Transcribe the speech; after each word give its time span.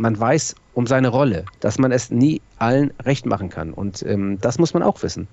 man 0.00 0.18
weiß 0.18 0.54
um 0.72 0.86
seine 0.86 1.08
Rolle, 1.08 1.44
dass 1.60 1.78
man 1.78 1.92
es 1.92 2.10
nie 2.10 2.40
allen 2.58 2.90
recht 3.04 3.26
machen 3.26 3.50
kann. 3.50 3.74
Und 3.74 4.02
ähm, 4.02 4.38
das 4.40 4.58
muss 4.58 4.72
man 4.72 4.82
auch 4.82 5.02
wissen. 5.02 5.28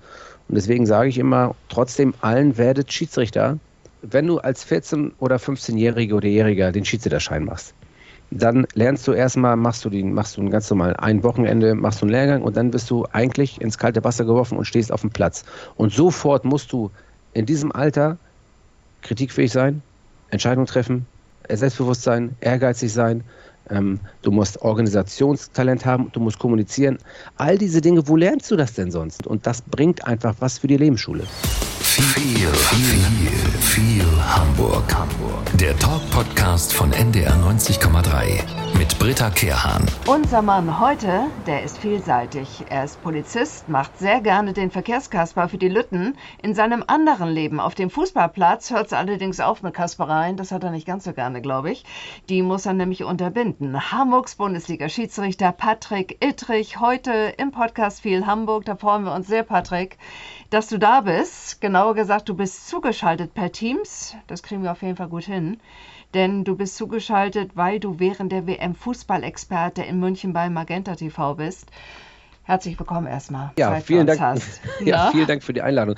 Und 0.48 0.56
deswegen 0.56 0.84
sage 0.84 1.08
ich 1.08 1.16
immer, 1.16 1.54
trotzdem 1.70 2.12
allen 2.20 2.58
werdet 2.58 2.92
Schiedsrichter, 2.92 3.58
wenn 4.02 4.26
du 4.26 4.38
als 4.38 4.66
14- 4.66 5.12
oder 5.20 5.36
15-Jährige 5.36 6.14
oder 6.14 6.28
Jähriger 6.28 6.70
den 6.70 6.84
Schiedsrichterschein 6.84 7.44
machst. 7.44 7.72
Dann 8.30 8.66
lernst 8.74 9.08
du 9.08 9.12
erstmal, 9.12 9.56
machst 9.56 9.86
du 9.86 9.88
den, 9.88 10.12
machst 10.12 10.36
du 10.36 10.42
ein 10.42 10.50
ganz 10.50 10.68
normal 10.68 10.94
ein 10.96 11.22
Wochenende, 11.22 11.74
machst 11.74 12.02
du 12.02 12.04
einen 12.04 12.12
Lehrgang 12.12 12.42
und 12.42 12.54
dann 12.58 12.70
bist 12.70 12.90
du 12.90 13.06
eigentlich 13.12 13.62
ins 13.62 13.78
kalte 13.78 14.04
Wasser 14.04 14.26
geworfen 14.26 14.58
und 14.58 14.66
stehst 14.66 14.92
auf 14.92 15.00
dem 15.00 15.10
Platz. 15.10 15.46
Und 15.76 15.94
sofort 15.94 16.44
musst 16.44 16.72
du 16.72 16.90
in 17.32 17.46
diesem 17.46 17.72
Alter 17.72 18.18
kritikfähig 19.00 19.50
sein, 19.50 19.80
Entscheidungen 20.28 20.66
treffen, 20.66 21.06
selbstbewusst 21.48 22.02
sein, 22.02 22.36
ehrgeizig 22.40 22.92
sein, 22.92 23.24
ähm, 23.70 24.00
du 24.22 24.30
musst 24.30 24.60
Organisationstalent 24.62 25.84
haben, 25.84 26.10
du 26.12 26.20
musst 26.20 26.38
kommunizieren. 26.38 26.98
All 27.36 27.58
diese 27.58 27.80
Dinge, 27.80 28.06
wo 28.08 28.16
lernst 28.16 28.50
du 28.50 28.56
das 28.56 28.74
denn 28.74 28.90
sonst? 28.90 29.26
Und 29.26 29.46
das 29.46 29.62
bringt 29.62 30.06
einfach 30.06 30.34
was 30.40 30.58
für 30.58 30.66
die 30.66 30.76
Lebensschule. 30.76 31.24
Viel, 32.00 32.46
viel, 32.54 33.60
viel 33.60 34.06
Hamburg. 34.22 34.84
Der 35.54 35.76
Talk-Podcast 35.76 36.72
von 36.72 36.92
NDR 36.92 37.34
90,3 37.34 38.78
mit 38.78 38.96
Britta 39.00 39.28
Kehrhahn. 39.30 39.84
Unser 40.06 40.40
Mann 40.40 40.78
heute, 40.78 41.26
der 41.48 41.64
ist 41.64 41.78
vielseitig. 41.78 42.64
Er 42.68 42.84
ist 42.84 43.02
Polizist, 43.02 43.68
macht 43.68 43.98
sehr 43.98 44.20
gerne 44.20 44.52
den 44.52 44.70
Verkehrskasper 44.70 45.48
für 45.48 45.58
die 45.58 45.68
Lütten. 45.68 46.16
In 46.40 46.54
seinem 46.54 46.84
anderen 46.86 47.28
Leben 47.28 47.58
auf 47.58 47.74
dem 47.74 47.90
Fußballplatz 47.90 48.70
hört 48.70 48.86
es 48.86 48.92
allerdings 48.92 49.40
auf 49.40 49.64
mit 49.64 49.74
Kaspereien. 49.74 50.36
Das 50.36 50.52
hat 50.52 50.62
er 50.62 50.70
nicht 50.70 50.86
ganz 50.86 51.02
so 51.02 51.12
gerne, 51.12 51.42
glaube 51.42 51.72
ich. 51.72 51.84
Die 52.28 52.42
muss 52.42 52.66
er 52.66 52.74
nämlich 52.74 53.02
unterbinden. 53.02 53.90
Hamburgs 53.90 54.36
Bundesliga-Schiedsrichter 54.36 55.50
Patrick 55.50 56.24
Ittrich 56.24 56.78
heute 56.78 57.34
im 57.36 57.50
Podcast 57.50 58.02
viel 58.02 58.26
Hamburg. 58.26 58.64
Da 58.64 58.76
freuen 58.76 59.04
wir 59.04 59.12
uns 59.12 59.26
sehr, 59.26 59.42
Patrick 59.42 59.98
dass 60.50 60.68
du 60.68 60.78
da 60.78 61.02
bist. 61.02 61.60
Genauer 61.60 61.94
gesagt, 61.94 62.28
du 62.28 62.34
bist 62.34 62.68
zugeschaltet 62.68 63.34
per 63.34 63.52
Teams. 63.52 64.16
Das 64.26 64.42
kriegen 64.42 64.62
wir 64.62 64.72
auf 64.72 64.82
jeden 64.82 64.96
Fall 64.96 65.08
gut 65.08 65.24
hin. 65.24 65.58
Denn 66.14 66.44
du 66.44 66.56
bist 66.56 66.76
zugeschaltet, 66.76 67.50
weil 67.54 67.80
du 67.80 67.98
während 67.98 68.32
der 68.32 68.46
WM 68.46 68.74
Fußballexperte 68.74 69.82
in 69.82 70.00
München 70.00 70.32
bei 70.32 70.48
Magenta 70.48 70.94
TV 70.94 71.34
bist. 71.34 71.66
Herzlich 72.44 72.78
willkommen 72.78 73.06
erstmal. 73.06 73.50
Ja, 73.58 73.78
vielen 73.80 74.06
Dank. 74.06 74.40
ja, 74.84 75.10
vielen 75.10 75.26
Dank 75.26 75.42
für 75.42 75.52
die 75.52 75.60
Einladung. 75.60 75.96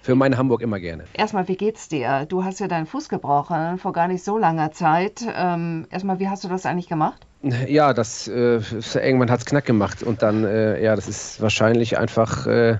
Für 0.00 0.14
mein 0.14 0.38
Hamburg 0.38 0.62
immer 0.62 0.78
gerne. 0.78 1.04
Erstmal, 1.12 1.48
wie 1.48 1.56
geht's 1.56 1.88
dir? 1.88 2.24
Du 2.26 2.44
hast 2.44 2.60
ja 2.60 2.68
deinen 2.68 2.86
Fuß 2.86 3.08
gebrochen 3.08 3.78
vor 3.78 3.92
gar 3.92 4.06
nicht 4.06 4.22
so 4.22 4.38
langer 4.38 4.70
Zeit. 4.70 5.26
Ähm, 5.36 5.88
erstmal, 5.90 6.20
wie 6.20 6.28
hast 6.28 6.44
du 6.44 6.48
das 6.48 6.66
eigentlich 6.66 6.88
gemacht? 6.88 7.26
Ja, 7.66 7.92
das 7.92 8.28
äh, 8.28 8.60
irgendwann 8.94 9.30
hat 9.30 9.40
es 9.40 9.44
knack 9.44 9.64
gemacht 9.64 10.04
und 10.04 10.22
dann, 10.22 10.44
äh, 10.44 10.82
ja, 10.82 10.94
das 10.94 11.08
ist 11.08 11.42
wahrscheinlich 11.42 11.98
einfach. 11.98 12.46
Äh, 12.46 12.78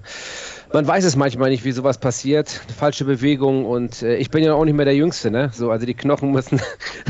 man 0.72 0.86
weiß 0.86 1.04
es 1.04 1.16
manchmal 1.16 1.50
nicht, 1.50 1.64
wie 1.64 1.72
sowas 1.72 1.98
passiert. 1.98 2.48
Falsche 2.48 3.04
Bewegung 3.04 3.64
und 3.64 4.02
äh, 4.02 4.16
ich 4.16 4.30
bin 4.30 4.44
ja 4.44 4.54
auch 4.54 4.64
nicht 4.64 4.74
mehr 4.74 4.84
der 4.84 4.94
Jüngste, 4.94 5.30
ne? 5.30 5.50
So, 5.52 5.70
also 5.70 5.86
die 5.86 5.94
Knochen 5.94 6.30
müssen, 6.32 6.60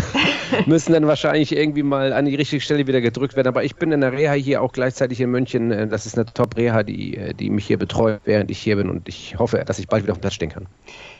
müssen 0.67 0.92
dann 0.92 1.06
wahrscheinlich 1.06 1.56
irgendwie 1.56 1.83
mal 1.83 2.12
an 2.12 2.27
die 2.27 2.34
richtige 2.34 2.61
Stelle 2.61 2.86
wieder 2.86 3.01
gedrückt 3.01 3.36
werden. 3.36 3.48
Aber 3.48 3.64
ich 3.64 3.77
bin 3.77 3.92
in 3.92 4.01
der 4.01 4.12
Reha 4.12 4.33
hier 4.33 4.62
auch 4.62 4.73
gleichzeitig 4.73 5.20
in 5.20 5.31
München. 5.31 5.70
Äh, 5.70 5.89
das 5.89 6.06
ist 6.06 6.17
eine 6.17 6.27
Top-Reha, 6.27 6.83
die, 6.83 7.17
äh, 7.17 7.34
die 7.34 7.51
mich 7.51 7.67
hier 7.67 7.79
betreut, 7.79 8.20
während 8.25 8.51
ich 8.51 8.59
hier 8.59 8.77
bin 8.77 8.89
und 8.89 9.09
ich 9.09 9.39
hoffe, 9.39 9.62
dass 9.67 9.79
ich 9.79 9.89
bald 9.89 10.05
wieder 10.05 10.12
auf 10.12 10.19
dem 10.19 10.23
Platz 10.23 10.34
stehen 10.34 10.51
kann. 10.51 10.67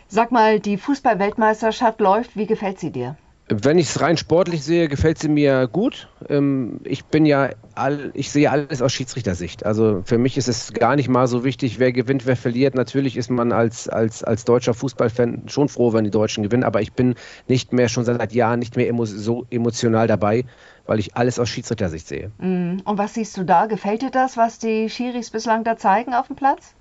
Sag 0.06 0.31
mal, 0.33 0.61
die 0.61 0.77
Fußball-Weltmeisterschaft 0.77 2.00
läuft. 2.00 2.36
Wie 2.36 2.47
gefällt 2.47 2.78
sie 2.78 2.91
dir? 2.91 3.16
Wenn 3.50 3.78
ich 3.78 3.88
es 3.88 4.00
rein 4.00 4.18
sportlich 4.18 4.62
sehe, 4.62 4.88
gefällt 4.88 5.18
sie 5.18 5.28
mir 5.28 5.68
gut. 5.68 6.08
Ähm, 6.28 6.80
ich 6.84 7.06
bin 7.06 7.24
ja, 7.24 7.50
all, 7.74 8.10
ich 8.12 8.30
sehe 8.30 8.50
alles 8.50 8.82
aus 8.82 8.92
Schiedsrichtersicht. 8.92 9.64
Also 9.64 10.02
für 10.04 10.18
mich 10.18 10.36
ist 10.36 10.48
es 10.48 10.74
gar 10.74 10.96
nicht 10.96 11.08
mal 11.08 11.27
so 11.27 11.44
wichtig, 11.44 11.78
wer 11.78 11.92
gewinnt, 11.92 12.26
wer 12.26 12.36
verliert. 12.36 12.74
Natürlich 12.74 13.16
ist 13.16 13.30
man 13.30 13.52
als, 13.52 13.88
als, 13.88 14.22
als 14.22 14.44
deutscher 14.44 14.74
Fußballfan 14.74 15.44
schon 15.47 15.70
froh, 15.70 15.94
wenn 15.94 16.04
die 16.04 16.10
Deutschen 16.10 16.42
gewinnen, 16.42 16.64
aber 16.64 16.82
ich 16.82 16.92
bin 16.92 17.14
nicht 17.47 17.72
mehr 17.72 17.88
schon 17.88 18.04
seit 18.04 18.32
Jahren 18.34 18.58
nicht 18.58 18.76
mehr 18.76 18.88
emo 18.88 19.06
so 19.06 19.47
emotional 19.50 20.06
dabei, 20.06 20.44
weil 20.87 20.98
ich 20.98 21.16
alles 21.16 21.38
aus 21.38 21.48
Schiedsrichtersicht 21.48 22.06
sehe. 22.06 22.31
Mm. 22.38 22.78
Und 22.84 22.98
was 22.98 23.14
siehst 23.14 23.37
du 23.38 23.44
da? 23.44 23.66
Gefällt 23.66 24.03
dir 24.03 24.10
das, 24.10 24.37
was 24.37 24.58
die 24.58 24.91
Schiris 24.91 25.31
bislang 25.31 25.64
da 25.64 25.76
zeigen 25.78 26.12
auf 26.12 26.26
dem 26.26 26.37
Platz? 26.37 26.75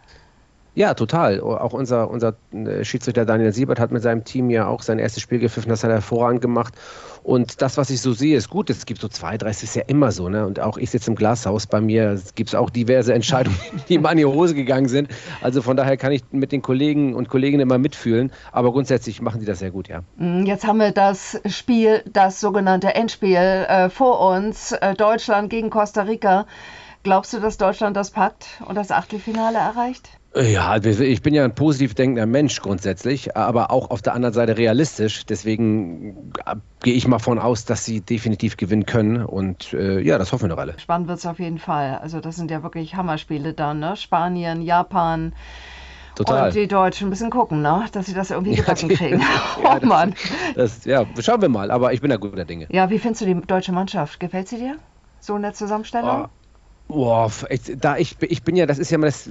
Ja, 0.78 0.94
total. 0.94 1.42
Auch 1.42 1.74
unser, 1.74 2.08
unser 2.08 2.36
äh, 2.52 2.84
Schiedsrichter 2.84 3.26
Daniel 3.26 3.52
Siebert 3.52 3.80
hat 3.80 3.92
mit 3.92 4.04
seinem 4.04 4.26
Team 4.26 4.52
ja 4.52 4.68
auch 4.68 4.84
sein 4.84 5.00
erstes 5.00 5.24
Spiel 5.24 5.40
gepfiffen. 5.40 5.70
Das 5.70 5.84
hat 5.84 5.90
er 5.90 5.96
hervorragend 5.96 6.40
gemacht. 6.40 6.76
Und 7.24 7.64
das, 7.64 7.78
was 7.78 7.90
ich 7.90 8.00
so 8.00 8.14
sehe, 8.14 8.38
ist 8.38 8.52
gut. 8.52 8.70
Es 8.70 8.86
gibt 8.86 9.02
so 9.02 9.08
zwei, 9.08 9.40
drei, 9.40 9.50
es 9.50 9.64
ist 9.64 9.76
ja 9.76 9.82
immer 9.88 10.12
so. 10.12 10.30
Ne? 10.30 10.46
Und 10.46 10.60
auch 10.60 10.78
ich 10.78 10.92
sitze 10.92 11.10
im 11.10 11.16
Glashaus. 11.16 11.66
Bei 11.66 11.82
mir 11.82 12.22
gibt 12.36 12.52
es 12.52 12.56
auch 12.56 12.70
diverse 12.70 13.12
Entscheidungen, 13.12 13.58
die 13.90 13.98
mal 13.98 14.12
in 14.12 14.20
die 14.20 14.26
Hose 14.26 14.54
gegangen 14.54 14.88
sind. 14.88 15.10
Also 15.42 15.64
von 15.64 15.78
daher 15.78 15.98
kann 15.98 16.12
ich 16.12 16.22
mit 16.30 16.52
den 16.52 16.62
Kollegen 16.62 17.16
und 17.16 17.28
Kolleginnen 17.28 17.62
immer 17.62 17.80
mitfühlen. 17.80 18.32
Aber 18.52 18.72
grundsätzlich 18.72 19.20
machen 19.20 19.40
die 19.40 19.48
das 19.48 19.58
sehr 19.58 19.72
gut, 19.72 19.88
ja. 19.88 20.02
Mm, 20.18 20.46
jetzt 20.46 20.68
haben 20.68 20.78
wir 20.78 20.92
das 20.92 21.42
Spiel, 21.48 22.04
das 22.06 22.40
sogenannte 22.40 22.94
Endspiel 22.94 23.36
äh, 23.36 23.90
vor 23.90 24.20
uns. 24.20 24.74
Äh, 24.74 24.94
Deutschland 24.94 25.50
gegen 25.50 25.72
Costa 25.72 26.04
Rica. 26.04 26.46
Glaubst 27.02 27.34
du, 27.34 27.40
dass 27.40 27.58
Deutschland 27.58 27.98
das 27.98 28.12
packt 28.12 28.62
und 28.68 28.76
das 28.76 28.92
Achtelfinale 28.92 29.58
erreicht? 29.58 30.17
Ja, 30.36 30.78
ich 30.78 31.22
bin 31.22 31.34
ja 31.34 31.44
ein 31.44 31.56
positiv 31.56 31.96
denkender 31.96 32.26
Mensch 32.26 32.62
grundsätzlich, 32.62 33.36
aber 33.36 33.72
auch 33.72 33.90
auf 33.90 34.02
der 34.02 34.14
anderen 34.14 34.34
Seite 34.34 34.58
realistisch. 34.58 35.26
Deswegen 35.26 36.32
äh, 36.46 36.56
gehe 36.84 36.94
ich 36.94 37.08
mal 37.08 37.20
von 37.20 37.40
aus, 37.40 37.66
dass 37.66 37.86
sie 37.86 38.02
definitiv 38.02 38.58
gewinnen 38.58 38.86
können. 38.86 39.26
Und 39.26 39.74
äh, 39.74 40.00
ja, 40.00 40.18
das 40.18 40.34
hoffen 40.34 40.44
wir 40.44 40.50
doch 40.50 40.62
alle. 40.62 40.78
Spannend 40.80 41.08
wird 41.08 41.20
es 41.20 41.26
auf 41.26 41.40
jeden 41.40 41.60
Fall. 41.60 41.98
Also 41.98 42.20
das 42.20 42.36
sind 42.36 42.52
ja 42.52 42.62
wirklich 42.62 42.96
Hammerspiele 42.96 43.54
dann, 43.54 43.80
ne? 43.80 43.96
Spanien, 43.96 44.62
Japan. 44.62 45.34
Total. 46.16 46.48
Und 46.48 46.56
die 46.56 46.68
Deutschen 46.68 47.08
ein 47.08 47.10
bisschen 47.12 47.30
gucken, 47.30 47.62
ne? 47.62 47.86
dass 47.92 48.08
sie 48.08 48.14
das 48.14 48.32
irgendwie 48.32 48.56
gebacken 48.56 48.90
ja, 48.90 48.96
kriegen. 48.96 49.22
oh 49.60 49.64
ja, 49.64 49.86
Mann. 49.86 50.16
Das, 50.56 50.84
ja, 50.86 51.06
schauen 51.20 51.42
wir 51.42 51.50
mal. 51.50 51.72
Aber 51.72 51.94
ich 51.94 52.02
bin 52.02 52.10
da 52.10 52.18
guter 52.18 52.46
Dinge. 52.46 52.68
Ja, 52.70 52.90
wie 52.90 53.00
findest 53.00 53.22
du 53.22 53.26
die 53.26 53.40
deutsche 53.42 53.72
Mannschaft? 53.72 54.20
Gefällt 54.20 54.48
sie 54.48 54.58
dir? 54.58 54.78
So 55.20 55.36
in 55.36 55.44
der 55.44 55.54
Zusammenstellung? 55.54 56.26
Oh. 56.26 56.37
Boah, 56.88 57.30
da 57.82 57.98
ich, 57.98 58.16
ich 58.22 58.44
bin 58.44 58.56
ja, 58.56 58.66
das 58.66 58.80
ist 58.80 58.92
ja 58.92 58.98
mal 58.98 59.08
das 59.08 59.30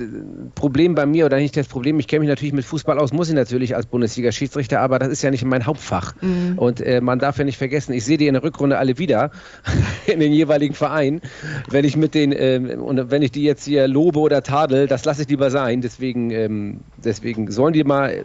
Problem 0.55 0.95
bei 0.95 1.07
mir 1.07 1.25
oder 1.25 1.39
nicht 1.39 1.57
das 1.57 1.69
Problem. 1.69 1.99
Ich 1.99 2.07
kenne 2.07 2.21
mich 2.21 2.29
natürlich 2.29 2.53
mit 2.53 2.67
Fußball 2.67 2.99
aus, 2.99 3.15
muss 3.15 3.31
ich 3.31 3.35
natürlich 3.35 3.75
als 3.75 3.87
Bundesliga-Schiedsrichter, 3.87 4.81
aber 4.81 4.99
das 4.99 5.09
ist 5.09 5.23
ja 5.23 5.31
nicht 5.31 5.45
mein 5.45 5.65
Hauptfach. 5.65 6.15
Mhm. 6.21 6.59
Und 6.59 6.83
äh, 6.83 7.01
man 7.01 7.19
darf 7.19 7.39
ja 7.39 7.45
nicht 7.45 7.57
vergessen, 7.57 7.95
ich 7.95 8.05
sehe 8.05 8.19
die 8.19 8.27
in 8.27 8.35
der 8.35 8.43
Rückrunde 8.43 8.77
alle 8.77 8.99
wieder 8.99 9.31
in 10.07 10.21
den 10.21 10.33
jeweiligen 10.33 10.75
Vereinen. 10.75 11.23
Wenn 11.71 11.87
ich 11.87 11.97
mit 11.97 12.15
den 12.15 12.33
äh, 12.33 12.77
und 12.79 13.11
wenn 13.11 13.23
ich 13.23 13.33
die 13.33 13.45
jetzt 13.45 13.65
hier 13.65 13.89
lobe 13.89 14.19
oder 14.19 14.43
tadel, 14.43 14.87
das 14.87 15.07
lasse 15.07 15.23
ich 15.23 15.29
lieber 15.29 15.51
sein. 15.51 15.81
Deswegen, 15.81 16.31
ähm, 16.31 16.81
deswegen 17.03 17.51
sollen 17.51 17.73
die 17.73 17.85
mal 17.85 18.23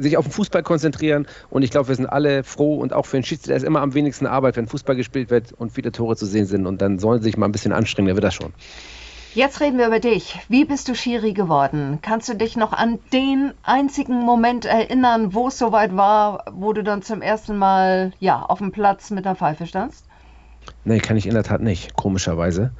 sich 0.00 0.16
auf 0.16 0.26
den 0.26 0.32
Fußball 0.32 0.62
konzentrieren. 0.62 1.26
Und 1.50 1.62
ich 1.62 1.70
glaube, 1.70 1.88
wir 1.88 1.94
sind 1.94 2.06
alle 2.06 2.44
froh 2.44 2.76
und 2.76 2.92
auch 2.92 3.06
für 3.06 3.18
den 3.18 3.24
Schiedsrichter 3.24 3.56
ist 3.56 3.62
immer 3.64 3.80
am 3.80 3.94
wenigsten 3.94 4.26
Arbeit, 4.26 4.56
wenn 4.56 4.66
Fußball 4.66 4.96
gespielt 4.96 5.30
wird 5.30 5.52
und 5.52 5.72
viele 5.72 5.92
Tore 5.92 6.16
zu 6.16 6.26
sehen 6.26 6.46
sind. 6.46 6.66
Und 6.66 6.82
dann 6.82 6.98
sollen 6.98 7.20
sie 7.20 7.24
sich 7.24 7.36
mal 7.36 7.46
ein 7.46 7.52
bisschen 7.52 7.72
anstrengen, 7.72 8.08
dann 8.08 8.16
wird 8.16 8.24
das 8.24 8.34
schon. 8.34 8.52
Jetzt 9.34 9.60
reden 9.60 9.78
wir 9.78 9.86
über 9.86 10.00
dich. 10.00 10.38
Wie 10.48 10.64
bist 10.64 10.88
du 10.88 10.94
Schiri 10.94 11.32
geworden? 11.32 11.98
Kannst 12.00 12.28
du 12.28 12.34
dich 12.34 12.56
noch 12.56 12.72
an 12.72 12.98
den 13.12 13.52
einzigen 13.62 14.24
Moment 14.24 14.64
erinnern, 14.64 15.34
wo 15.34 15.48
es 15.48 15.58
soweit 15.58 15.94
war, 15.96 16.44
wo 16.52 16.72
du 16.72 16.82
dann 16.82 17.02
zum 17.02 17.20
ersten 17.20 17.56
Mal 17.56 18.12
ja, 18.20 18.42
auf 18.42 18.58
dem 18.58 18.72
Platz 18.72 19.10
mit 19.10 19.26
der 19.26 19.36
Pfeife 19.36 19.66
standst? 19.66 20.06
Nee, 20.84 20.98
kann 20.98 21.16
ich 21.16 21.26
in 21.26 21.34
der 21.34 21.44
Tat 21.44 21.60
nicht, 21.60 21.94
komischerweise. 21.94 22.72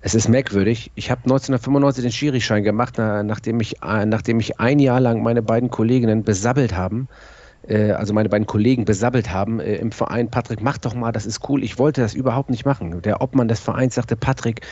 Es 0.00 0.14
ist 0.14 0.28
merkwürdig. 0.28 0.92
Ich 0.94 1.10
habe 1.10 1.22
1995 1.22 2.02
den 2.02 2.12
Schiri-Schein 2.12 2.62
gemacht, 2.62 2.98
nachdem 2.98 3.60
ich, 3.60 3.82
äh, 3.82 4.06
nachdem 4.06 4.38
ich 4.38 4.60
ein 4.60 4.78
Jahr 4.78 5.00
lang 5.00 5.22
meine 5.22 5.42
beiden 5.42 5.70
Kolleginnen 5.70 6.22
besabbelt 6.22 6.76
haben, 6.76 7.08
äh, 7.68 7.92
also 7.92 8.14
meine 8.14 8.28
beiden 8.28 8.46
Kollegen 8.46 8.84
besabbelt 8.84 9.32
haben 9.32 9.60
äh, 9.60 9.76
im 9.76 9.92
Verein. 9.92 10.30
Patrick, 10.30 10.62
mach 10.62 10.78
doch 10.78 10.94
mal, 10.94 11.12
das 11.12 11.26
ist 11.26 11.48
cool. 11.48 11.62
Ich 11.62 11.78
wollte 11.78 12.00
das 12.00 12.14
überhaupt 12.14 12.50
nicht 12.50 12.64
machen. 12.64 13.02
Der 13.02 13.20
Obmann 13.20 13.48
des 13.48 13.60
Vereins 13.60 13.94
sagte, 13.94 14.16
Patrick, 14.16 14.62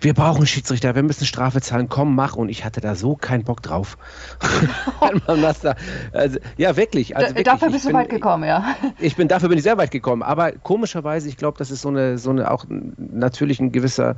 wir 0.00 0.14
brauchen 0.14 0.46
Schiedsrichter, 0.46 0.94
wir 0.94 1.02
müssen 1.02 1.26
Strafe 1.26 1.60
zahlen, 1.60 1.88
komm, 1.88 2.14
mach. 2.14 2.36
Und 2.36 2.48
ich 2.48 2.64
hatte 2.64 2.80
da 2.80 2.94
so 2.94 3.14
keinen 3.14 3.44
Bock 3.44 3.62
drauf. 3.62 3.98
da, 5.26 5.76
also, 6.12 6.38
ja, 6.56 6.76
wirklich. 6.76 7.16
Also 7.16 7.28
wirklich, 7.30 7.44
dafür 7.44 7.70
bist 7.70 7.88
du 7.88 7.92
weit 7.92 8.08
gekommen, 8.08 8.44
ja. 8.44 8.74
Ich 8.98 9.16
bin, 9.16 9.28
dafür 9.28 9.48
bin 9.48 9.58
ich 9.58 9.64
sehr 9.64 9.78
weit 9.78 9.90
gekommen. 9.90 10.22
Aber 10.22 10.52
komischerweise, 10.52 11.28
ich 11.28 11.36
glaube, 11.36 11.58
das 11.58 11.70
ist 11.70 11.82
so 11.82 11.88
eine, 11.88 12.18
so 12.18 12.30
eine 12.30 12.50
auch 12.50 12.64
natürlich 12.96 13.60
ein 13.60 13.72
gewisser 13.72 14.16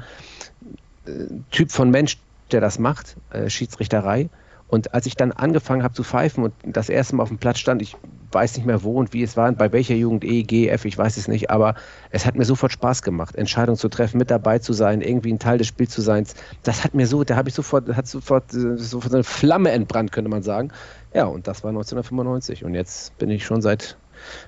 Typ 1.51 1.71
von 1.71 1.91
Mensch, 1.91 2.19
der 2.51 2.61
das 2.61 2.79
macht, 2.79 3.17
äh, 3.31 3.49
Schiedsrichterei. 3.51 4.29
Und 4.69 4.95
als 4.95 5.05
ich 5.05 5.17
dann 5.17 5.33
angefangen 5.33 5.83
habe 5.83 5.93
zu 5.93 6.03
pfeifen 6.03 6.45
und 6.45 6.55
das 6.65 6.89
erste 6.89 7.17
Mal 7.17 7.25
auf 7.25 7.29
dem 7.29 7.37
Platz 7.37 7.59
stand, 7.59 7.83
ich 7.83 7.95
weiß 8.31 8.57
nicht 8.57 8.65
mehr 8.65 8.83
wo 8.83 8.99
und 8.99 9.13
wie 9.13 9.23
es 9.23 9.37
war, 9.37 9.53
bei 9.53 9.71
welcher 9.71 9.95
Jugend, 9.95 10.25
E, 10.25 10.45
G, 10.45 10.69
F, 10.69 10.87
ich 10.87 10.97
weiß 10.97 11.19
es 11.19 11.29
nicht, 11.29 11.51
aber 11.51 11.75
es 12.11 12.25
hat 12.25 12.37
mir 12.37 12.47
sofort 12.47 12.73
Spaß 12.73 13.03
gemacht, 13.03 13.37
Entscheidungen 13.37 13.77
zu 13.77 13.91
treffen, 13.91 14.17
mit 14.17 14.31
dabei 14.31 14.61
zu 14.61 14.73
sein, 14.73 15.03
irgendwie 15.03 15.31
ein 15.31 15.39
Teil 15.39 15.59
des 15.59 15.67
Spiels 15.67 15.91
zu 15.91 16.01
sein. 16.01 16.27
Das 16.63 16.85
hat 16.85 16.95
mir 16.95 17.07
so, 17.07 17.23
da 17.23 17.37
habe 17.37 17.51
ich 17.51 17.55
sofort, 17.55 17.95
hat 17.95 18.07
sofort, 18.07 18.45
sofort 18.51 19.13
eine 19.13 19.25
Flamme 19.25 19.73
entbrannt, 19.73 20.11
könnte 20.11 20.31
man 20.31 20.43
sagen. 20.43 20.71
Ja, 21.13 21.27
und 21.27 21.47
das 21.47 21.63
war 21.63 21.69
1995 21.69 22.65
und 22.65 22.75
jetzt 22.75 23.19
bin 23.19 23.29
ich 23.29 23.45
schon 23.45 23.61
seit 23.61 23.99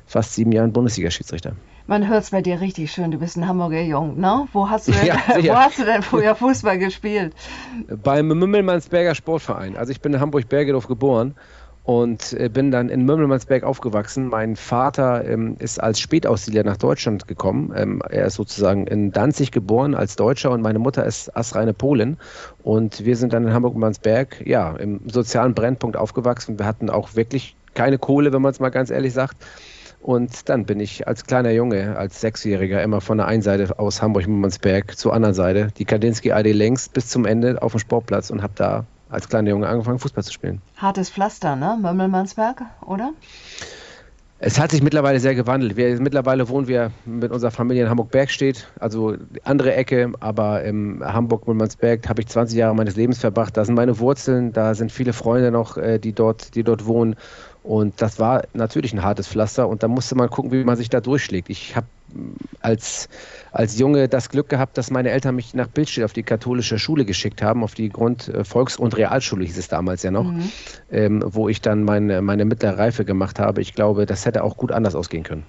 fast 0.07 0.33
sieben 0.33 0.53
Jahren 0.53 0.73
Bundesliga-Schiedsrichter. 0.73 1.55
Man 1.87 2.09
hört 2.09 2.23
es 2.23 2.31
bei 2.31 2.41
dir 2.41 2.61
richtig 2.63 2.93
schön, 2.93 3.11
du 3.11 3.19
bist 3.19 3.37
ein 3.37 3.47
Hamburger 3.47 3.83
Jung, 3.83 4.19
ne? 4.19 4.49
Wo 4.53 4.71
hast 4.71 4.89
du 4.89 4.93
denn, 4.93 5.07
ja, 5.07 5.17
wo 5.43 5.55
hast 5.55 5.79
du 5.79 5.85
denn 5.85 6.03
früher 6.03 6.35
Fußball 6.35 6.79
gespielt? 6.79 7.35
Beim 8.03 8.29
Mümmelmannsberger 8.29 9.15
Sportverein. 9.15 9.77
Also 9.77 9.93
ich 9.93 10.01
bin 10.01 10.15
in 10.15 10.21
Hamburg-Bergedorf 10.21 10.87
geboren 10.87 11.35
und 11.83 12.33
äh, 12.33 12.49
bin 12.49 12.71
dann 12.71 12.89
in 12.89 13.05
Mümmelmannsberg 13.05 13.63
aufgewachsen. 13.65 14.29
Mein 14.29 14.57
Vater 14.57 15.27
ähm, 15.27 15.57
ist 15.59 15.79
als 15.79 16.01
Spätaussiedler 16.01 16.65
nach 16.65 16.79
Deutschland 16.79 17.29
gekommen. 17.29 17.75
Ähm, 17.77 18.03
er 18.09 18.25
ist 18.27 18.37
sozusagen 18.37 18.87
in 18.87 19.13
Danzig 19.13 19.53
geboren 19.53 19.95
als 19.95 20.17
Deutscher 20.17 20.53
und 20.53 20.63
meine 20.63 20.79
Mutter 20.79 21.05
ist 21.05 21.37
astreine 21.37 21.75
Polin. 21.75 22.17
Und 22.63 23.05
wir 23.05 23.17
sind 23.17 23.35
dann 23.35 23.47
in 23.47 23.53
Hamburg-Mansberg, 23.53 24.47
ja, 24.47 24.75
im 24.77 25.03
sozialen 25.11 25.53
Brennpunkt 25.53 25.99
aufgewachsen. 25.99 26.59
Wir 26.59 26.65
hatten 26.65 26.89
auch 26.89 27.15
wirklich 27.15 27.55
keine 27.75 27.99
Kohle, 27.99 28.33
wenn 28.33 28.41
man 28.41 28.53
es 28.53 28.61
mal 28.61 28.71
ganz 28.71 28.91
ehrlich 28.91 29.13
sagt. 29.13 29.37
Und 30.05 30.51
dann 30.51 30.67
bin 30.67 30.81
ich 30.81 31.09
als 31.09 31.25
kleiner 31.25 31.51
Junge, 31.53 31.97
als 31.97 32.21
Sechsjähriger, 32.21 32.83
immer 32.83 33.01
von 33.01 33.17
der 33.17 33.27
einen 33.27 33.41
Seite 33.41 33.79
aus 33.79 34.03
Hamburg-Mümmelmannsberg 34.03 34.99
zur 34.99 35.15
anderen 35.15 35.35
Seite, 35.35 35.69
die 35.79 35.87
Kandinsky 35.87 36.31
AD 36.31 36.53
längst 36.53 36.93
bis 36.93 37.09
zum 37.09 37.25
Ende 37.25 37.63
auf 37.63 37.73
dem 37.73 37.79
Sportplatz 37.79 38.29
und 38.29 38.43
habe 38.43 38.53
da 38.55 38.85
als 39.09 39.31
kleiner 39.31 39.49
Junge 39.49 39.67
angefangen, 39.67 39.99
Fußball 39.99 40.23
zu 40.23 40.31
spielen. 40.31 40.61
Hartes 40.77 41.09
Pflaster, 41.09 41.57
ne? 41.57 41.79
Mömmelmannsberg, 41.81 42.65
oder? 42.87 43.15
Es 44.41 44.61
hat 44.61 44.73
sich 44.73 44.83
mittlerweile 44.83 45.21
sehr 45.21 45.35
gewandelt. 45.35 45.79
Wir, 45.79 45.99
mittlerweile 46.03 46.51
wohnen 46.51 46.69
wir 46.69 46.91
mit 47.07 47.33
unserer 47.33 47.51
Familie 47.51 47.85
in 47.85 47.89
Hamburg-Bergstedt, 47.89 48.69
also 48.79 49.15
andere 49.43 49.75
Ecke, 49.75 50.13
aber 50.21 50.65
in 50.65 51.03
Hamburg-Müllmannsberg 51.03 52.07
habe 52.11 52.21
ich 52.21 52.29
20 52.29 52.59
Jahre 52.59 52.75
meines 52.75 52.95
Lebens 52.95 53.21
verbracht. 53.21 53.57
Da 53.57 53.65
sind 53.65 53.75
meine 53.75 53.99
Wurzeln, 54.01 54.53
da 54.53 54.75
sind 54.75 54.93
viele 54.93 55.15
Freunde 55.15 55.51
noch, 55.51 55.79
äh, 55.79 55.99
die 55.99 56.13
dort, 56.13 56.57
die 56.57 56.63
dort 56.63 56.85
wohnen. 56.85 57.17
Und 57.65 58.03
das 58.03 58.19
war 58.19 58.45
natürlich 58.53 58.93
ein 58.93 59.03
hartes 59.03 59.27
Pflaster 59.27 59.67
und 59.69 59.83
da 59.83 59.89
musste 59.89 60.15
man 60.15 60.29
gucken, 60.29 60.53
wie 60.53 60.65
man 60.65 60.77
sich 60.77 60.91
da 60.91 61.01
durchschlägt. 61.01 61.49
Ich 61.49 61.75
habe 61.75 61.87
als, 62.61 63.09
als 63.53 63.79
Junge 63.79 64.07
das 64.07 64.29
Glück 64.29 64.51
gehabt, 64.51 64.77
dass 64.77 64.91
meine 64.91 65.11
Eltern 65.11 65.35
mich 65.35 65.55
nach 65.55 65.69
Bildstedt 65.69 66.05
auf 66.05 66.13
die 66.13 66.23
katholische 66.23 66.79
Schule 66.79 67.07
geschickt 67.07 67.41
haben, 67.41 67.65
auf 67.65 67.75
die 67.75 67.89
Grund-, 67.89 68.29
äh, 68.29 68.45
Volks- 68.45 68.77
und 68.77 68.95
Realschule 68.99 69.47
hieß 69.47 69.57
es 69.57 69.69
damals 69.69 70.03
ja 70.03 70.11
noch, 70.11 70.31
mhm. 70.31 70.53
ähm, 70.93 71.25
wo 71.27 71.49
ich 71.49 71.63
dann 71.63 71.85
meine, 71.85 72.21
meine 72.21 72.45
mittlere 72.45 72.77
Reife 72.77 73.07
gemacht 73.07 73.39
habe. 73.39 73.63
Ich 73.63 73.75
glaube, 73.75 74.05
das 74.05 74.27
hätte 74.27 74.45
auch 74.45 74.59
gut 74.59 74.71
anders 74.71 74.95
ausgehen 74.95 75.25
können. 75.25 75.45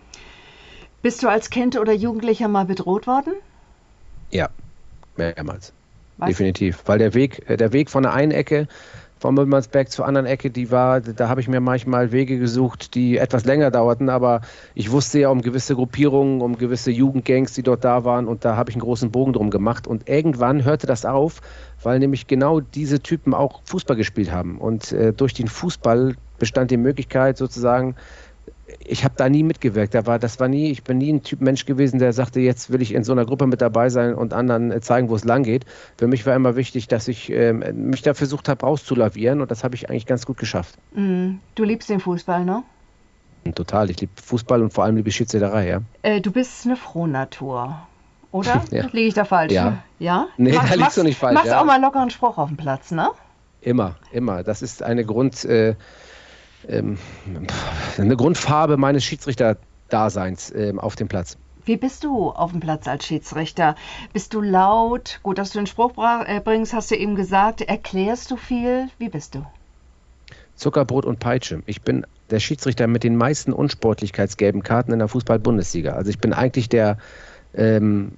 Bist 1.01 1.21
du 1.21 1.27
als 1.27 1.49
Kind 1.49 1.77
oder 1.77 1.91
Jugendlicher 1.91 2.47
mal 2.47 2.63
bedroht 2.63 3.07
worden? 3.07 3.33
Ja, 4.31 4.49
mehrmals. 5.17 5.73
Was? 6.17 6.29
Definitiv. 6.29 6.81
Weil 6.85 6.97
der 6.97 7.13
Weg, 7.13 7.43
äh, 7.49 7.57
der 7.57 7.73
Weg 7.73 7.89
von 7.89 8.03
der 8.03 8.13
einen 8.13 8.31
Ecke 8.31 8.69
von 9.17 9.33
Müllmannsberg 9.33 9.89
zur 9.89 10.05
anderen 10.05 10.25
Ecke, 10.25 10.51
die 10.51 10.71
war, 10.71 11.01
da 11.01 11.29
habe 11.29 11.41
ich 11.41 11.47
mir 11.47 11.59
manchmal 11.59 12.11
Wege 12.11 12.37
gesucht, 12.37 12.95
die 12.95 13.17
etwas 13.17 13.45
länger 13.45 13.71
dauerten, 13.71 14.09
aber 14.09 14.41
ich 14.73 14.91
wusste 14.91 15.19
ja 15.19 15.29
um 15.29 15.41
gewisse 15.41 15.75
Gruppierungen, 15.75 16.41
um 16.41 16.57
gewisse 16.57 16.91
Jugendgangs, 16.91 17.53
die 17.53 17.63
dort 17.63 17.83
da 17.83 18.03
waren 18.03 18.27
und 18.27 18.45
da 18.45 18.55
habe 18.55 18.69
ich 18.69 18.75
einen 18.75 18.83
großen 18.83 19.11
Bogen 19.11 19.33
drum 19.33 19.49
gemacht. 19.49 19.87
Und 19.87 20.09
irgendwann 20.09 20.63
hörte 20.65 20.85
das 20.85 21.05
auf, 21.05 21.41
weil 21.81 21.99
nämlich 21.99 22.27
genau 22.27 22.59
diese 22.59 22.99
Typen 22.99 23.33
auch 23.33 23.61
Fußball 23.63 23.95
gespielt 23.95 24.31
haben. 24.31 24.57
Und 24.57 24.91
äh, 24.91 25.13
durch 25.13 25.33
den 25.33 25.47
Fußball 25.47 26.15
bestand 26.37 26.71
die 26.71 26.77
Möglichkeit 26.77 27.37
sozusagen, 27.37 27.95
ich 28.79 29.03
habe 29.03 29.13
da 29.17 29.29
nie 29.29 29.43
mitgewirkt. 29.43 29.93
Da 29.93 30.05
war, 30.05 30.19
das 30.19 30.39
war 30.39 30.47
nie, 30.47 30.71
ich 30.71 30.83
bin 30.83 30.97
nie 30.97 31.13
ein 31.13 31.23
Typ 31.23 31.41
Mensch 31.41 31.65
gewesen, 31.65 31.99
der 31.99 32.13
sagte, 32.13 32.39
jetzt 32.39 32.71
will 32.71 32.81
ich 32.81 32.93
in 32.93 33.03
so 33.03 33.11
einer 33.11 33.25
Gruppe 33.25 33.47
mit 33.47 33.61
dabei 33.61 33.89
sein 33.89 34.15
und 34.15 34.33
anderen 34.33 34.71
äh, 34.71 34.81
zeigen, 34.81 35.09
wo 35.09 35.15
es 35.15 35.23
lang 35.23 35.43
geht. 35.43 35.65
Für 35.97 36.07
mich 36.07 36.25
war 36.25 36.35
immer 36.35 36.55
wichtig, 36.55 36.87
dass 36.87 37.07
ich 37.07 37.31
äh, 37.31 37.53
mich 37.53 38.01
da 38.01 38.13
versucht 38.13 38.49
habe, 38.49 38.65
rauszulavieren 38.65 39.41
und 39.41 39.51
das 39.51 39.63
habe 39.63 39.75
ich 39.75 39.89
eigentlich 39.89 40.05
ganz 40.05 40.25
gut 40.25 40.37
geschafft. 40.37 40.75
Mm, 40.93 41.35
du 41.53 41.63
liebst 41.63 41.89
den 41.89 41.99
Fußball, 41.99 42.43
ne? 42.43 42.63
Total. 43.53 43.91
Ich 43.91 44.01
liebe 44.01 44.13
Fußball 44.23 44.63
und 44.63 44.73
vor 44.73 44.83
allem 44.83 44.95
liebe 44.95 45.11
Schiedsrichterei, 45.11 45.69
ja. 45.69 45.81
Äh, 46.01 46.21
du 46.21 46.31
bist 46.31 46.65
eine 46.65 46.75
Frohnatur, 46.75 47.77
oder? 48.31 48.63
ja. 48.71 48.87
Liege 48.91 49.07
ich 49.07 49.13
da 49.13 49.25
falsch? 49.25 49.53
Ja. 49.53 49.83
Ja? 49.99 50.27
Nee, 50.37 50.53
machst, 50.53 50.71
da 50.71 50.75
liegst 50.75 50.97
du 50.97 51.03
nicht 51.03 51.19
falsch. 51.19 51.35
Machst 51.35 51.49
ja. 51.49 51.61
auch 51.61 51.65
mal 51.65 51.79
locker 51.79 52.01
einen 52.01 52.09
Spruch 52.09 52.39
auf 52.39 52.47
dem 52.47 52.57
Platz, 52.57 52.89
ne? 52.89 53.09
Immer, 53.61 53.95
immer. 54.11 54.43
Das 54.43 54.63
ist 54.63 54.81
eine 54.81 55.05
Grund... 55.05 55.45
Äh, 55.45 55.75
ähm, 56.69 56.97
eine 57.97 58.15
Grundfarbe 58.15 58.77
meines 58.77 59.03
Schiedsrichterdaseins 59.03 60.53
ähm, 60.55 60.79
auf 60.79 60.95
dem 60.95 61.07
Platz. 61.07 61.37
Wie 61.65 61.77
bist 61.77 62.03
du 62.03 62.29
auf 62.29 62.51
dem 62.51 62.59
Platz 62.59 62.87
als 62.87 63.05
Schiedsrichter? 63.05 63.75
Bist 64.13 64.35
du 64.35 64.41
laut? 64.41 65.19
Gut, 65.23 65.39
dass 65.39 65.51
du 65.51 65.59
den 65.59 65.65
Spruch 65.65 65.93
äh, 66.25 66.39
bringst, 66.39 66.73
hast 66.73 66.91
du 66.91 66.95
eben 66.95 67.15
gesagt. 67.15 67.61
Erklärst 67.61 68.29
du 68.29 68.37
viel? 68.37 68.89
Wie 68.99 69.09
bist 69.09 69.33
du? 69.33 69.45
Zuckerbrot 70.55 71.05
und 71.05 71.19
Peitsche. 71.19 71.63
Ich 71.65 71.81
bin 71.81 72.05
der 72.29 72.39
Schiedsrichter 72.39 72.87
mit 72.87 73.03
den 73.03 73.15
meisten 73.15 73.51
unsportlichkeitsgelben 73.51 74.61
Karten 74.61 74.93
in 74.93 74.99
der 74.99 75.07
Fußball-Bundesliga. 75.07 75.93
Also 75.93 76.09
ich 76.11 76.19
bin 76.19 76.33
eigentlich 76.33 76.69
der 76.69 76.97
ähm, 77.55 78.13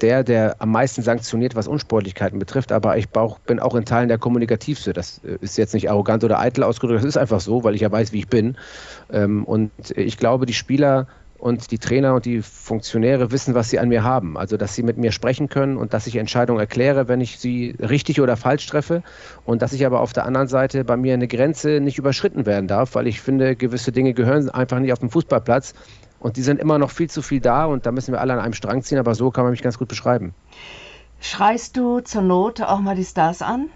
der, 0.00 0.24
der 0.24 0.56
am 0.58 0.72
meisten 0.72 1.02
sanktioniert, 1.02 1.54
was 1.54 1.68
Unsportlichkeiten 1.68 2.38
betrifft, 2.38 2.72
aber 2.72 2.96
ich 2.96 3.08
bin 3.46 3.60
auch 3.60 3.74
in 3.74 3.84
Teilen 3.84 4.08
der 4.08 4.18
kommunikativste. 4.18 4.92
Das 4.92 5.20
äh, 5.24 5.38
ist 5.40 5.58
jetzt 5.58 5.74
nicht 5.74 5.90
arrogant 5.90 6.24
oder 6.24 6.38
eitel 6.38 6.64
ausgedrückt, 6.64 7.00
das 7.00 7.08
ist 7.08 7.16
einfach 7.16 7.40
so, 7.40 7.64
weil 7.64 7.74
ich 7.74 7.82
ja 7.82 7.92
weiß, 7.92 8.12
wie 8.12 8.20
ich 8.20 8.28
bin. 8.28 8.56
Ähm, 9.12 9.44
und 9.44 9.70
ich 9.94 10.16
glaube, 10.16 10.46
die 10.46 10.54
Spieler 10.54 11.06
und 11.40 11.70
die 11.70 11.78
Trainer 11.78 12.14
und 12.14 12.26
die 12.26 12.42
Funktionäre 12.42 13.32
wissen, 13.32 13.54
was 13.54 13.70
sie 13.70 13.78
an 13.78 13.88
mir 13.88 14.04
haben. 14.04 14.36
Also, 14.36 14.56
dass 14.56 14.74
sie 14.74 14.82
mit 14.82 14.98
mir 14.98 15.10
sprechen 15.10 15.48
können 15.48 15.76
und 15.76 15.94
dass 15.94 16.06
ich 16.06 16.16
Entscheidungen 16.16 16.60
erkläre, 16.60 17.08
wenn 17.08 17.20
ich 17.20 17.38
sie 17.38 17.74
richtig 17.80 18.20
oder 18.20 18.36
falsch 18.36 18.66
treffe. 18.66 19.02
Und 19.44 19.62
dass 19.62 19.72
ich 19.72 19.86
aber 19.86 20.00
auf 20.00 20.12
der 20.12 20.26
anderen 20.26 20.48
Seite 20.48 20.84
bei 20.84 20.96
mir 20.96 21.14
eine 21.14 21.28
Grenze 21.28 21.80
nicht 21.80 21.98
überschritten 21.98 22.46
werden 22.46 22.68
darf, 22.68 22.94
weil 22.94 23.06
ich 23.06 23.20
finde, 23.20 23.56
gewisse 23.56 23.90
Dinge 23.90 24.12
gehören 24.12 24.50
einfach 24.50 24.78
nicht 24.78 24.92
auf 24.92 24.98
dem 24.98 25.10
Fußballplatz. 25.10 25.74
Und 26.20 26.36
die 26.36 26.42
sind 26.42 26.60
immer 26.60 26.78
noch 26.78 26.90
viel 26.90 27.10
zu 27.10 27.22
viel 27.22 27.40
da 27.40 27.64
und 27.64 27.86
da 27.86 27.92
müssen 27.92 28.12
wir 28.12 28.20
alle 28.20 28.34
an 28.34 28.38
einem 28.38 28.52
Strang 28.52 28.82
ziehen, 28.82 28.98
aber 28.98 29.14
so 29.14 29.30
kann 29.30 29.44
man 29.44 29.50
mich 29.50 29.62
ganz 29.62 29.78
gut 29.78 29.88
beschreiben. 29.88 30.34
Schreist 31.20 31.76
du 31.76 32.00
zur 32.00 32.22
Not 32.22 32.60
auch 32.60 32.80
mal 32.80 32.94
die 32.94 33.04
Stars 33.04 33.42
an? 33.42 33.70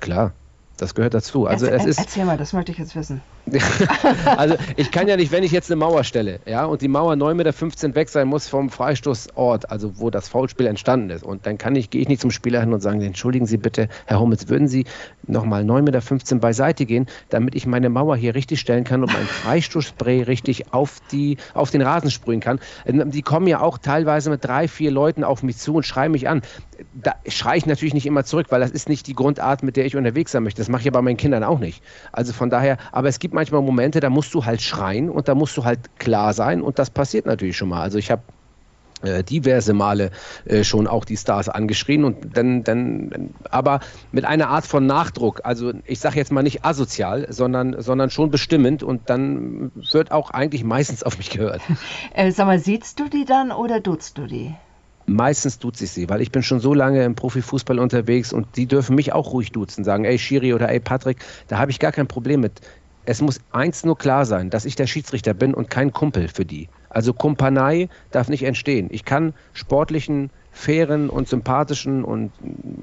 Klar, 0.00 0.32
das 0.76 0.94
gehört 0.94 1.14
dazu. 1.14 1.46
Also 1.46 1.66
erzähl, 1.66 1.90
es 1.90 1.98
ist, 1.98 1.98
erzähl 1.98 2.24
mal, 2.24 2.38
das 2.38 2.52
möchte 2.52 2.72
ich 2.72 2.78
jetzt 2.78 2.94
wissen. 2.94 3.20
also 4.36 4.56
ich 4.76 4.90
kann 4.90 5.06
ja 5.06 5.16
nicht, 5.16 5.30
wenn 5.30 5.44
ich 5.44 5.52
jetzt 5.52 5.70
eine 5.70 5.76
Mauer 5.76 6.02
stelle, 6.04 6.40
ja, 6.46 6.64
und 6.64 6.82
die 6.82 6.88
Mauer 6.88 7.12
9,15 7.14 7.34
Meter 7.34 7.94
weg 7.94 8.08
sein 8.08 8.26
muss 8.26 8.48
vom 8.48 8.70
Freistoßort, 8.70 9.70
also 9.70 9.98
wo 9.98 10.10
das 10.10 10.28
Foulspiel 10.28 10.66
entstanden 10.66 11.10
ist, 11.10 11.22
und 11.22 11.46
dann 11.46 11.56
kann 11.56 11.76
ich, 11.76 11.90
gehe 11.90 12.00
ich 12.00 12.08
nicht 12.08 12.20
zum 12.20 12.30
Spieler 12.30 12.60
hin 12.60 12.72
und 12.72 12.80
sagen, 12.80 13.00
entschuldigen 13.02 13.46
Sie 13.46 13.56
bitte, 13.56 13.88
Herr 14.06 14.18
Hummels, 14.18 14.48
würden 14.48 14.66
Sie 14.66 14.84
nochmal 15.26 15.62
9,15 15.62 15.82
Meter 15.82 16.36
beiseite 16.38 16.86
gehen, 16.86 17.06
damit 17.28 17.54
ich 17.54 17.66
meine 17.66 17.88
Mauer 17.88 18.16
hier 18.16 18.34
richtig 18.34 18.60
stellen 18.60 18.84
kann 18.84 19.02
und 19.02 19.12
mein 19.12 19.26
Freistoßspray 19.26 20.22
richtig 20.22 20.72
auf, 20.72 21.00
die, 21.12 21.36
auf 21.54 21.70
den 21.70 21.82
Rasen 21.82 22.10
sprühen 22.10 22.40
kann. 22.40 22.58
Ähm, 22.84 23.10
die 23.10 23.22
kommen 23.22 23.46
ja 23.46 23.60
auch 23.60 23.78
teilweise 23.78 24.30
mit 24.30 24.44
drei, 24.44 24.66
vier 24.66 24.90
Leuten 24.90 25.22
auf 25.24 25.42
mich 25.42 25.56
zu 25.58 25.74
und 25.74 25.84
schreien 25.84 26.12
mich 26.12 26.28
an. 26.28 26.42
Da 26.94 27.14
schreie 27.28 27.58
ich 27.58 27.66
natürlich 27.66 27.94
nicht 27.94 28.06
immer 28.06 28.24
zurück, 28.24 28.46
weil 28.50 28.60
das 28.60 28.70
ist 28.70 28.88
nicht 28.88 29.06
die 29.06 29.14
Grundart, 29.14 29.62
mit 29.62 29.76
der 29.76 29.86
ich 29.86 29.96
unterwegs 29.96 30.32
sein 30.32 30.42
möchte. 30.42 30.60
Das 30.60 30.68
mache 30.68 30.80
ich 30.80 30.86
ja 30.86 30.90
bei 30.90 31.00
meinen 31.00 31.16
Kindern 31.16 31.44
auch 31.44 31.58
nicht. 31.58 31.82
Also 32.12 32.32
von 32.32 32.50
daher, 32.50 32.76
aber 32.92 33.08
es 33.08 33.18
gibt 33.18 33.34
manchmal 33.36 33.62
Momente, 33.62 34.00
da 34.00 34.10
musst 34.10 34.34
du 34.34 34.44
halt 34.44 34.60
schreien 34.60 35.08
und 35.08 35.28
da 35.28 35.36
musst 35.36 35.56
du 35.56 35.64
halt 35.64 35.98
klar 35.98 36.32
sein 36.34 36.60
und 36.60 36.80
das 36.80 36.90
passiert 36.90 37.26
natürlich 37.26 37.56
schon 37.56 37.68
mal. 37.68 37.82
Also 37.82 37.98
ich 37.98 38.10
habe 38.10 38.22
äh, 39.02 39.22
diverse 39.22 39.74
Male 39.74 40.10
äh, 40.46 40.64
schon 40.64 40.86
auch 40.86 41.04
die 41.04 41.18
Stars 41.18 41.48
angeschrien 41.50 42.04
und 42.04 42.36
dann, 42.36 42.64
dann, 42.64 43.34
aber 43.50 43.80
mit 44.10 44.24
einer 44.24 44.48
Art 44.48 44.66
von 44.66 44.86
Nachdruck. 44.86 45.42
Also 45.44 45.72
ich 45.84 46.00
sage 46.00 46.16
jetzt 46.16 46.32
mal 46.32 46.42
nicht 46.42 46.64
asozial, 46.64 47.26
sondern, 47.30 47.80
sondern 47.80 48.10
schon 48.10 48.30
bestimmend 48.30 48.82
und 48.82 49.10
dann 49.10 49.70
wird 49.92 50.12
auch 50.12 50.30
eigentlich 50.30 50.64
meistens 50.64 51.02
auf 51.02 51.18
mich 51.18 51.30
gehört. 51.30 51.60
Äh, 52.14 52.30
sag 52.32 52.46
mal, 52.46 52.58
siehst 52.58 52.98
du 52.98 53.08
die 53.08 53.24
dann 53.26 53.52
oder 53.52 53.80
duzt 53.80 54.16
du 54.16 54.26
die? 54.26 54.54
Meistens 55.06 55.58
tut 55.58 55.76
sich 55.76 55.90
sie, 55.90 56.08
weil 56.08 56.20
ich 56.22 56.32
bin 56.32 56.42
schon 56.42 56.60
so 56.60 56.72
lange 56.72 57.04
im 57.04 57.14
Profifußball 57.14 57.78
unterwegs 57.78 58.32
und 58.32 58.56
die 58.56 58.66
dürfen 58.66 58.96
mich 58.96 59.12
auch 59.12 59.32
ruhig 59.32 59.52
duzen, 59.52 59.84
sagen, 59.84 60.04
ey 60.04 60.18
Schiri 60.18 60.54
oder 60.54 60.68
ey 60.70 60.80
Patrick, 60.80 61.18
da 61.48 61.58
habe 61.58 61.70
ich 61.70 61.78
gar 61.78 61.92
kein 61.92 62.08
Problem 62.08 62.40
mit. 62.40 62.60
Es 63.06 63.22
muss 63.22 63.40
eins 63.52 63.84
nur 63.84 63.96
klar 63.96 64.26
sein, 64.26 64.50
dass 64.50 64.64
ich 64.64 64.74
der 64.74 64.88
Schiedsrichter 64.88 65.32
bin 65.32 65.54
und 65.54 65.70
kein 65.70 65.92
Kumpel 65.92 66.28
für 66.28 66.44
die. 66.44 66.68
Also 66.90 67.12
Kumpanei 67.12 67.88
darf 68.10 68.28
nicht 68.28 68.42
entstehen. 68.42 68.88
Ich 68.90 69.04
kann 69.04 69.32
sportlichen, 69.52 70.30
fairen 70.50 71.08
und 71.10 71.28
sympathischen 71.28 72.02
und, 72.02 72.32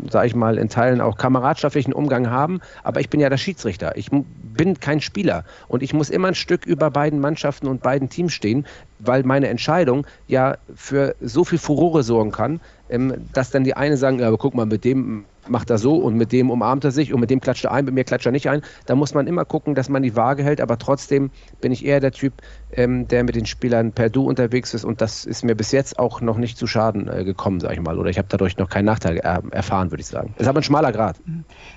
sage 0.10 0.28
ich 0.28 0.36
mal, 0.36 0.58
in 0.60 0.70
Teilen 0.70 1.02
auch 1.02 1.18
kameradschaftlichen 1.18 1.92
Umgang 1.92 2.30
haben, 2.30 2.62
aber 2.84 3.02
ich 3.02 3.10
bin 3.10 3.20
ja 3.20 3.30
der 3.30 3.38
Schiedsrichter. 3.38 3.98
Ich 3.98 4.12
bin 4.12 4.80
kein 4.80 5.02
Spieler 5.02 5.44
und 5.68 5.82
ich 5.82 5.94
muss 5.94 6.10
immer 6.12 6.30
ein 6.30 6.36
Stück 6.36 6.66
über 6.68 6.92
beiden 6.92 7.20
Mannschaften 7.20 7.68
und 7.68 7.82
beiden 7.82 8.10
Teams 8.10 8.32
stehen, 8.32 8.66
weil 9.00 9.24
meine 9.24 9.48
Entscheidung 9.48 10.06
ja 10.28 10.56
für 10.76 11.16
so 11.20 11.44
viel 11.44 11.58
Furore 11.58 12.04
sorgen 12.04 12.32
kann, 12.32 12.62
ähm, 12.90 13.14
dass 13.34 13.50
dann 13.50 13.64
die 13.64 13.76
einen 13.76 13.98
sagen, 13.98 14.20
ja, 14.20 14.28
aber 14.28 14.38
guck 14.38 14.54
mal, 14.54 14.68
mit 14.68 14.86
dem 14.86 15.26
macht 15.48 15.70
er 15.70 15.78
so 15.78 15.96
und 15.96 16.16
mit 16.16 16.32
dem 16.32 16.50
umarmt 16.50 16.84
er 16.84 16.92
sich 16.92 17.14
und 17.14 17.20
mit 17.20 17.30
dem 17.30 17.40
klatscht 17.40 17.66
er 17.66 17.72
ein, 17.72 17.86
mit 17.86 17.94
mir 17.94 18.04
klatscht 18.04 18.26
er 18.26 18.32
nicht 18.32 18.50
ein. 18.50 18.62
Da 18.86 18.96
muss 18.96 19.14
man 19.14 19.28
immer 19.28 19.46
gucken, 19.46 19.76
dass 19.76 19.90
man 19.90 20.04
die 20.04 20.16
Waage 20.16 20.44
hält, 20.44 20.62
aber 20.62 20.78
trotzdem 20.78 21.32
bin 21.62 21.72
ich 21.72 21.86
eher 21.86 22.00
der 22.00 22.12
Typ, 22.12 22.34
ähm, 22.72 23.08
der 23.08 23.24
mit 23.24 23.36
den 23.36 23.46
Spielern 23.46 23.92
per 23.92 24.10
Du 24.10 24.28
unterwegs 24.28 24.74
ist 24.74 24.86
und 24.86 25.02
das 25.02 25.26
ist 25.26 25.44
mir 25.44 25.56
bis 25.56 25.72
jetzt 25.72 26.00
auch 26.00 26.22
noch 26.22 26.38
nicht 26.38 26.58
zu 26.58 26.68
Schaden 26.68 27.08
äh, 27.08 27.24
gekommen, 27.24 27.60
sage 27.60 27.76
ich 27.76 27.82
mal. 27.82 27.98
Oder 28.00 28.10
ich 28.10 28.18
habe 28.18 28.28
dadurch 28.30 28.58
noch 28.58 28.70
keinen 28.70 28.86
Nachteil 28.86 29.18
äh, 29.18 29.40
erfahren, 29.52 29.92
würde 29.92 30.02
ich 30.02 30.08
sagen. 30.08 30.34
Es 30.36 30.44
ist 30.44 30.48
aber 30.48 30.60
ein 30.60 30.64
schmaler 30.64 30.92
Grad. 30.92 31.18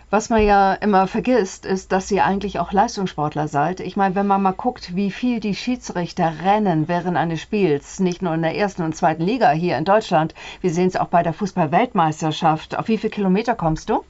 Was 0.08 0.30
man 0.30 0.46
ja 0.46 0.72
immer 0.74 1.08
vergisst, 1.08 1.66
ist, 1.66 1.90
dass 1.90 2.12
ihr 2.12 2.24
eigentlich 2.24 2.60
auch 2.60 2.70
Leistungssportler 2.70 3.48
seid. 3.48 3.80
Ich 3.80 3.96
meine, 3.96 4.14
wenn 4.14 4.28
man 4.28 4.40
mal 4.40 4.52
guckt, 4.52 4.94
wie 4.94 5.10
viel 5.10 5.40
die 5.40 5.56
Schiedsrichter 5.56 6.32
rennen 6.44 6.86
während 6.86 7.16
eines 7.16 7.40
Spiels, 7.40 7.98
nicht 7.98 8.22
nur 8.22 8.32
in 8.34 8.42
der 8.42 8.54
ersten 8.54 8.82
und 8.82 8.94
zweiten 8.94 9.24
Liga 9.24 9.50
hier 9.50 9.76
in 9.76 9.84
Deutschland, 9.84 10.32
wir 10.60 10.70
sehen 10.70 10.86
es 10.86 10.94
auch 10.94 11.08
bei 11.08 11.24
der 11.24 11.32
Fußball-Weltmeisterschaft. 11.32 12.78
Auf 12.78 12.86
wie 12.86 12.98
viele 12.98 13.10
Kilometer 13.10 13.56
kommst 13.56 13.90
du? 13.90 14.04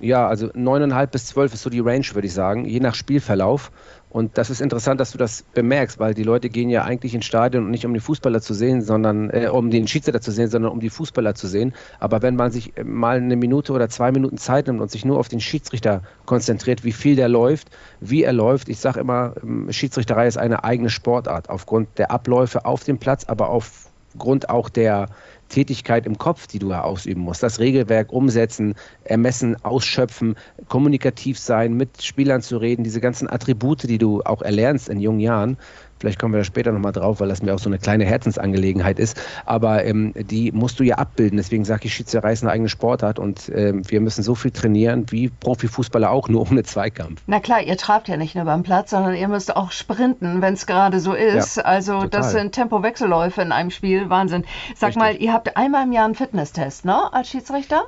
Ja, 0.00 0.26
also 0.26 0.50
neuneinhalb 0.52 1.12
bis 1.12 1.26
zwölf 1.26 1.54
ist 1.54 1.62
so 1.62 1.70
die 1.70 1.78
Range, 1.78 2.04
würde 2.12 2.26
ich 2.26 2.34
sagen, 2.34 2.64
je 2.64 2.80
nach 2.80 2.96
Spielverlauf. 2.96 3.70
Und 4.14 4.38
das 4.38 4.48
ist 4.48 4.60
interessant, 4.60 5.00
dass 5.00 5.10
du 5.10 5.18
das 5.18 5.42
bemerkst, 5.54 5.98
weil 5.98 6.14
die 6.14 6.22
Leute 6.22 6.48
gehen 6.48 6.70
ja 6.70 6.84
eigentlich 6.84 7.16
ins 7.16 7.24
Stadion, 7.24 7.68
nicht 7.72 7.84
um 7.84 7.92
den 7.92 8.00
Fußballer 8.00 8.40
zu 8.40 8.54
sehen, 8.54 8.80
sondern 8.80 9.28
äh, 9.30 9.48
um 9.48 9.72
den 9.72 9.88
Schiedsrichter 9.88 10.20
zu 10.20 10.30
sehen, 10.30 10.48
sondern 10.48 10.70
um 10.70 10.78
die 10.78 10.88
Fußballer 10.88 11.34
zu 11.34 11.48
sehen. 11.48 11.74
Aber 11.98 12.22
wenn 12.22 12.36
man 12.36 12.52
sich 12.52 12.76
äh, 12.76 12.84
mal 12.84 13.16
eine 13.16 13.34
Minute 13.34 13.72
oder 13.72 13.88
zwei 13.88 14.12
Minuten 14.12 14.38
Zeit 14.38 14.68
nimmt 14.68 14.80
und 14.80 14.88
sich 14.88 15.04
nur 15.04 15.18
auf 15.18 15.28
den 15.28 15.40
Schiedsrichter 15.40 16.02
konzentriert, 16.26 16.84
wie 16.84 16.92
viel 16.92 17.16
der 17.16 17.28
läuft, 17.28 17.70
wie 17.98 18.22
er 18.22 18.32
läuft, 18.32 18.68
ich 18.68 18.78
sage 18.78 19.00
immer, 19.00 19.34
ähm, 19.42 19.66
Schiedsrichterei 19.72 20.28
ist 20.28 20.38
eine 20.38 20.62
eigene 20.62 20.90
Sportart 20.90 21.50
aufgrund 21.50 21.98
der 21.98 22.12
Abläufe 22.12 22.66
auf 22.66 22.84
dem 22.84 22.98
Platz, 22.98 23.24
aber 23.24 23.48
aufgrund 23.48 24.48
auch 24.48 24.68
der 24.68 25.08
Tätigkeit 25.48 26.06
im 26.06 26.18
Kopf, 26.18 26.46
die 26.46 26.58
du 26.58 26.70
ja 26.70 26.82
ausüben 26.82 27.20
musst. 27.20 27.42
Das 27.42 27.58
Regelwerk 27.58 28.12
umsetzen, 28.12 28.74
ermessen, 29.04 29.56
ausschöpfen, 29.64 30.36
kommunikativ 30.68 31.38
sein, 31.38 31.74
mit 31.74 32.02
Spielern 32.02 32.42
zu 32.42 32.56
reden, 32.56 32.84
diese 32.84 33.00
ganzen 33.00 33.28
Attribute, 33.28 33.82
die 33.84 33.98
du 33.98 34.22
auch 34.22 34.42
erlernst 34.42 34.88
in 34.88 35.00
jungen 35.00 35.20
Jahren, 35.20 35.56
Vielleicht 36.00 36.18
kommen 36.18 36.34
wir 36.34 36.38
da 36.38 36.44
später 36.44 36.72
nochmal 36.72 36.92
drauf, 36.92 37.20
weil 37.20 37.28
das 37.28 37.42
mir 37.42 37.54
auch 37.54 37.58
so 37.58 37.68
eine 37.68 37.78
kleine 37.78 38.04
Herzensangelegenheit 38.04 38.98
ist. 38.98 39.20
Aber 39.46 39.84
ähm, 39.84 40.12
die 40.14 40.52
musst 40.52 40.80
du 40.80 40.84
ja 40.84 40.96
abbilden. 40.96 41.36
Deswegen 41.36 41.64
sage 41.64 41.86
ich, 41.86 41.94
Schiedsrichterei 41.94 42.32
ist 42.32 42.42
eine 42.42 42.52
eigene 42.52 42.68
Sportart 42.68 43.18
und 43.18 43.50
ähm, 43.54 43.82
wir 43.90 44.00
müssen 44.00 44.22
so 44.22 44.34
viel 44.34 44.50
trainieren 44.50 45.06
wie 45.10 45.28
Profifußballer 45.28 46.10
auch, 46.10 46.28
nur 46.28 46.50
ohne 46.50 46.62
Zweikampf. 46.62 47.22
Na 47.26 47.40
klar, 47.40 47.62
ihr 47.62 47.76
trabt 47.76 48.08
ja 48.08 48.16
nicht 48.16 48.34
nur 48.34 48.44
beim 48.44 48.62
Platz, 48.62 48.90
sondern 48.90 49.14
ihr 49.14 49.28
müsst 49.28 49.54
auch 49.56 49.72
sprinten, 49.72 50.42
wenn 50.42 50.54
es 50.54 50.66
gerade 50.66 51.00
so 51.00 51.14
ist. 51.14 51.56
Ja, 51.56 51.62
also 51.64 51.94
total. 51.94 52.08
das 52.10 52.32
sind 52.32 52.52
Tempowechselläufe 52.52 53.40
in 53.42 53.52
einem 53.52 53.70
Spiel. 53.70 54.10
Wahnsinn. 54.10 54.44
Sag 54.76 54.88
Richtig. 54.88 55.02
mal, 55.02 55.16
ihr 55.16 55.32
habt 55.32 55.56
einmal 55.56 55.84
im 55.84 55.92
Jahr 55.92 56.04
einen 56.04 56.14
Fitnesstest, 56.14 56.84
ne, 56.84 57.12
als 57.12 57.28
Schiedsrichter? 57.28 57.84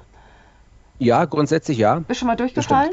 Ja, 0.98 1.24
grundsätzlich 1.26 1.78
ja. 1.78 1.96
Bist 1.96 2.08
du 2.08 2.14
schon 2.14 2.28
mal 2.28 2.36
durchgefallen? 2.36 2.92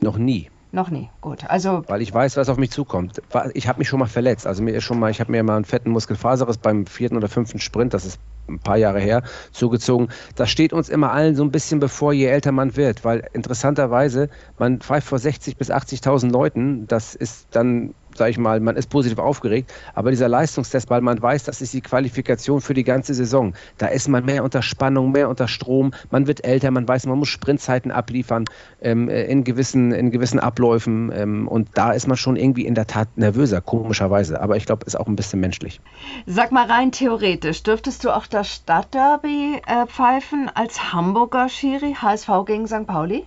Noch 0.00 0.18
nie. 0.18 0.50
Noch 0.74 0.90
nie, 0.90 1.08
gut. 1.20 1.48
Also 1.48 1.84
weil 1.86 2.02
ich 2.02 2.12
weiß, 2.12 2.36
was 2.36 2.48
auf 2.48 2.56
mich 2.56 2.72
zukommt. 2.72 3.22
Ich 3.52 3.68
habe 3.68 3.78
mich 3.78 3.88
schon 3.88 4.00
mal 4.00 4.06
verletzt. 4.06 4.44
Also 4.44 4.60
mir 4.60 4.74
ist 4.74 4.82
schon 4.82 4.98
mal, 4.98 5.08
ich 5.08 5.20
habe 5.20 5.30
mir 5.30 5.44
mal 5.44 5.54
einen 5.54 5.64
fetten 5.64 5.90
Muskelfaserriss 5.90 6.58
beim 6.58 6.84
vierten 6.86 7.16
oder 7.16 7.28
fünften 7.28 7.60
Sprint, 7.60 7.94
das 7.94 8.04
ist 8.04 8.18
ein 8.48 8.58
paar 8.58 8.76
Jahre 8.76 8.98
her, 8.98 9.22
zugezogen. 9.52 10.08
Das 10.34 10.50
steht 10.50 10.72
uns 10.72 10.88
immer 10.88 11.12
allen 11.12 11.36
so 11.36 11.44
ein 11.44 11.52
bisschen 11.52 11.78
bevor, 11.78 12.12
je 12.12 12.26
älter 12.26 12.50
man 12.50 12.74
wird, 12.74 13.04
weil 13.04 13.28
interessanterweise, 13.34 14.30
man 14.58 14.80
pfeift 14.80 15.06
vor 15.06 15.18
60.000 15.18 15.56
bis 15.56 15.70
80.000 15.70 16.32
Leuten, 16.32 16.88
das 16.88 17.14
ist 17.14 17.46
dann 17.52 17.94
sage 18.16 18.30
ich 18.30 18.38
mal, 18.38 18.60
man 18.60 18.76
ist 18.76 18.90
positiv 18.90 19.18
aufgeregt, 19.18 19.72
aber 19.94 20.10
dieser 20.10 20.28
Leistungstest, 20.28 20.90
weil 20.90 21.00
man 21.00 21.20
weiß, 21.20 21.44
das 21.44 21.60
ist 21.60 21.72
die 21.72 21.80
Qualifikation 21.80 22.60
für 22.60 22.74
die 22.74 22.84
ganze 22.84 23.14
Saison. 23.14 23.54
Da 23.78 23.86
ist 23.86 24.08
man 24.08 24.24
mehr 24.24 24.44
unter 24.44 24.62
Spannung, 24.62 25.12
mehr 25.12 25.28
unter 25.28 25.48
Strom, 25.48 25.92
man 26.10 26.26
wird 26.26 26.44
älter, 26.44 26.70
man 26.70 26.86
weiß, 26.86 27.06
man 27.06 27.18
muss 27.18 27.28
Sprintzeiten 27.28 27.90
abliefern 27.90 28.44
ähm, 28.80 29.08
in, 29.08 29.44
gewissen, 29.44 29.92
in 29.92 30.10
gewissen 30.10 30.38
Abläufen 30.38 31.12
ähm, 31.14 31.48
und 31.48 31.68
da 31.74 31.92
ist 31.92 32.06
man 32.06 32.16
schon 32.16 32.36
irgendwie 32.36 32.66
in 32.66 32.74
der 32.74 32.86
Tat 32.86 33.08
nervöser, 33.16 33.60
komischerweise, 33.60 34.40
aber 34.40 34.56
ich 34.56 34.66
glaube, 34.66 34.86
ist 34.86 34.98
auch 34.98 35.06
ein 35.06 35.16
bisschen 35.16 35.40
menschlich. 35.40 35.80
Sag 36.26 36.52
mal 36.52 36.66
rein 36.66 36.92
theoretisch, 36.92 37.62
dürftest 37.62 38.04
du 38.04 38.10
auch 38.10 38.26
das 38.26 38.48
Stadtderby 38.48 39.60
äh, 39.66 39.86
pfeifen 39.86 40.50
als 40.54 40.92
Hamburger 40.92 41.48
Schiri, 41.48 41.94
HSV 41.94 42.28
gegen 42.46 42.66
St. 42.66 42.86
Pauli? 42.86 43.24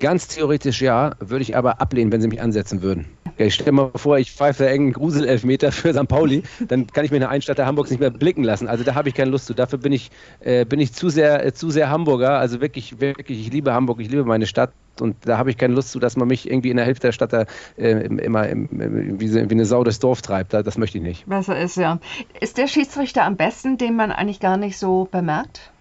Ganz 0.00 0.28
theoretisch 0.28 0.82
ja, 0.82 1.12
würde 1.20 1.42
ich 1.42 1.56
aber 1.56 1.80
ablehnen, 1.80 2.10
wenn 2.10 2.20
sie 2.20 2.28
mich 2.28 2.42
ansetzen 2.42 2.82
würden. 2.82 3.06
Ich 3.36 3.54
stelle 3.54 3.72
mir 3.72 3.90
vor, 3.94 4.18
ich 4.18 4.30
pfeife 4.32 4.64
irgendeinen 4.64 4.92
Gruselelfmeter 4.92 5.72
für 5.72 5.92
St. 5.92 6.06
Pauli, 6.06 6.42
dann 6.68 6.86
kann 6.86 7.04
ich 7.04 7.10
mir 7.10 7.16
in 7.16 7.22
der 7.22 7.30
Einstadt 7.30 7.58
der 7.58 7.66
Hamburgs 7.66 7.90
nicht 7.90 8.00
mehr 8.00 8.10
blicken 8.10 8.44
lassen. 8.44 8.68
Also 8.68 8.84
da 8.84 8.94
habe 8.94 9.08
ich 9.08 9.14
keine 9.14 9.30
Lust 9.30 9.46
zu. 9.46 9.54
Dafür 9.54 9.78
bin 9.78 9.92
ich, 9.92 10.10
äh, 10.40 10.64
bin 10.64 10.78
ich 10.78 10.92
zu 10.92 11.08
sehr, 11.08 11.44
äh, 11.44 11.52
zu 11.52 11.70
sehr 11.70 11.90
Hamburger. 11.90 12.38
Also 12.38 12.60
wirklich, 12.60 13.00
wirklich, 13.00 13.40
ich 13.40 13.52
liebe 13.52 13.72
Hamburg, 13.72 14.00
ich 14.00 14.08
liebe 14.08 14.24
meine 14.24 14.46
Stadt. 14.46 14.72
Und 15.00 15.16
da 15.26 15.38
habe 15.38 15.50
ich 15.50 15.56
keine 15.56 15.74
Lust 15.74 15.90
zu, 15.90 15.98
dass 15.98 16.16
man 16.16 16.28
mich 16.28 16.48
irgendwie 16.48 16.70
in 16.70 16.76
der 16.76 16.86
Hälfte 16.86 17.08
der 17.08 17.12
Stadt 17.12 17.32
da, 17.32 17.46
äh, 17.76 18.06
immer 18.06 18.48
im, 18.48 18.68
wie, 18.70 19.34
wie, 19.34 19.40
eine 19.40 19.64
Sau 19.64 19.82
durchs 19.82 19.98
Dorf 19.98 20.22
treibt. 20.22 20.54
Das 20.54 20.78
möchte 20.78 20.98
ich 20.98 21.04
nicht. 21.04 21.26
Besser 21.26 21.58
ist, 21.58 21.76
ja. 21.76 21.98
Ist 22.40 22.58
der 22.58 22.68
Schiedsrichter 22.68 23.24
am 23.24 23.36
besten, 23.36 23.78
den 23.78 23.96
man 23.96 24.12
eigentlich 24.12 24.38
gar 24.38 24.56
nicht 24.56 24.78
so 24.78 25.08
bemerkt? 25.10 25.72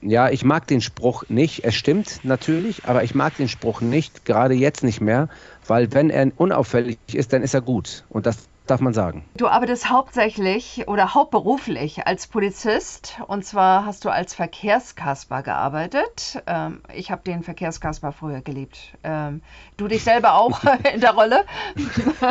Ja, 0.00 0.30
ich 0.30 0.44
mag 0.44 0.66
den 0.66 0.80
Spruch 0.80 1.24
nicht. 1.28 1.64
Es 1.64 1.74
stimmt 1.74 2.20
natürlich, 2.22 2.84
aber 2.84 3.04
ich 3.04 3.14
mag 3.14 3.36
den 3.36 3.48
Spruch 3.48 3.80
nicht, 3.80 4.24
gerade 4.24 4.54
jetzt 4.54 4.82
nicht 4.84 5.00
mehr, 5.00 5.28
weil 5.66 5.92
wenn 5.92 6.10
er 6.10 6.30
unauffällig 6.36 6.98
ist, 7.12 7.32
dann 7.32 7.42
ist 7.42 7.54
er 7.54 7.60
gut. 7.60 8.04
Und 8.08 8.26
das 8.26 8.48
darf 8.70 8.80
man 8.80 8.92
sagen. 8.92 9.24
Du 9.36 9.48
arbeitest 9.48 9.90
hauptsächlich 9.90 10.86
oder 10.86 11.14
hauptberuflich 11.14 12.06
als 12.06 12.26
Polizist 12.26 13.18
und 13.26 13.44
zwar 13.44 13.86
hast 13.86 14.04
du 14.04 14.10
als 14.10 14.34
Verkehrskasper 14.34 15.42
gearbeitet. 15.42 16.42
Ähm, 16.46 16.82
ich 16.94 17.10
habe 17.10 17.22
den 17.22 17.42
Verkehrskasper 17.42 18.12
früher 18.12 18.40
geliebt. 18.40 18.78
Ähm, 19.02 19.42
du 19.76 19.88
dich 19.88 20.04
selber 20.04 20.34
auch 20.34 20.60
in 20.94 21.00
der 21.00 21.12
Rolle? 21.12 21.44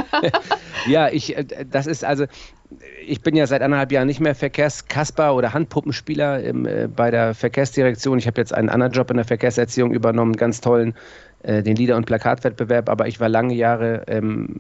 ja, 0.88 1.10
ich, 1.10 1.36
äh, 1.36 1.66
das 1.66 1.88
ist 1.88 2.04
also, 2.04 2.26
ich 3.06 3.22
bin 3.22 3.36
ja 3.36 3.48
seit 3.48 3.62
anderthalb 3.62 3.92
Jahren 3.92 4.08
nicht 4.08 4.20
mehr 4.20 4.36
Verkehrskasper 4.36 5.36
oder 5.36 5.54
Handpuppenspieler 5.54 6.44
im, 6.44 6.66
äh, 6.66 6.88
bei 6.94 7.12
der 7.12 7.34
Verkehrsdirektion. 7.34 8.18
Ich 8.18 8.28
habe 8.28 8.40
jetzt 8.42 8.54
einen 8.54 8.70
anderen 8.70 8.92
Job 8.92 9.10
in 9.10 9.18
der 9.18 9.26
Verkehrserziehung 9.26 9.94
übernommen, 9.94 10.36
ganz 10.36 10.60
tollen, 10.62 10.94
äh, 11.44 11.64
den 11.64 11.76
Lieder- 11.76 11.96
und 11.96 12.06
Plakatwettbewerb, 12.06 12.90
aber 12.90 13.08
ich 13.08 13.20
war 13.20 13.30
lange 13.30 13.54
Jahre 13.54 14.04
ähm, 14.08 14.56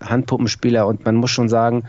Handpuppenspieler 0.00 0.86
und 0.86 1.04
man 1.04 1.16
muss 1.16 1.30
schon 1.30 1.48
sagen, 1.48 1.84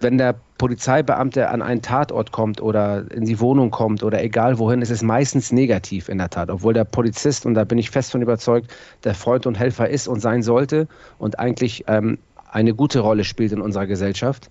wenn 0.00 0.18
der 0.18 0.34
Polizeibeamte 0.58 1.48
an 1.48 1.62
einen 1.62 1.80
Tatort 1.80 2.30
kommt 2.30 2.60
oder 2.60 3.10
in 3.10 3.24
die 3.24 3.40
Wohnung 3.40 3.70
kommt 3.70 4.02
oder 4.02 4.22
egal 4.22 4.58
wohin, 4.58 4.82
ist 4.82 4.90
es 4.90 5.02
meistens 5.02 5.52
negativ 5.52 6.10
in 6.10 6.18
der 6.18 6.28
Tat. 6.28 6.50
Obwohl 6.50 6.74
der 6.74 6.84
Polizist, 6.84 7.46
und 7.46 7.54
da 7.54 7.64
bin 7.64 7.78
ich 7.78 7.90
fest 7.90 8.12
von 8.12 8.20
überzeugt, 8.20 8.70
der 9.04 9.14
Freund 9.14 9.46
und 9.46 9.58
Helfer 9.58 9.88
ist 9.88 10.06
und 10.06 10.20
sein 10.20 10.42
sollte 10.42 10.86
und 11.18 11.38
eigentlich 11.38 11.84
ähm, 11.88 12.18
eine 12.50 12.74
gute 12.74 13.00
Rolle 13.00 13.24
spielt 13.24 13.52
in 13.52 13.62
unserer 13.62 13.86
Gesellschaft, 13.86 14.50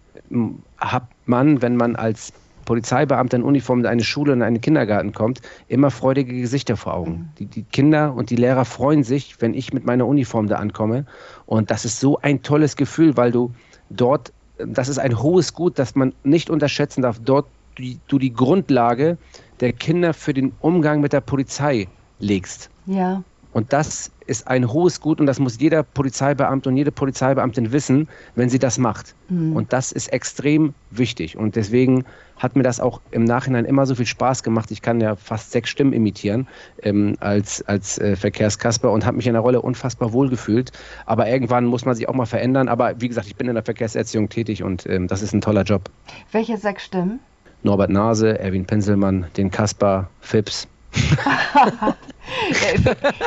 hat 0.78 1.08
man, 1.26 1.62
wenn 1.62 1.76
man 1.76 1.96
als 1.96 2.34
Polizeibeamter 2.66 3.38
in 3.38 3.44
Uniform 3.44 3.80
in 3.80 3.86
eine 3.86 4.04
Schule, 4.04 4.34
in 4.34 4.42
einen 4.42 4.60
Kindergarten 4.60 5.14
kommt, 5.14 5.42
immer 5.68 5.92
freudige 5.92 6.34
Gesichter 6.34 6.76
vor 6.76 6.96
Augen. 6.96 7.12
Mhm. 7.12 7.30
Die, 7.40 7.46
die, 7.46 7.64
Kinder 7.64 8.14
und 8.14 8.30
die 8.30 8.36
Lehrer 8.36 8.66
freuen 8.66 9.04
sich, 9.04 9.40
wenn 9.40 9.54
ich 9.54 9.72
mit 9.72 9.86
meiner 9.86 10.06
Uniform 10.08 10.48
da 10.48 10.56
ankomme. 10.56 11.06
Und 11.46 11.72
das 11.72 11.86
ist 11.86 12.00
so 12.00 12.20
ein 12.22 12.42
tolles 12.42 12.76
Gefühl, 12.76 13.16
weil 13.16 13.32
du 13.32 13.54
dort, 13.90 14.34
das 14.58 14.90
ist 14.90 14.98
ein 14.98 15.22
hohes 15.22 15.54
Gut, 15.54 15.80
das 15.80 15.96
man 15.96 16.14
nicht 16.24 16.50
unterschätzen 16.50 17.02
darf, 17.04 17.20
dort 17.24 17.48
die, 17.78 18.00
du 18.08 18.18
die 18.18 18.34
Grundlage 18.34 19.18
der 19.60 19.74
Kinder 19.74 20.14
für 20.14 20.34
den 20.34 20.54
Umgang 20.60 21.02
mit 21.02 21.14
der 21.14 21.22
Polizei 21.22 21.88
legst. 22.20 22.70
Ja. 22.86 23.24
Und 23.56 23.72
das 23.72 24.12
ist 24.28 24.50
ein 24.50 24.70
hohes 24.70 25.00
Gut 25.00 25.22
und 25.22 25.28
das 25.28 25.40
muss 25.40 25.58
jeder 25.62 25.82
Polizeibeamte 25.82 26.68
und 26.68 26.76
jede 26.76 26.92
Polizeibeamtin 26.92 27.72
wissen, 27.72 28.10
wenn 28.36 28.50
sie 28.50 28.60
das 28.60 28.78
macht. 28.78 29.16
Mhm. 29.30 29.56
Und 29.56 29.72
das 29.72 29.94
ist 29.94 30.12
extrem 30.12 30.74
wichtig. 30.92 31.38
Und 31.38 31.56
deswegen 31.56 32.04
hat 32.36 32.58
mir 32.58 32.64
das 32.64 32.82
auch 32.82 33.00
im 33.12 33.24
Nachhinein 33.24 33.64
immer 33.64 33.86
so 33.86 33.96
viel 33.96 34.08
Spaß 34.08 34.44
gemacht. 34.44 34.72
Ich 34.72 34.82
kann 34.82 35.00
ja 35.00 35.16
fast 35.16 35.54
sechs 35.54 35.70
Stimmen 35.70 35.94
imitieren 35.94 36.50
ähm, 36.84 37.16
als, 37.22 37.62
als 37.66 37.98
äh, 37.98 38.18
Verkehrskasper 38.18 38.92
und 38.92 39.06
habe 39.06 39.16
mich 39.16 39.28
in 39.28 39.34
der 39.34 39.42
Rolle 39.42 39.62
unfassbar 39.62 40.12
wohl 40.12 40.28
gefühlt. 40.28 40.74
Aber 41.06 41.30
irgendwann 41.30 41.64
muss 41.64 41.86
man 41.86 41.96
sich 41.96 42.10
auch 42.10 42.14
mal 42.14 42.26
verändern. 42.26 42.68
Aber 42.68 43.00
wie 43.00 43.08
gesagt, 43.08 43.28
ich 43.28 43.38
bin 43.38 43.48
in 43.48 43.54
der 43.54 43.64
Verkehrserziehung 43.64 44.28
tätig 44.28 44.64
und 44.64 44.86
ähm, 44.86 45.08
das 45.08 45.22
ist 45.22 45.34
ein 45.34 45.40
toller 45.40 45.64
Job. 45.64 45.90
Welche 46.34 46.58
sechs 46.58 46.84
Stimmen? 46.84 47.22
Norbert 47.64 47.90
Nase, 47.90 48.38
Erwin 48.38 48.66
Pinselmann, 48.66 49.28
den 49.38 49.50
Kasper, 49.50 50.10
Fips. 50.20 50.68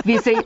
Wie, 0.05 0.19
si 0.19 0.37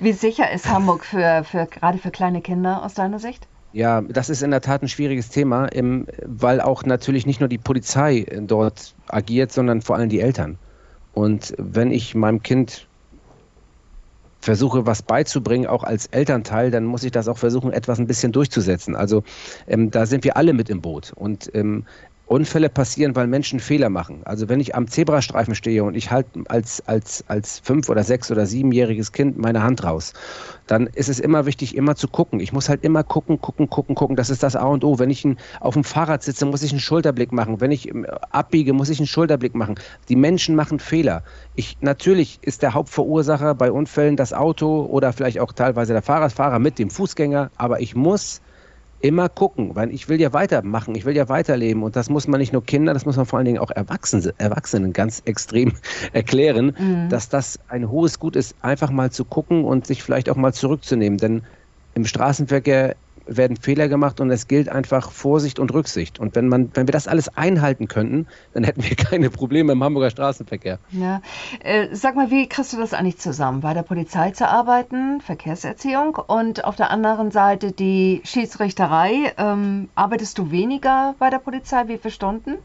wie, 0.00 0.12
sicher 0.12 0.50
ist 0.52 0.68
Hamburg 0.68 1.04
für, 1.04 1.44
für, 1.44 1.66
gerade 1.66 1.98
für 1.98 2.10
kleine 2.10 2.40
Kinder 2.40 2.82
aus 2.84 2.94
deiner 2.94 3.18
Sicht? 3.18 3.46
Ja, 3.72 4.02
das 4.02 4.28
ist 4.28 4.42
in 4.42 4.50
der 4.50 4.60
Tat 4.60 4.82
ein 4.82 4.88
schwieriges 4.88 5.30
Thema, 5.30 5.68
weil 6.24 6.60
auch 6.60 6.84
natürlich 6.84 7.26
nicht 7.26 7.40
nur 7.40 7.48
die 7.48 7.58
Polizei 7.58 8.26
dort 8.42 8.94
agiert, 9.08 9.50
sondern 9.52 9.80
vor 9.80 9.96
allem 9.96 10.10
die 10.10 10.20
Eltern. 10.20 10.58
Und 11.14 11.54
wenn 11.58 11.90
ich 11.90 12.14
meinem 12.14 12.42
Kind 12.42 12.86
versuche, 14.42 14.86
was 14.86 15.02
beizubringen, 15.02 15.66
auch 15.66 15.84
als 15.84 16.06
Elternteil, 16.06 16.70
dann 16.70 16.84
muss 16.84 17.04
ich 17.04 17.12
das 17.12 17.28
auch 17.28 17.38
versuchen, 17.38 17.72
etwas 17.72 17.98
ein 17.98 18.06
bisschen 18.06 18.32
durchzusetzen. 18.32 18.96
Also 18.96 19.22
ähm, 19.68 19.90
da 19.90 20.04
sind 20.04 20.24
wir 20.24 20.36
alle 20.36 20.52
mit 20.52 20.68
im 20.68 20.80
Boot. 20.80 21.12
Und 21.14 21.50
ähm, 21.54 21.86
Unfälle 22.32 22.70
passieren, 22.70 23.14
weil 23.14 23.26
Menschen 23.26 23.60
Fehler 23.60 23.90
machen. 23.90 24.22
Also 24.24 24.48
wenn 24.48 24.58
ich 24.58 24.74
am 24.74 24.88
Zebrastreifen 24.88 25.54
stehe 25.54 25.84
und 25.84 25.94
ich 25.94 26.10
halte 26.10 26.40
als, 26.48 26.82
als, 26.86 27.22
als 27.28 27.58
fünf- 27.58 27.90
oder 27.90 28.02
sechs- 28.04 28.30
oder 28.30 28.46
siebenjähriges 28.46 29.12
Kind 29.12 29.36
meine 29.36 29.62
Hand 29.62 29.84
raus, 29.84 30.14
dann 30.66 30.86
ist 30.86 31.10
es 31.10 31.20
immer 31.20 31.44
wichtig, 31.44 31.76
immer 31.76 31.94
zu 31.94 32.08
gucken. 32.08 32.40
Ich 32.40 32.54
muss 32.54 32.70
halt 32.70 32.84
immer 32.84 33.04
gucken, 33.04 33.38
gucken, 33.38 33.68
gucken, 33.68 33.94
gucken. 33.94 34.16
Das 34.16 34.30
ist 34.30 34.42
das 34.42 34.56
A 34.56 34.64
und 34.64 34.82
O. 34.82 34.98
Wenn 34.98 35.10
ich 35.10 35.26
auf 35.60 35.74
dem 35.74 35.84
Fahrrad 35.84 36.22
sitze, 36.22 36.46
muss 36.46 36.62
ich 36.62 36.70
einen 36.70 36.80
Schulterblick 36.80 37.32
machen. 37.32 37.60
Wenn 37.60 37.70
ich 37.70 37.88
ähm, 37.88 38.06
abbiege, 38.30 38.72
muss 38.72 38.88
ich 38.88 38.98
einen 38.98 39.06
Schulterblick 39.06 39.54
machen. 39.54 39.74
Die 40.08 40.16
Menschen 40.16 40.56
machen 40.56 40.78
Fehler. 40.78 41.24
Ich, 41.54 41.76
natürlich 41.82 42.38
ist 42.40 42.62
der 42.62 42.72
Hauptverursacher 42.72 43.54
bei 43.54 43.70
Unfällen 43.70 44.16
das 44.16 44.32
Auto 44.32 44.86
oder 44.86 45.12
vielleicht 45.12 45.38
auch 45.38 45.52
teilweise 45.52 45.92
der 45.92 46.02
Fahrradfahrer 46.02 46.58
mit 46.58 46.78
dem 46.78 46.88
Fußgänger, 46.88 47.50
aber 47.56 47.80
ich 47.80 47.94
muss 47.94 48.40
immer 49.02 49.28
gucken, 49.28 49.74
weil 49.74 49.92
ich 49.92 50.08
will 50.08 50.20
ja 50.20 50.32
weitermachen, 50.32 50.94
ich 50.94 51.04
will 51.04 51.16
ja 51.16 51.28
weiterleben 51.28 51.82
und 51.82 51.96
das 51.96 52.08
muss 52.08 52.28
man 52.28 52.40
nicht 52.40 52.52
nur 52.52 52.64
Kinder, 52.64 52.94
das 52.94 53.04
muss 53.04 53.16
man 53.16 53.26
vor 53.26 53.38
allen 53.38 53.46
Dingen 53.46 53.58
auch 53.58 53.70
Erwachsene, 53.70 54.32
Erwachsenen 54.38 54.92
ganz 54.92 55.22
extrem 55.24 55.72
erklären, 56.12 56.74
mhm. 56.78 57.08
dass 57.08 57.28
das 57.28 57.58
ein 57.68 57.90
hohes 57.90 58.18
Gut 58.18 58.36
ist, 58.36 58.54
einfach 58.62 58.90
mal 58.90 59.10
zu 59.10 59.24
gucken 59.24 59.64
und 59.64 59.86
sich 59.86 60.02
vielleicht 60.02 60.30
auch 60.30 60.36
mal 60.36 60.54
zurückzunehmen, 60.54 61.18
denn 61.18 61.42
im 61.94 62.06
Straßenverkehr 62.06 62.96
werden 63.26 63.56
Fehler 63.56 63.88
gemacht 63.88 64.20
und 64.20 64.30
es 64.30 64.48
gilt 64.48 64.68
einfach 64.68 65.10
Vorsicht 65.10 65.58
und 65.58 65.72
Rücksicht. 65.72 66.18
Und 66.18 66.34
wenn 66.34 66.48
man, 66.48 66.70
wenn 66.74 66.86
wir 66.86 66.92
das 66.92 67.08
alles 67.08 67.28
einhalten 67.36 67.88
könnten, 67.88 68.26
dann 68.52 68.64
hätten 68.64 68.82
wir 68.82 68.96
keine 68.96 69.30
Probleme 69.30 69.72
im 69.72 69.82
Hamburger 69.82 70.10
Straßenverkehr. 70.10 70.78
Ja. 70.90 71.22
Äh, 71.60 71.88
sag 71.92 72.16
mal, 72.16 72.30
wie 72.30 72.48
kriegst 72.48 72.72
du 72.72 72.76
das 72.76 72.94
eigentlich 72.94 73.18
zusammen? 73.18 73.60
Bei 73.60 73.74
der 73.74 73.82
Polizei 73.82 74.30
zu 74.30 74.48
arbeiten, 74.48 75.20
Verkehrserziehung 75.20 76.16
und 76.16 76.64
auf 76.64 76.76
der 76.76 76.90
anderen 76.90 77.30
Seite 77.30 77.72
die 77.72 78.22
Schiedsrichterei. 78.24 79.32
Ähm, 79.38 79.88
arbeitest 79.94 80.38
du 80.38 80.50
weniger 80.50 81.14
bei 81.18 81.30
der 81.30 81.38
Polizei? 81.38 81.88
Wie 81.88 81.98
viele 81.98 82.12
Stunden? 82.12 82.58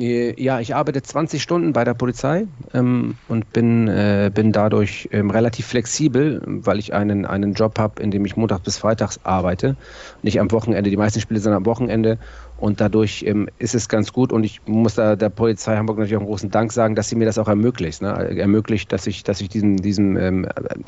Äh, 0.00 0.40
ja, 0.42 0.60
ich 0.60 0.74
arbeite 0.74 1.02
20 1.02 1.42
Stunden 1.42 1.72
bei 1.72 1.84
der 1.84 1.94
Polizei 1.94 2.46
ähm, 2.72 3.16
und 3.28 3.52
bin, 3.52 3.88
äh, 3.88 4.30
bin 4.32 4.52
dadurch 4.52 5.08
ähm, 5.12 5.30
relativ 5.30 5.66
flexibel, 5.66 6.42
weil 6.46 6.78
ich 6.78 6.94
einen, 6.94 7.26
einen 7.26 7.52
Job 7.54 7.78
habe, 7.78 8.02
in 8.02 8.10
dem 8.10 8.24
ich 8.24 8.36
montags 8.36 8.62
bis 8.62 8.78
freitags 8.78 9.20
arbeite. 9.24 9.76
Nicht 10.22 10.40
am 10.40 10.50
Wochenende, 10.52 10.90
die 10.90 10.96
meisten 10.96 11.20
Spiele 11.20 11.40
sind 11.40 11.52
am 11.52 11.66
Wochenende 11.66 12.18
und 12.60 12.80
dadurch 12.80 13.24
ähm, 13.26 13.48
ist 13.58 13.74
es 13.74 13.88
ganz 13.88 14.12
gut 14.12 14.32
und 14.32 14.44
ich 14.44 14.60
muss 14.66 14.94
da 14.94 15.16
der 15.16 15.30
Polizei 15.30 15.76
Hamburg 15.76 15.98
natürlich 15.98 16.16
auch 16.16 16.20
einen 16.20 16.28
großen 16.28 16.50
Dank 16.50 16.72
sagen, 16.72 16.94
dass 16.94 17.08
sie 17.08 17.16
mir 17.16 17.24
das 17.24 17.38
auch 17.38 17.48
ermöglicht. 17.48 18.02
Ne? 18.02 18.08
Ermöglicht, 18.38 18.92
dass 18.92 19.06
ich, 19.06 19.24
dass 19.24 19.40
ich 19.40 19.48
diesem, 19.48 19.78
diesem 19.78 20.16
ähm, 20.16 20.46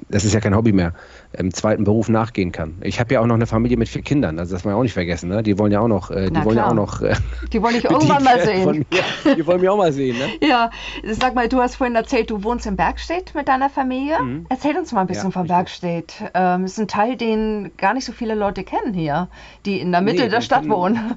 das 0.08 0.24
ist 0.24 0.34
ja 0.34 0.40
kein 0.40 0.54
Hobby 0.54 0.72
mehr, 0.72 0.92
ähm, 1.34 1.52
zweiten 1.52 1.84
Beruf 1.84 2.08
nachgehen 2.08 2.52
kann. 2.52 2.74
Ich 2.82 3.00
habe 3.00 3.14
ja 3.14 3.20
auch 3.20 3.26
noch 3.26 3.34
eine 3.34 3.46
Familie 3.46 3.76
mit 3.76 3.88
vier 3.88 4.02
Kindern, 4.02 4.38
also 4.38 4.54
das 4.54 4.64
wollen 4.64 4.74
wir 4.74 4.78
auch 4.78 4.82
nicht 4.82 4.92
vergessen. 4.92 5.28
Ne? 5.28 5.42
Die 5.42 5.58
wollen 5.58 5.72
ja 5.72 5.80
auch 5.80 5.88
noch, 5.88 6.10
äh, 6.10 6.30
die 6.30 6.44
wollen 6.44 6.56
ja 6.56 6.68
auch 6.68 6.74
noch. 6.74 7.00
Äh, 7.00 7.14
die 7.52 7.62
wollen 7.62 7.76
ich 7.76 7.84
irgendwann 7.90 8.22
mal 8.22 8.40
sehen. 8.40 8.86
Mir, 9.24 9.34
die 9.34 9.46
wollen 9.46 9.60
mich 9.60 9.68
auch 9.68 9.76
mal 9.76 9.92
sehen. 9.92 10.18
Ne? 10.18 10.46
Ja, 10.46 10.70
sag 11.04 11.34
mal, 11.34 11.48
du 11.48 11.58
hast 11.58 11.76
vorhin 11.76 11.96
erzählt, 11.96 12.30
du 12.30 12.44
wohnst 12.44 12.66
in 12.66 12.76
Bergstedt 12.76 13.34
mit 13.34 13.48
deiner 13.48 13.70
Familie. 13.70 14.20
Mhm. 14.20 14.46
Erzähl 14.48 14.76
uns 14.76 14.92
mal 14.92 15.02
ein 15.02 15.06
bisschen 15.06 15.30
ja, 15.30 15.32
von 15.32 15.46
Bergstedt. 15.46 16.14
Ähm, 16.34 16.64
ist 16.64 16.78
ein 16.78 16.88
Teil, 16.88 17.16
den 17.16 17.72
gar 17.76 17.94
nicht 17.94 18.04
so 18.04 18.12
viele 18.12 18.34
Leute 18.34 18.64
kennen 18.64 18.94
hier, 18.94 19.28
die 19.64 19.80
in 19.80 19.92
der 19.92 20.00
Mitte 20.00 20.22
nee, 20.22 20.28
der 20.28 20.40
Stadt 20.40 20.68
wohnen. 20.68 21.16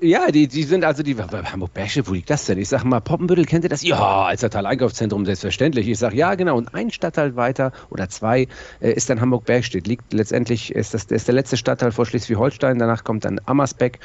Ja, 0.00 0.30
die, 0.30 0.46
die 0.46 0.62
sind 0.62 0.84
also 0.84 1.02
die 1.02 1.16
Hamburg-Bergsche, 1.16 2.06
wo 2.06 2.12
liegt 2.12 2.30
das 2.30 2.46
denn? 2.46 2.56
Ich 2.58 2.68
sage 2.68 2.86
mal, 2.86 3.00
Poppenbüttel, 3.00 3.44
kennt 3.44 3.64
ihr 3.64 3.70
das? 3.70 3.82
Ja, 3.82 4.26
als 4.26 4.40
Stadtteil-Einkaufszentrum 4.40 5.26
selbstverständlich. 5.26 5.88
Ich 5.88 5.98
sage, 5.98 6.16
ja, 6.16 6.36
genau. 6.36 6.56
Und 6.56 6.72
ein 6.72 6.92
Stadtteil 6.92 7.34
weiter 7.34 7.72
oder 7.90 8.08
zwei 8.08 8.46
äh, 8.80 8.92
ist 8.92 9.10
dann 9.10 9.20
Hamburg-Bergstedt. 9.20 9.88
Liegt 9.88 10.12
letztendlich, 10.12 10.72
ist 10.72 10.94
das 10.94 11.04
ist 11.06 11.26
der 11.26 11.34
letzte 11.34 11.56
Stadtteil 11.56 11.90
vor 11.90 12.06
Schleswig-Holstein. 12.06 12.78
Danach 12.78 13.02
kommt 13.02 13.24
dann 13.24 13.40
Ammersbeck 13.46 13.98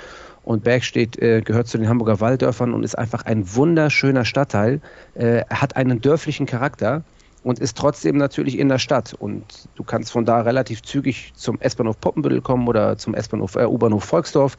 und 0.44 0.64
Bergstedt 0.64 1.22
äh, 1.22 1.42
gehört 1.42 1.68
zu 1.68 1.78
den 1.78 1.88
Hamburger 1.88 2.20
Walddörfern 2.20 2.74
und 2.74 2.84
ist 2.84 2.98
einfach 2.98 3.26
ein 3.26 3.56
wunderschöner 3.56 4.26
Stadtteil. 4.26 4.82
Äh, 5.14 5.44
hat 5.52 5.76
einen 5.76 6.02
dörflichen 6.02 6.48
Charakter 6.48 7.04
und 7.44 7.60
ist 7.60 7.78
trotzdem 7.78 8.18
natürlich 8.18 8.58
in 8.58 8.68
der 8.68 8.80
Stadt. 8.80 9.14
Und 9.14 9.70
du 9.76 9.84
kannst 9.84 10.12
von 10.12 10.26
da 10.26 10.42
relativ 10.42 10.82
zügig 10.82 11.34
zum 11.36 11.62
S-Bahnhof 11.62 12.00
Poppenbüttel 12.00 12.42
kommen 12.42 12.68
oder 12.68 12.98
zum 12.98 13.14
S-Bahnhof, 13.14 13.56
äh, 13.58 13.66
U-Bahnhof 13.66 14.04
Volksdorf 14.04 14.58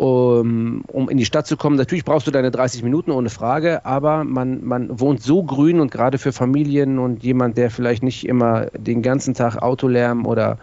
um, 0.00 0.82
um 0.86 1.10
in 1.10 1.18
die 1.18 1.26
Stadt 1.26 1.46
zu 1.46 1.58
kommen. 1.58 1.76
Natürlich 1.76 2.06
brauchst 2.06 2.26
du 2.26 2.30
deine 2.30 2.50
30 2.50 2.82
Minuten 2.82 3.10
ohne 3.10 3.28
Frage, 3.28 3.84
aber 3.84 4.24
man, 4.24 4.64
man 4.64 4.98
wohnt 4.98 5.22
so 5.22 5.42
grün 5.42 5.78
und 5.78 5.90
gerade 5.90 6.16
für 6.16 6.32
Familien 6.32 6.98
und 6.98 7.22
jemand, 7.22 7.58
der 7.58 7.70
vielleicht 7.70 8.02
nicht 8.02 8.26
immer 8.26 8.66
den 8.74 9.02
ganzen 9.02 9.34
Tag 9.34 9.58
Autolärm 9.58 10.24
oder 10.24 10.56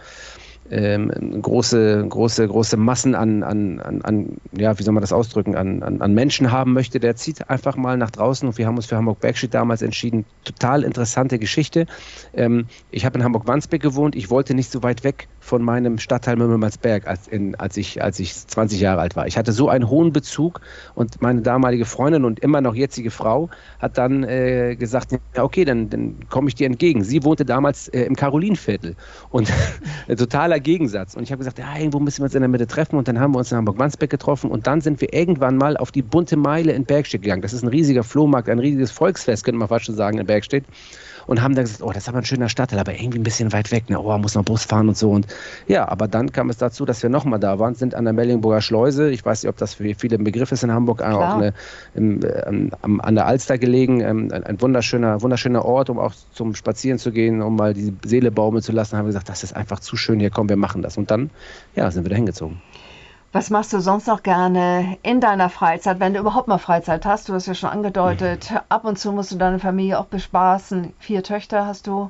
ähm, 0.72 1.42
große, 1.42 2.08
große, 2.10 2.48
große 2.48 2.78
Massen 2.78 3.14
an, 3.14 3.44
an, 3.44 3.80
an, 3.80 4.02
an, 4.02 4.38
ja, 4.58 4.78
wie 4.80 4.84
soll 4.84 4.94
man 4.96 5.02
das 5.02 5.14
ausdrücken, 5.14 5.56
an, 5.56 5.84
an, 5.84 6.02
an 6.02 6.14
Menschen 6.16 6.52
haben 6.52 6.74
möchte, 6.74 7.00
der 7.00 7.16
zieht 7.16 7.48
einfach 7.48 7.78
mal 7.78 7.96
nach 7.96 8.10
draußen 8.10 8.48
und 8.48 8.58
wir 8.58 8.66
haben 8.66 8.76
uns 8.76 8.88
für 8.88 8.98
Hamburg 8.98 9.20
Bergstedt 9.20 9.54
damals 9.54 9.84
entschieden. 9.84 10.26
Total 10.46 10.84
interessante 10.84 11.38
Geschichte. 11.38 11.86
Ähm, 12.34 12.66
ich 12.90 13.06
habe 13.06 13.20
in 13.20 13.24
Hamburg-Wandsbek 13.24 13.82
gewohnt, 13.84 14.16
ich 14.16 14.32
wollte 14.32 14.56
nicht 14.56 14.72
so 14.72 14.82
weit 14.82 15.04
weg 15.04 15.28
von 15.48 15.62
meinem 15.64 15.98
Stadtteil 15.98 16.36
Mümmelmannsberg, 16.36 17.08
als, 17.08 17.28
in, 17.28 17.56
als, 17.56 17.78
ich, 17.78 18.04
als 18.04 18.20
ich 18.20 18.36
20 18.36 18.82
Jahre 18.82 19.00
alt 19.00 19.16
war. 19.16 19.28
Ich 19.28 19.38
hatte 19.38 19.54
so 19.54 19.70
einen 19.70 19.90
hohen 19.90 20.12
Bezug 20.12 20.60
und 20.94 21.22
meine 21.22 21.42
damalige 21.42 21.86
Freundin 21.86 22.26
und 22.26 22.40
immer 22.40 22.60
noch 22.60 22.76
jetzige 22.76 23.12
Frau 23.12 23.50
hat 23.80 23.98
dann 23.98 24.24
äh, 24.24 24.76
gesagt, 24.76 25.14
ja 25.36 25.44
okay, 25.44 25.64
dann, 25.64 25.90
dann 25.90 26.28
komme 26.30 26.50
ich 26.50 26.56
dir 26.56 26.68
entgegen. 26.68 27.02
Sie 27.02 27.24
wohnte 27.24 27.46
damals 27.46 27.88
äh, 27.88 28.02
im 28.02 28.18
Karolinviertel 28.18 28.98
und 29.30 29.52
totaler 30.18 30.60
Gegensatz. 30.60 31.16
Und 31.16 31.24
ich 31.24 31.32
habe 31.32 31.40
gesagt, 31.40 31.60
ja, 31.60 31.78
irgendwo 31.78 32.00
müssen 32.00 32.20
wir 32.20 32.26
uns 32.26 32.36
in 32.36 32.42
der 32.42 32.50
Mitte 32.50 32.68
treffen 32.68 32.98
und 32.98 33.08
dann 33.08 33.18
haben 33.18 33.34
wir 33.34 33.40
uns 33.40 33.50
in 33.50 33.58
Hamburg-Wandsbek 33.58 34.10
getroffen 34.10 34.52
und 34.52 34.68
dann 34.68 34.82
sind 34.82 35.00
wir 35.00 35.14
irgendwann 35.14 35.56
mal 35.56 35.78
auf 35.78 35.94
die 35.94 36.02
bunte 36.02 36.36
Meile 36.36 36.74
in 36.74 36.84
Bergstedt 36.84 37.22
gegangen. 37.22 37.42
Das 37.42 37.54
ist 37.54 37.64
ein 37.64 37.70
riesiger 37.70 38.04
Flohmarkt, 38.04 38.50
ein 38.50 38.60
riesiges 38.60 38.92
Volksfest, 38.92 39.46
könnte 39.46 39.60
man 39.60 39.70
fast 39.70 39.86
schon 39.86 39.96
sagen, 39.96 40.18
in 40.18 40.26
Bergstedt 40.26 40.66
und 41.28 41.42
haben 41.42 41.54
dann 41.54 41.66
gesagt, 41.66 41.84
oh, 41.84 41.92
das 41.92 42.04
ist 42.04 42.10
aber 42.10 42.20
ein 42.20 42.26
schöner 42.26 42.50
Stadtteil, 42.50 42.80
aber 42.80 42.94
irgendwie 42.94 43.20
ein 43.20 43.24
bisschen 43.24 43.54
weit 43.54 43.72
weg, 43.72 43.90
ne? 43.90 44.00
oh, 44.00 44.18
muss 44.18 44.34
noch 44.34 44.44
Bus 44.44 44.64
fahren 44.64 44.88
und 44.88 44.98
so. 44.98 45.12
Und 45.12 45.28
ja, 45.68 45.88
aber 45.88 46.08
dann 46.08 46.32
kam 46.32 46.50
es 46.50 46.58
dazu, 46.58 46.86
dass 46.86 47.04
wir 47.04 47.10
nochmal 47.10 47.40
da 47.40 47.60
waren, 47.60 47.76
sind 47.76 47.94
an 47.94 48.06
der 48.06 48.14
Mellingburger 48.14 48.62
Schleuse. 48.62 49.12
Ich 49.12 49.24
weiß 49.24 49.44
nicht, 49.44 49.50
ob 49.50 49.58
das 49.58 49.76
für 49.76 49.94
viele 49.96 50.18
ein 50.18 50.24
Begriff 50.24 50.52
ist 50.52 50.64
in 50.64 50.72
Hamburg, 50.72 51.00
Klar. 51.00 51.18
auch 51.18 51.36
eine, 51.36 51.54
im, 51.94 52.22
ähm, 52.46 53.02
an 53.02 53.16
der 53.16 53.28
Alster 53.28 53.58
gelegen. 53.58 54.02
Ähm, 54.02 54.30
ein, 54.32 54.44
ein, 54.44 54.62
wunderschöner, 54.62 55.22
wunderschöner 55.22 55.64
Ort, 55.66 55.90
um 55.90 56.00
auch 56.00 56.14
zum 56.34 56.56
Spazieren 56.56 56.98
zu 56.98 57.12
gehen, 57.12 57.42
um 57.42 57.56
mal 57.56 57.74
die 57.74 57.94
Seele 58.06 58.32
baumeln 58.32 58.64
zu 58.64 58.72
lassen. 58.72 58.98
Haben 58.98 59.06
wir 59.06 59.10
gesagt, 59.10 59.30
das 59.30 59.44
ist 59.44 59.56
einfach 59.56 59.80
zu 59.80 59.98
schön 59.98 60.20
hier, 60.20 60.30
komm, 60.30 60.50
wir 60.50 60.58
machen 60.58 60.82
das. 60.82 60.98
Und 60.98 61.12
dann, 61.12 61.30
ja, 61.76 61.92
sind 61.92 62.06
wir 62.06 62.10
da 62.10 62.16
hingezogen. 62.16 62.62
Was 63.38 63.52
machst 63.52 63.72
du 63.72 63.80
sonst 63.82 64.08
noch 64.08 64.24
gerne 64.24 64.98
in 65.04 65.22
deiner 65.22 65.52
Freizeit, 65.52 66.00
wenn 66.00 66.16
du 66.16 66.20
überhaupt 66.20 66.48
mal 66.48 66.58
Freizeit 66.58 67.06
hast? 67.06 67.30
Du 67.30 67.36
hast 67.36 67.46
ja 67.46 67.54
schon 67.54 67.70
angedeutet, 67.70 68.52
ab 68.68 68.84
und 68.84 68.98
zu 68.98 69.12
musst 69.12 69.32
du 69.32 69.36
deine 69.36 69.60
Familie 69.60 70.00
auch 70.00 70.08
bespaßen. 70.08 70.92
Vier 70.98 71.22
Töchter 71.22 71.68
hast 71.68 71.86
du. 71.86 72.10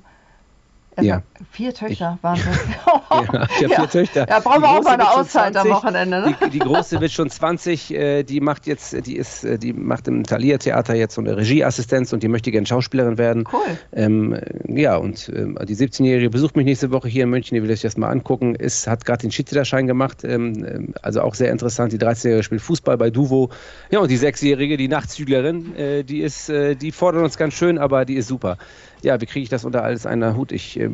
Also 0.97 1.09
ja. 1.09 1.21
Vier 1.51 1.75
Töchter, 1.75 2.17
Wahnsinn. 2.23 2.51
ja, 2.51 3.03
ich 3.11 3.29
habe 3.29 3.47
vier 3.49 3.69
ja. 3.69 3.85
Töchter. 3.85 4.27
Ja, 4.27 4.39
brauchen 4.39 4.63
wir 4.63 4.69
auch 4.69 4.83
mal 4.83 4.95
eine 4.95 5.07
Auszeit 5.07 5.53
20, 5.53 5.61
am 5.61 5.77
Wochenende. 5.77 6.21
Ne? 6.21 6.35
Die, 6.45 6.49
die, 6.49 6.59
große 6.59 6.99
wird 6.99 7.11
schon 7.11 7.29
20, 7.29 7.93
äh, 7.93 8.23
die 8.23 8.41
macht 8.41 8.65
jetzt, 8.65 9.05
die 9.05 9.15
ist, 9.15 9.43
äh, 9.43 9.59
die 9.59 9.73
macht 9.73 10.07
im 10.07 10.23
Thalia 10.23 10.57
Theater 10.57 10.95
jetzt 10.95 11.13
so 11.13 11.21
eine 11.21 11.37
Regieassistenz 11.37 12.13
und 12.13 12.23
die 12.23 12.27
möchte 12.27 12.49
gerne 12.49 12.65
Schauspielerin 12.65 13.19
werden. 13.19 13.43
Cool. 13.53 13.77
Ähm, 13.93 14.39
ja, 14.67 14.97
und 14.97 15.29
ähm, 15.35 15.59
die 15.67 15.75
17-Jährige 15.75 16.31
besucht 16.31 16.55
mich 16.55 16.65
nächste 16.65 16.89
Woche 16.89 17.07
hier 17.07 17.25
in 17.25 17.29
München, 17.29 17.53
die 17.53 17.61
will 17.61 17.69
ich 17.69 17.83
erst 17.83 17.99
mal 17.99 18.09
angucken. 18.09 18.55
Ist, 18.55 18.87
hat 18.87 19.05
gerade 19.05 19.21
den 19.21 19.31
Schiedsrichterschein 19.31 19.85
gemacht, 19.85 20.23
ähm, 20.23 20.65
ähm 20.67 20.93
also 21.03 21.21
auch 21.21 21.35
sehr 21.35 21.51
interessant. 21.51 21.93
Die 21.93 21.99
13-Jährige 21.99 22.41
spielt 22.41 22.61
Fußball 22.61 22.97
bei 22.97 23.11
Duvo. 23.11 23.51
Ja, 23.91 23.99
und 23.99 24.09
die 24.09 24.17
6-Jährige, 24.17 24.77
die 24.77 24.87
Nachtzüglerin, 24.87 25.75
äh, 25.75 26.03
die 26.03 26.21
ist, 26.21 26.49
äh, 26.49 26.75
die 26.75 26.91
fordert 26.91 27.23
uns 27.23 27.37
ganz 27.37 27.53
schön, 27.53 27.77
aber 27.77 28.03
die 28.03 28.15
ist 28.15 28.27
super 28.27 28.57
ja, 29.01 29.19
wie 29.21 29.25
kriege 29.25 29.43
ich 29.43 29.49
das 29.49 29.65
unter 29.65 29.83
alles 29.83 30.05
einer 30.05 30.35
Hut? 30.35 30.51
Ich, 30.51 30.79
äh, 30.79 30.89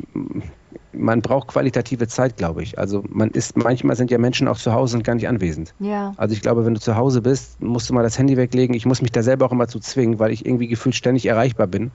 man 0.91 1.21
braucht 1.21 1.47
qualitative 1.47 2.07
Zeit, 2.07 2.37
glaube 2.37 2.63
ich. 2.63 2.77
Also 2.77 3.03
man 3.09 3.29
ist, 3.31 3.57
manchmal 3.57 3.95
sind 3.95 4.11
ja 4.11 4.17
Menschen 4.17 4.47
auch 4.47 4.57
zu 4.57 4.73
Hause 4.73 4.97
und 4.97 5.03
gar 5.03 5.15
nicht 5.15 5.27
anwesend. 5.27 5.73
Ja. 5.79 6.13
Also 6.17 6.33
ich 6.33 6.41
glaube, 6.41 6.65
wenn 6.65 6.73
du 6.73 6.79
zu 6.79 6.95
Hause 6.95 7.21
bist, 7.21 7.61
musst 7.61 7.89
du 7.89 7.93
mal 7.93 8.03
das 8.03 8.17
Handy 8.17 8.37
weglegen. 8.37 8.75
Ich 8.75 8.85
muss 8.85 9.01
mich 9.01 9.11
da 9.11 9.23
selber 9.23 9.45
auch 9.45 9.51
immer 9.51 9.67
zu 9.67 9.79
zwingen, 9.79 10.19
weil 10.19 10.31
ich 10.31 10.45
irgendwie 10.45 10.67
gefühlt 10.67 10.95
ständig 10.95 11.25
erreichbar 11.25 11.67
bin. 11.67 11.91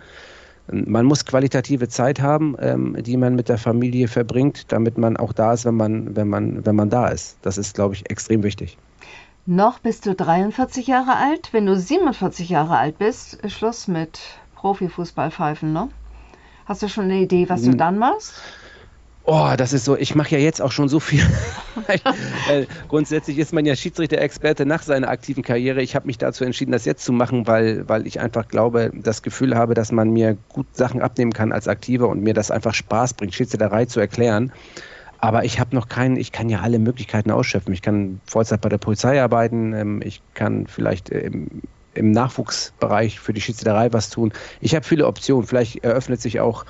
Man 0.70 1.06
muss 1.06 1.24
qualitative 1.24 1.88
Zeit 1.88 2.20
haben, 2.20 2.54
ähm, 2.60 2.96
die 3.00 3.16
man 3.16 3.34
mit 3.34 3.48
der 3.48 3.56
Familie 3.56 4.06
verbringt, 4.06 4.70
damit 4.70 4.98
man 4.98 5.16
auch 5.16 5.32
da 5.32 5.54
ist, 5.54 5.64
wenn 5.64 5.76
man, 5.76 6.14
wenn 6.14 6.28
man, 6.28 6.66
wenn 6.66 6.76
man 6.76 6.90
da 6.90 7.08
ist. 7.08 7.38
Das 7.40 7.56
ist, 7.56 7.74
glaube 7.74 7.94
ich, 7.94 8.10
extrem 8.10 8.42
wichtig. 8.42 8.76
Noch 9.46 9.78
bist 9.78 10.04
du 10.04 10.14
43 10.14 10.86
Jahre 10.86 11.16
alt. 11.16 11.54
Wenn 11.54 11.64
du 11.64 11.74
47 11.74 12.50
Jahre 12.50 12.76
alt 12.76 12.98
bist, 12.98 13.32
ist 13.32 13.54
Schluss 13.54 13.88
mit 13.88 14.20
Profifußball 14.58 15.30
pfeifen, 15.30 15.72
ne? 15.72 15.88
Hast 16.66 16.82
du 16.82 16.88
schon 16.88 17.04
eine 17.04 17.20
Idee, 17.20 17.48
was 17.48 17.62
du 17.62 17.74
dann 17.74 17.96
machst? 17.98 18.34
Oh, 19.22 19.52
das 19.56 19.72
ist 19.72 19.84
so, 19.84 19.96
ich 19.96 20.14
mache 20.14 20.30
ja 20.30 20.38
jetzt 20.38 20.60
auch 20.60 20.72
schon 20.72 20.88
so 20.88 21.00
viel. 21.00 21.22
Äh, 22.50 22.66
grundsätzlich 22.88 23.38
ist 23.38 23.54
man 23.54 23.64
ja 23.64 23.76
Schiedsrichter-Experte 23.76 24.66
nach 24.66 24.82
seiner 24.82 25.08
aktiven 25.08 25.42
Karriere. 25.42 25.80
Ich 25.80 25.94
habe 25.94 26.06
mich 26.06 26.18
dazu 26.18 26.44
entschieden, 26.44 26.72
das 26.72 26.84
jetzt 26.84 27.04
zu 27.04 27.12
machen, 27.12 27.46
weil, 27.46 27.88
weil 27.88 28.06
ich 28.06 28.20
einfach 28.20 28.48
glaube, 28.48 28.90
das 28.94 29.22
Gefühl 29.22 29.54
habe, 29.54 29.74
dass 29.74 29.92
man 29.92 30.10
mir 30.10 30.36
gut 30.48 30.66
Sachen 30.72 31.00
abnehmen 31.00 31.32
kann 31.32 31.52
als 31.52 31.68
Aktiver 31.68 32.08
und 32.08 32.22
mir 32.22 32.34
das 32.34 32.50
einfach 32.50 32.74
Spaß 32.74 33.14
bringt, 33.14 33.34
Schiedsrichterei 33.34 33.84
zu 33.86 34.00
erklären. 34.00 34.52
Aber 35.18 35.44
ich 35.44 35.60
habe 35.60 35.74
noch 35.74 35.88
keinen, 35.88 36.16
ich 36.16 36.32
kann 36.32 36.48
ja 36.48 36.60
alle 36.60 36.78
Möglichkeiten 36.78 37.30
ausschöpfen. 37.30 37.72
Ich 37.72 37.82
kann 37.82 38.20
Vollzeit 38.26 38.60
bei 38.60 38.68
der 38.68 38.78
Polizei 38.78 39.22
arbeiten, 39.22 39.72
ähm, 39.72 40.02
ich 40.04 40.20
kann 40.34 40.66
vielleicht 40.66 41.10
im, 41.98 42.12
Nachwuchsbereich 42.12 43.20
für 43.20 43.32
die 43.32 43.40
Schiedsrichterei 43.40 43.92
was 43.92 44.10
tun. 44.10 44.32
Ich 44.60 44.74
habe 44.74 44.84
viele 44.84 45.06
Optionen. 45.06 45.46
Vielleicht 45.46 45.84
eröffnet 45.84 46.20
sich 46.20 46.40
auch, 46.40 46.64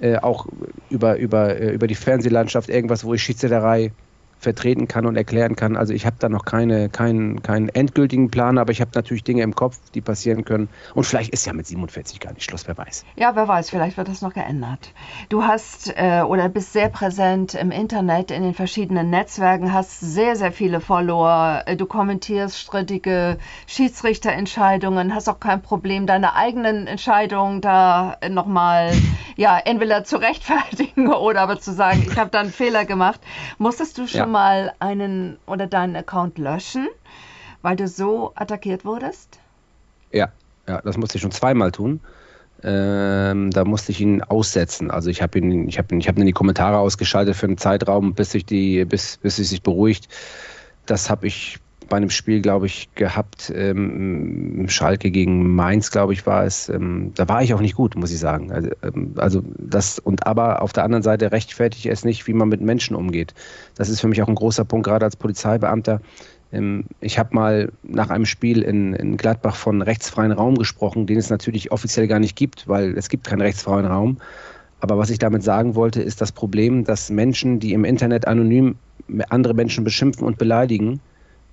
äh, 0.00 0.16
auch 0.16 0.46
über, 0.90 1.16
über, 1.16 1.56
äh, 1.58 1.72
über 1.72 1.86
die 1.86 1.94
Fernsehlandschaft 1.94 2.68
irgendwas, 2.68 3.04
wo 3.04 3.14
ich 3.14 3.22
Schiedsrichterei 3.22 3.92
vertreten 4.38 4.86
kann 4.86 5.06
und 5.06 5.16
erklären 5.16 5.56
kann. 5.56 5.76
Also 5.76 5.92
ich 5.92 6.06
habe 6.06 6.16
da 6.18 6.28
noch 6.28 6.44
keine, 6.44 6.88
keinen, 6.88 7.42
keinen 7.42 7.68
endgültigen 7.68 8.30
Plan, 8.30 8.58
aber 8.58 8.70
ich 8.70 8.80
habe 8.80 8.90
natürlich 8.94 9.24
Dinge 9.24 9.42
im 9.42 9.54
Kopf, 9.54 9.78
die 9.94 10.00
passieren 10.00 10.44
können. 10.44 10.68
Und 10.94 11.04
vielleicht 11.04 11.30
ist 11.30 11.44
ja 11.46 11.52
mit 11.52 11.66
47 11.66 12.20
gar 12.20 12.32
nicht 12.32 12.44
Schluss, 12.44 12.66
wer 12.68 12.78
weiß. 12.78 13.04
Ja, 13.16 13.34
wer 13.34 13.48
weiß, 13.48 13.70
vielleicht 13.70 13.96
wird 13.96 14.08
das 14.08 14.22
noch 14.22 14.32
geändert. 14.32 14.92
Du 15.28 15.42
hast 15.42 15.92
äh, 15.96 16.22
oder 16.22 16.48
bist 16.48 16.72
sehr 16.72 16.88
präsent 16.88 17.54
im 17.54 17.72
Internet, 17.72 18.30
in 18.30 18.42
den 18.42 18.54
verschiedenen 18.54 19.10
Netzwerken, 19.10 19.72
hast 19.72 20.00
sehr, 20.00 20.36
sehr 20.36 20.52
viele 20.52 20.80
Follower. 20.80 21.64
Äh, 21.66 21.76
du 21.76 21.86
kommentierst 21.86 22.58
strittige 22.58 23.38
Schiedsrichterentscheidungen, 23.66 25.14
hast 25.14 25.28
auch 25.28 25.40
kein 25.40 25.62
Problem, 25.62 26.06
deine 26.06 26.34
eigenen 26.36 26.86
Entscheidungen 26.86 27.60
da 27.60 28.18
nochmal, 28.30 28.92
ja, 29.36 29.58
entweder 29.58 30.04
zu 30.04 30.16
rechtfertigen 30.16 31.12
oder 31.12 31.40
aber 31.40 31.58
zu 31.58 31.72
sagen, 31.72 32.06
ich 32.08 32.16
habe 32.16 32.30
da 32.30 32.40
einen 32.40 32.52
Fehler 32.52 32.84
gemacht. 32.84 33.20
Musstest 33.58 33.98
du 33.98 34.06
schon 34.06 34.18
ja 34.18 34.27
mal 34.28 34.72
einen 34.78 35.38
oder 35.46 35.66
deinen 35.66 35.96
Account 35.96 36.38
löschen, 36.38 36.88
weil 37.62 37.76
du 37.76 37.88
so 37.88 38.32
attackiert 38.34 38.84
wurdest? 38.84 39.40
Ja, 40.12 40.32
ja, 40.66 40.80
das 40.82 40.96
musste 40.96 41.16
ich 41.16 41.22
schon 41.22 41.30
zweimal 41.30 41.72
tun. 41.72 42.00
Ähm, 42.62 43.50
da 43.50 43.64
musste 43.64 43.92
ich 43.92 44.00
ihn 44.00 44.22
aussetzen. 44.22 44.90
Also 44.90 45.10
ich 45.10 45.22
habe 45.22 45.38
ihn, 45.38 45.68
ich 45.68 45.78
habe 45.78 45.94
ihn, 45.94 46.00
ich 46.00 46.08
habe 46.08 46.20
in 46.20 46.26
die 46.26 46.32
Kommentare 46.32 46.78
ausgeschaltet 46.78 47.36
für 47.36 47.46
einen 47.46 47.58
Zeitraum, 47.58 48.14
bis 48.14 48.32
sich 48.32 48.44
die, 48.44 48.84
bis, 48.84 49.18
bis 49.18 49.36
sie 49.36 49.44
sich 49.44 49.62
beruhigt. 49.62 50.08
Das 50.86 51.08
habe 51.08 51.26
ich 51.26 51.58
bei 51.88 51.96
einem 51.96 52.10
Spiel, 52.10 52.40
glaube 52.40 52.66
ich, 52.66 52.88
gehabt. 52.94 53.52
Ähm, 53.54 54.66
Schalke 54.68 55.10
gegen 55.10 55.54
Mainz, 55.54 55.90
glaube 55.90 56.12
ich, 56.12 56.26
war 56.26 56.44
es. 56.44 56.68
Ähm, 56.68 57.12
da 57.14 57.28
war 57.28 57.42
ich 57.42 57.54
auch 57.54 57.60
nicht 57.60 57.74
gut, 57.74 57.96
muss 57.96 58.12
ich 58.12 58.18
sagen. 58.18 58.52
Also, 58.52 58.70
ähm, 58.82 59.14
also 59.16 59.42
das 59.58 59.98
und 59.98 60.26
aber 60.26 60.62
auf 60.62 60.72
der 60.72 60.84
anderen 60.84 61.02
Seite 61.02 61.32
rechtfertige 61.32 61.88
ich 61.88 61.92
es 61.92 62.04
nicht, 62.04 62.26
wie 62.26 62.32
man 62.32 62.48
mit 62.48 62.60
Menschen 62.60 62.96
umgeht. 62.96 63.34
Das 63.76 63.88
ist 63.88 64.00
für 64.00 64.08
mich 64.08 64.22
auch 64.22 64.28
ein 64.28 64.34
großer 64.34 64.64
Punkt, 64.64 64.86
gerade 64.86 65.04
als 65.04 65.16
Polizeibeamter. 65.16 66.00
Ähm, 66.52 66.84
ich 67.00 67.18
habe 67.18 67.34
mal 67.34 67.72
nach 67.82 68.10
einem 68.10 68.26
Spiel 68.26 68.62
in, 68.62 68.94
in 68.94 69.16
Gladbach 69.16 69.56
von 69.56 69.82
rechtsfreien 69.82 70.32
Raum 70.32 70.56
gesprochen, 70.56 71.06
den 71.06 71.18
es 71.18 71.30
natürlich 71.30 71.72
offiziell 71.72 72.06
gar 72.06 72.18
nicht 72.18 72.36
gibt, 72.36 72.68
weil 72.68 72.96
es 72.96 73.08
gibt 73.08 73.26
keinen 73.26 73.42
rechtsfreien 73.42 73.86
Raum. 73.86 74.18
Aber 74.80 74.98
was 74.98 75.10
ich 75.10 75.18
damit 75.18 75.42
sagen 75.42 75.74
wollte, 75.74 76.02
ist 76.02 76.20
das 76.20 76.32
Problem, 76.32 76.84
dass 76.84 77.10
Menschen, 77.10 77.58
die 77.58 77.72
im 77.72 77.84
Internet 77.84 78.26
anonym 78.28 78.76
andere 79.28 79.54
Menschen 79.54 79.84
beschimpfen 79.84 80.26
und 80.26 80.38
beleidigen, 80.38 81.00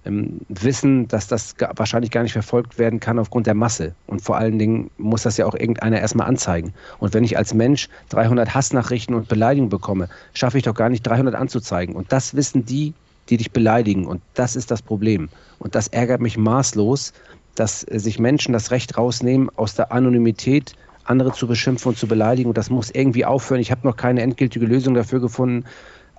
ähm, 0.05 0.41
wissen, 0.49 1.07
dass 1.07 1.27
das 1.27 1.55
wahrscheinlich 1.75 2.11
gar 2.11 2.23
nicht 2.23 2.33
verfolgt 2.33 2.77
werden 2.77 2.99
kann 2.99 3.19
aufgrund 3.19 3.47
der 3.47 3.53
Masse. 3.53 3.93
Und 4.07 4.21
vor 4.21 4.37
allen 4.37 4.59
Dingen 4.59 4.91
muss 4.97 5.23
das 5.23 5.37
ja 5.37 5.45
auch 5.45 5.55
irgendeiner 5.55 5.99
erstmal 5.99 6.27
anzeigen. 6.27 6.73
Und 6.99 7.13
wenn 7.13 7.23
ich 7.23 7.37
als 7.37 7.53
Mensch 7.53 7.89
300 8.09 8.53
Hassnachrichten 8.53 9.15
und 9.15 9.27
Beleidigungen 9.27 9.69
bekomme, 9.69 10.09
schaffe 10.33 10.57
ich 10.57 10.63
doch 10.63 10.75
gar 10.75 10.89
nicht 10.89 11.01
300 11.03 11.35
anzuzeigen. 11.35 11.95
Und 11.95 12.11
das 12.11 12.35
wissen 12.35 12.65
die, 12.65 12.93
die 13.29 13.37
dich 13.37 13.51
beleidigen. 13.51 14.05
Und 14.05 14.21
das 14.35 14.55
ist 14.55 14.71
das 14.71 14.81
Problem. 14.81 15.29
Und 15.59 15.75
das 15.75 15.87
ärgert 15.87 16.21
mich 16.21 16.37
maßlos, 16.37 17.13
dass 17.55 17.81
sich 17.81 18.19
Menschen 18.19 18.53
das 18.53 18.71
Recht 18.71 18.97
rausnehmen, 18.97 19.49
aus 19.55 19.75
der 19.75 19.91
Anonymität 19.91 20.73
andere 21.05 21.31
zu 21.31 21.47
beschimpfen 21.47 21.89
und 21.89 21.97
zu 21.97 22.07
beleidigen. 22.07 22.49
Und 22.49 22.57
das 22.57 22.69
muss 22.69 22.91
irgendwie 22.91 23.25
aufhören. 23.25 23.61
Ich 23.61 23.71
habe 23.71 23.87
noch 23.87 23.95
keine 23.95 24.21
endgültige 24.21 24.65
Lösung 24.65 24.93
dafür 24.93 25.19
gefunden 25.19 25.65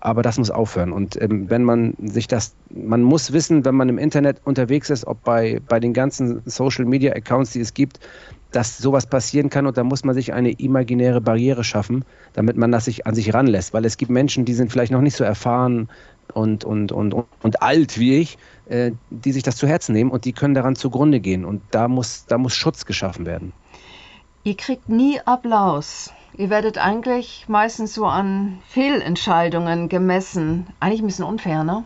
aber 0.00 0.22
das 0.22 0.38
muss 0.38 0.50
aufhören. 0.50 0.92
Und 0.92 1.20
ähm, 1.20 1.48
wenn 1.50 1.64
man 1.64 1.94
sich 1.98 2.28
das, 2.28 2.54
man 2.70 3.02
muss 3.02 3.32
wissen, 3.32 3.64
wenn 3.64 3.74
man 3.74 3.88
im 3.88 3.98
Internet 3.98 4.40
unterwegs 4.44 4.90
ist, 4.90 5.06
ob 5.06 5.22
bei, 5.24 5.60
bei 5.68 5.80
den 5.80 5.92
ganzen 5.92 6.42
Social 6.44 6.84
Media 6.84 7.12
Accounts, 7.12 7.52
die 7.52 7.60
es 7.60 7.74
gibt, 7.74 8.00
dass 8.52 8.78
sowas 8.78 9.06
passieren 9.06 9.50
kann 9.50 9.66
und 9.66 9.76
da 9.76 9.84
muss 9.84 10.04
man 10.04 10.14
sich 10.14 10.32
eine 10.32 10.52
imaginäre 10.52 11.20
Barriere 11.20 11.64
schaffen, 11.64 12.04
damit 12.32 12.56
man 12.56 12.72
das 12.72 12.86
sich 12.86 13.06
an 13.06 13.14
sich 13.14 13.34
ranlässt. 13.34 13.74
Weil 13.74 13.84
es 13.84 13.96
gibt 13.96 14.10
Menschen, 14.10 14.44
die 14.44 14.54
sind 14.54 14.70
vielleicht 14.70 14.92
noch 14.92 15.00
nicht 15.00 15.16
so 15.16 15.24
erfahren 15.24 15.88
und, 16.32 16.64
und, 16.64 16.92
und, 16.92 17.12
und, 17.12 17.26
und 17.42 17.62
alt 17.62 17.98
wie 17.98 18.18
ich, 18.18 18.38
äh, 18.66 18.92
die 19.10 19.32
sich 19.32 19.42
das 19.42 19.56
zu 19.56 19.66
Herzen 19.66 19.92
nehmen 19.92 20.10
und 20.10 20.24
die 20.24 20.32
können 20.32 20.54
daran 20.54 20.76
zugrunde 20.76 21.20
gehen. 21.20 21.44
Und 21.44 21.62
da 21.70 21.88
muss, 21.88 22.26
da 22.26 22.38
muss 22.38 22.54
Schutz 22.54 22.84
geschaffen 22.84 23.26
werden. 23.26 23.52
Ihr 24.44 24.56
kriegt 24.56 24.88
nie 24.88 25.20
Applaus. 25.24 26.12
Ihr 26.38 26.50
werdet 26.50 26.76
eigentlich 26.76 27.46
meistens 27.48 27.94
so 27.94 28.04
an 28.04 28.58
Fehlentscheidungen 28.68 29.88
gemessen. 29.88 30.66
Eigentlich 30.80 31.00
ein 31.00 31.06
bisschen 31.06 31.24
unfair, 31.24 31.64
ne? 31.64 31.84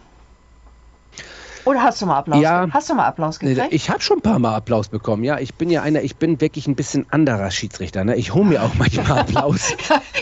Oder 1.64 1.82
hast 1.82 2.02
du 2.02 2.06
mal 2.06 2.18
Applaus? 2.18 2.42
Ja, 2.42 2.66
hast 2.70 2.90
du 2.90 2.94
mal 2.94 3.06
Applaus 3.06 3.38
gekriegt? 3.38 3.68
Ich 3.70 3.90
habe 3.90 4.00
schon 4.00 4.18
ein 4.18 4.22
paar 4.22 4.38
Mal 4.38 4.56
Applaus 4.56 4.88
bekommen. 4.88 5.22
Ja, 5.22 5.38
ich 5.38 5.54
bin 5.54 5.70
ja 5.70 5.82
einer, 5.82 6.02
ich 6.02 6.16
bin 6.16 6.40
wirklich 6.40 6.66
ein 6.66 6.74
bisschen 6.74 7.06
anderer 7.10 7.50
Schiedsrichter. 7.50 8.02
Ne? 8.02 8.16
Ich 8.16 8.34
hole 8.34 8.46
mir 8.46 8.62
auch 8.62 8.74
manchmal 8.74 9.18
Applaus. 9.20 9.74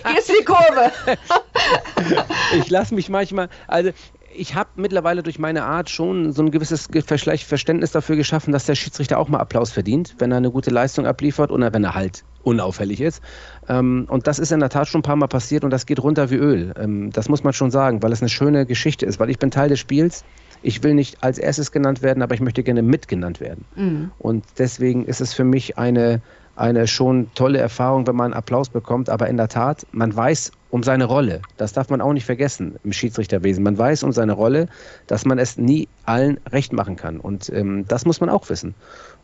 Hier 0.06 0.18
ist 0.18 0.28
die 0.28 0.44
Kurve. 0.44 0.92
ich 2.58 2.68
lasse 2.68 2.94
mich 2.94 3.08
manchmal, 3.08 3.48
also 3.66 3.90
ich 4.34 4.54
habe 4.54 4.70
mittlerweile 4.76 5.22
durch 5.22 5.38
meine 5.38 5.64
Art 5.64 5.90
schon 5.90 6.32
so 6.32 6.42
ein 6.42 6.50
gewisses 6.50 6.88
Verständnis 7.04 7.92
dafür 7.92 8.16
geschaffen, 8.16 8.52
dass 8.52 8.66
der 8.66 8.74
Schiedsrichter 8.74 9.18
auch 9.18 9.28
mal 9.28 9.38
Applaus 9.38 9.70
verdient, 9.70 10.14
wenn 10.18 10.30
er 10.30 10.38
eine 10.38 10.50
gute 10.50 10.70
Leistung 10.70 11.06
abliefert 11.06 11.50
oder 11.50 11.72
wenn 11.72 11.84
er 11.84 11.94
halt 11.94 12.24
unauffällig 12.42 13.00
ist. 13.00 13.22
Ähm, 13.68 14.06
und 14.08 14.26
das 14.26 14.38
ist 14.38 14.52
in 14.52 14.60
der 14.60 14.68
Tat 14.68 14.88
schon 14.88 15.00
ein 15.00 15.02
paar 15.02 15.16
Mal 15.16 15.26
passiert 15.26 15.64
und 15.64 15.70
das 15.70 15.86
geht 15.86 16.02
runter 16.02 16.30
wie 16.30 16.36
Öl. 16.36 16.72
Ähm, 16.78 17.10
das 17.10 17.28
muss 17.28 17.44
man 17.44 17.52
schon 17.52 17.70
sagen, 17.70 18.02
weil 18.02 18.12
es 18.12 18.20
eine 18.20 18.28
schöne 18.28 18.66
Geschichte 18.66 19.06
ist, 19.06 19.20
weil 19.20 19.30
ich 19.30 19.38
bin 19.38 19.50
Teil 19.50 19.68
des 19.68 19.78
Spiels. 19.78 20.24
Ich 20.62 20.82
will 20.82 20.94
nicht 20.94 21.22
als 21.22 21.38
erstes 21.38 21.70
genannt 21.70 22.02
werden, 22.02 22.22
aber 22.22 22.34
ich 22.34 22.40
möchte 22.40 22.64
gerne 22.64 22.82
mitgenannt 22.82 23.40
werden. 23.40 23.64
Mhm. 23.76 24.10
Und 24.18 24.44
deswegen 24.58 25.04
ist 25.04 25.20
es 25.20 25.32
für 25.32 25.44
mich 25.44 25.78
eine, 25.78 26.20
eine 26.58 26.86
schon 26.88 27.30
tolle 27.34 27.58
Erfahrung, 27.58 28.06
wenn 28.06 28.16
man 28.16 28.32
Applaus 28.32 28.68
bekommt. 28.68 29.08
Aber 29.08 29.28
in 29.28 29.36
der 29.36 29.48
Tat, 29.48 29.86
man 29.92 30.14
weiß 30.14 30.52
um 30.70 30.82
seine 30.82 31.04
Rolle. 31.04 31.40
Das 31.56 31.72
darf 31.72 31.88
man 31.88 32.00
auch 32.00 32.12
nicht 32.12 32.26
vergessen 32.26 32.76
im 32.84 32.92
Schiedsrichterwesen. 32.92 33.62
Man 33.62 33.78
weiß 33.78 34.02
um 34.02 34.12
seine 34.12 34.32
Rolle, 34.32 34.68
dass 35.06 35.24
man 35.24 35.38
es 35.38 35.56
nie 35.56 35.88
allen 36.04 36.38
recht 36.50 36.72
machen 36.72 36.96
kann. 36.96 37.20
Und 37.20 37.50
ähm, 37.50 37.84
das 37.86 38.04
muss 38.04 38.20
man 38.20 38.28
auch 38.28 38.48
wissen. 38.50 38.74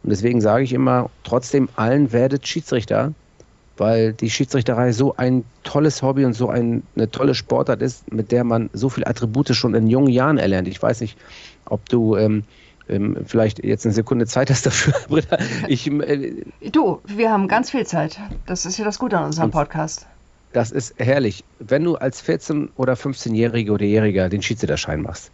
Und 0.02 0.10
deswegen 0.10 0.40
sage 0.40 0.64
ich 0.64 0.72
immer, 0.72 1.10
trotzdem 1.24 1.68
allen 1.76 2.12
werdet 2.12 2.46
Schiedsrichter, 2.46 3.12
weil 3.76 4.12
die 4.12 4.30
Schiedsrichterei 4.30 4.92
so 4.92 5.16
ein 5.16 5.44
tolles 5.64 6.02
Hobby 6.02 6.24
und 6.24 6.34
so 6.34 6.48
ein, 6.48 6.84
eine 6.94 7.10
tolle 7.10 7.34
Sportart 7.34 7.82
ist, 7.82 8.10
mit 8.12 8.30
der 8.30 8.44
man 8.44 8.70
so 8.72 8.88
viele 8.88 9.08
Attribute 9.08 9.54
schon 9.54 9.74
in 9.74 9.88
jungen 9.88 10.10
Jahren 10.10 10.38
erlernt. 10.38 10.68
Ich 10.68 10.80
weiß 10.80 11.00
nicht, 11.00 11.18
ob 11.66 11.88
du 11.88 12.16
ähm, 12.16 12.44
ähm, 12.88 13.16
vielleicht 13.26 13.64
jetzt 13.64 13.86
eine 13.86 13.94
Sekunde 13.94 14.26
Zeit 14.26 14.50
hast 14.50 14.66
dafür, 14.66 14.94
Britta. 15.08 15.38
Ich, 15.68 15.90
äh, 15.90 16.44
du, 16.70 17.00
wir 17.06 17.30
haben 17.30 17.48
ganz 17.48 17.70
viel 17.70 17.86
Zeit. 17.86 18.20
Das 18.46 18.66
ist 18.66 18.78
ja 18.78 18.84
das 18.84 18.98
Gute 18.98 19.18
an 19.18 19.26
unserem 19.26 19.50
Podcast. 19.50 20.06
Das 20.52 20.70
ist 20.70 20.94
herrlich. 20.98 21.44
Wenn 21.58 21.82
du 21.84 21.96
als 21.96 22.22
14- 22.24 22.68
oder 22.76 22.94
15-Jährige 22.94 23.72
oder 23.72 23.84
Jähriger 23.84 24.28
den 24.28 24.40
Schiedsrichterschein 24.40 25.02
machst, 25.02 25.32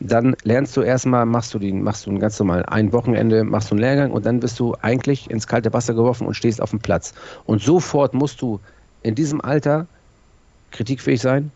dann 0.00 0.36
lernst 0.42 0.76
du 0.76 0.82
erstmal, 0.82 1.24
machst 1.24 1.54
du 1.54 1.58
den, 1.58 1.82
machst 1.82 2.06
du 2.06 2.10
ein 2.10 2.18
ganz 2.18 2.38
normal 2.38 2.64
ein 2.66 2.92
Wochenende, 2.92 3.44
machst 3.44 3.70
du 3.70 3.74
einen 3.74 3.80
Lehrgang 3.80 4.10
und 4.10 4.26
dann 4.26 4.40
bist 4.40 4.58
du 4.58 4.74
eigentlich 4.82 5.30
ins 5.30 5.46
kalte 5.46 5.72
Wasser 5.72 5.94
geworfen 5.94 6.26
und 6.26 6.34
stehst 6.34 6.60
auf 6.60 6.70
dem 6.70 6.80
Platz. 6.80 7.14
Und 7.44 7.62
sofort 7.62 8.12
musst 8.12 8.42
du 8.42 8.60
in 9.02 9.14
diesem 9.14 9.40
Alter 9.40 9.86
kritikfähig 10.72 11.20
sein, 11.20 11.50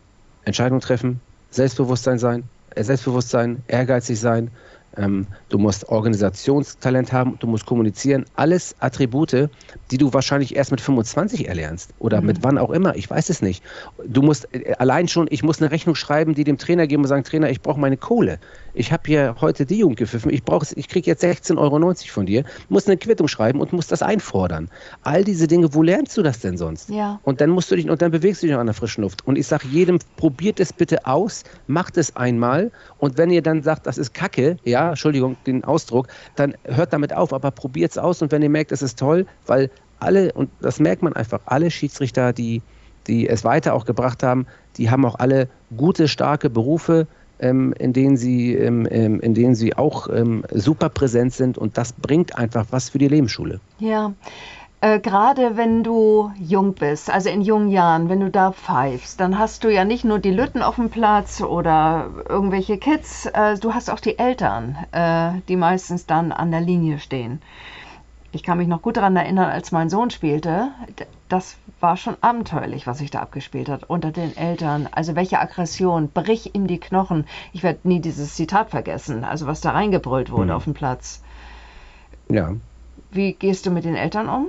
Entscheidungen 0.45 0.81
treffen, 0.81 1.19
Selbstbewusstsein 1.51 2.17
sein, 2.17 2.43
äh, 2.75 2.83
Selbstbewusstsein, 2.83 3.61
ehrgeizig 3.67 4.19
sein, 4.19 4.49
ähm, 4.97 5.25
du 5.49 5.57
musst 5.57 5.87
Organisationstalent 5.89 7.13
haben, 7.13 7.37
du 7.39 7.47
musst 7.47 7.65
kommunizieren. 7.65 8.25
Alles 8.35 8.75
Attribute, 8.79 9.49
die 9.89 9.97
du 9.97 10.13
wahrscheinlich 10.13 10.55
erst 10.55 10.71
mit 10.71 10.81
25 10.81 11.47
erlernst 11.47 11.91
oder 11.99 12.19
mhm. 12.19 12.27
mit 12.27 12.43
wann 12.43 12.57
auch 12.57 12.71
immer. 12.71 12.95
Ich 12.95 13.09
weiß 13.09 13.29
es 13.29 13.41
nicht. 13.41 13.63
Du 14.05 14.21
musst 14.21 14.47
äh, 14.53 14.73
allein 14.79 15.07
schon, 15.07 15.27
ich 15.29 15.43
muss 15.43 15.61
eine 15.61 15.71
Rechnung 15.71 15.95
schreiben, 15.95 16.33
die 16.33 16.43
dem 16.43 16.57
Trainer 16.57 16.87
geben 16.87 17.03
und 17.03 17.09
sagen, 17.09 17.23
Trainer, 17.23 17.49
ich 17.49 17.61
brauche 17.61 17.79
meine 17.79 17.97
Kohle. 17.97 18.39
Ich 18.73 18.91
habe 18.91 19.03
hier 19.05 19.35
heute 19.41 19.65
die 19.65 19.79
Jugend 19.79 19.97
gepfiffen. 19.97 20.31
Ich 20.31 20.41
ich 20.75 20.87
kriege 20.87 21.09
jetzt 21.09 21.23
16,90 21.23 21.57
Euro 21.57 21.93
von 22.07 22.25
dir, 22.25 22.43
muss 22.69 22.87
eine 22.87 22.97
Quittung 22.97 23.27
schreiben 23.27 23.59
und 23.59 23.73
muss 23.73 23.87
das 23.87 24.01
einfordern. 24.01 24.69
All 25.03 25.23
diese 25.23 25.47
Dinge, 25.47 25.73
wo 25.73 25.83
lernst 25.83 26.17
du 26.17 26.23
das 26.23 26.39
denn 26.39 26.57
sonst? 26.57 26.89
Ja. 26.89 27.19
Und 27.23 27.41
dann 27.41 27.49
musst 27.49 27.71
du 27.71 27.75
dich 27.75 27.89
und 27.89 28.01
dann 28.01 28.11
bewegst 28.11 28.41
du 28.41 28.47
dich 28.47 28.53
noch 28.53 28.61
an 28.61 28.67
der 28.67 28.73
frischen 28.73 29.03
Luft. 29.03 29.25
Und 29.27 29.37
ich 29.37 29.47
sage 29.47 29.67
jedem, 29.69 29.99
probiert 30.17 30.59
es 30.59 30.71
bitte 30.73 31.05
aus, 31.05 31.43
macht 31.67 31.97
es 31.97 32.15
einmal 32.15 32.71
und 32.97 33.17
wenn 33.17 33.29
ihr 33.29 33.41
dann 33.41 33.61
sagt, 33.63 33.87
das 33.87 33.97
ist 33.97 34.13
Kacke, 34.13 34.57
ja, 34.63 34.80
Entschuldigung, 34.89 35.37
den 35.45 35.63
Ausdruck, 35.63 36.07
dann 36.35 36.55
hört 36.63 36.93
damit 36.93 37.13
auf, 37.13 37.33
aber 37.33 37.51
probiert 37.51 37.91
es 37.91 37.97
aus 37.97 38.21
und 38.21 38.31
wenn 38.31 38.41
ihr 38.41 38.49
merkt, 38.49 38.71
es 38.71 38.81
ist 38.81 38.99
toll, 38.99 39.25
weil 39.47 39.69
alle, 39.99 40.31
und 40.33 40.49
das 40.61 40.79
merkt 40.79 41.03
man 41.03 41.13
einfach, 41.13 41.41
alle 41.45 41.69
Schiedsrichter, 41.71 42.33
die, 42.33 42.61
die 43.07 43.27
es 43.27 43.43
weiter 43.43 43.73
auch 43.73 43.85
gebracht 43.85 44.23
haben, 44.23 44.47
die 44.77 44.89
haben 44.89 45.05
auch 45.05 45.15
alle 45.15 45.47
gute, 45.75 46.07
starke 46.07 46.49
Berufe, 46.49 47.07
ähm, 47.39 47.73
in, 47.77 47.93
denen 47.93 48.17
sie, 48.17 48.53
ähm, 48.53 48.87
ähm, 48.89 49.19
in 49.19 49.33
denen 49.33 49.55
sie 49.55 49.75
auch 49.75 50.07
ähm, 50.09 50.43
super 50.51 50.89
präsent 50.89 51.33
sind 51.33 51.57
und 51.57 51.77
das 51.77 51.93
bringt 51.93 52.37
einfach 52.37 52.65
was 52.71 52.89
für 52.89 52.97
die 52.97 53.07
Lebensschule. 53.07 53.59
Ja. 53.79 54.13
Äh, 54.81 54.99
Gerade 54.99 55.57
wenn 55.57 55.83
du 55.83 56.31
jung 56.39 56.73
bist, 56.73 57.11
also 57.11 57.29
in 57.29 57.41
jungen 57.41 57.69
Jahren, 57.69 58.09
wenn 58.09 58.19
du 58.19 58.31
da 58.31 58.51
pfeifst, 58.51 59.19
dann 59.19 59.37
hast 59.37 59.63
du 59.63 59.71
ja 59.71 59.85
nicht 59.85 60.03
nur 60.03 60.17
die 60.17 60.31
Lütten 60.31 60.63
auf 60.63 60.75
dem 60.75 60.89
Platz 60.89 61.41
oder 61.41 62.09
irgendwelche 62.27 62.79
Kids, 62.79 63.27
äh, 63.27 63.57
du 63.59 63.75
hast 63.75 63.91
auch 63.91 63.99
die 63.99 64.17
Eltern, 64.17 64.75
äh, 64.91 65.33
die 65.47 65.55
meistens 65.55 66.07
dann 66.07 66.31
an 66.31 66.49
der 66.49 66.61
Linie 66.61 66.97
stehen. 66.97 67.43
Ich 68.31 68.41
kann 68.41 68.57
mich 68.57 68.67
noch 68.67 68.81
gut 68.81 68.97
daran 68.97 69.15
erinnern, 69.15 69.51
als 69.51 69.71
mein 69.71 69.89
Sohn 69.89 70.09
spielte. 70.09 70.69
Das 71.29 71.57
war 71.79 71.95
schon 71.95 72.15
abenteuerlich, 72.21 72.87
was 72.87 72.99
sich 72.99 73.11
da 73.11 73.19
abgespielt 73.19 73.69
hat 73.69 73.83
unter 73.89 74.11
den 74.11 74.35
Eltern. 74.35 74.87
Also 74.91 75.15
welche 75.15 75.39
Aggression, 75.39 76.09
brich 76.09 76.55
ihm 76.55 76.65
die 76.65 76.79
Knochen. 76.79 77.25
Ich 77.51 77.61
werde 77.61 77.81
nie 77.83 77.99
dieses 77.99 78.35
Zitat 78.35 78.71
vergessen, 78.71 79.25
also 79.25 79.47
was 79.47 79.61
da 79.61 79.71
reingebrüllt 79.71 80.31
wurde 80.31 80.51
mhm. 80.51 80.55
auf 80.55 80.63
dem 80.63 80.73
Platz. 80.73 81.21
Ja. 82.29 82.53
Wie 83.11 83.33
gehst 83.33 83.65
du 83.65 83.71
mit 83.71 83.83
den 83.83 83.95
Eltern 83.95 84.29
um? 84.29 84.47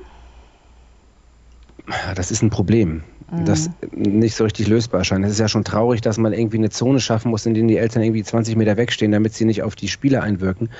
Das 2.14 2.30
ist 2.30 2.42
ein 2.42 2.50
Problem, 2.50 3.02
mhm. 3.30 3.44
das 3.44 3.70
nicht 3.90 4.36
so 4.36 4.44
richtig 4.44 4.68
lösbar 4.68 5.02
scheint. 5.02 5.24
Es 5.24 5.32
ist 5.32 5.40
ja 5.40 5.48
schon 5.48 5.64
traurig, 5.64 6.00
dass 6.00 6.16
man 6.16 6.32
irgendwie 6.32 6.58
eine 6.58 6.70
Zone 6.70 7.00
schaffen 7.00 7.30
muss, 7.30 7.44
in 7.44 7.54
der 7.54 7.64
die 7.64 7.76
Eltern 7.76 8.02
irgendwie 8.02 8.22
20 8.22 8.56
Meter 8.56 8.76
wegstehen, 8.76 9.10
damit 9.10 9.34
sie 9.34 9.44
nicht 9.44 9.62
auf 9.62 9.74
die 9.74 9.88
Spieler 9.88 10.22
einwirken. 10.22 10.70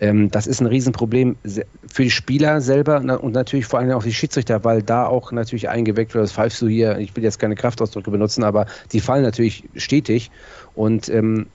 Ähm, 0.00 0.30
das 0.30 0.46
ist 0.46 0.60
ein 0.60 0.66
Riesenproblem 0.66 1.36
für 1.86 2.04
die 2.04 2.10
Spieler 2.10 2.60
selber 2.60 2.98
und 3.20 3.32
natürlich 3.32 3.66
vor 3.66 3.80
allem 3.80 3.90
auch 3.90 4.04
die 4.04 4.14
Schiedsrichter, 4.14 4.64
weil 4.64 4.82
da 4.82 5.06
auch 5.06 5.32
natürlich 5.32 5.68
eingeweckt 5.68 6.14
wird, 6.14 6.22
das 6.22 6.32
pfeifst 6.32 6.62
du 6.62 6.68
hier, 6.68 6.98
ich 6.98 7.14
will 7.16 7.24
jetzt 7.24 7.38
keine 7.38 7.56
Kraftausdrücke 7.56 8.10
benutzen, 8.10 8.44
aber 8.44 8.66
die 8.92 9.00
fallen 9.00 9.24
natürlich 9.24 9.64
stetig 9.74 10.30
und 10.74 11.08
ähm, 11.08 11.46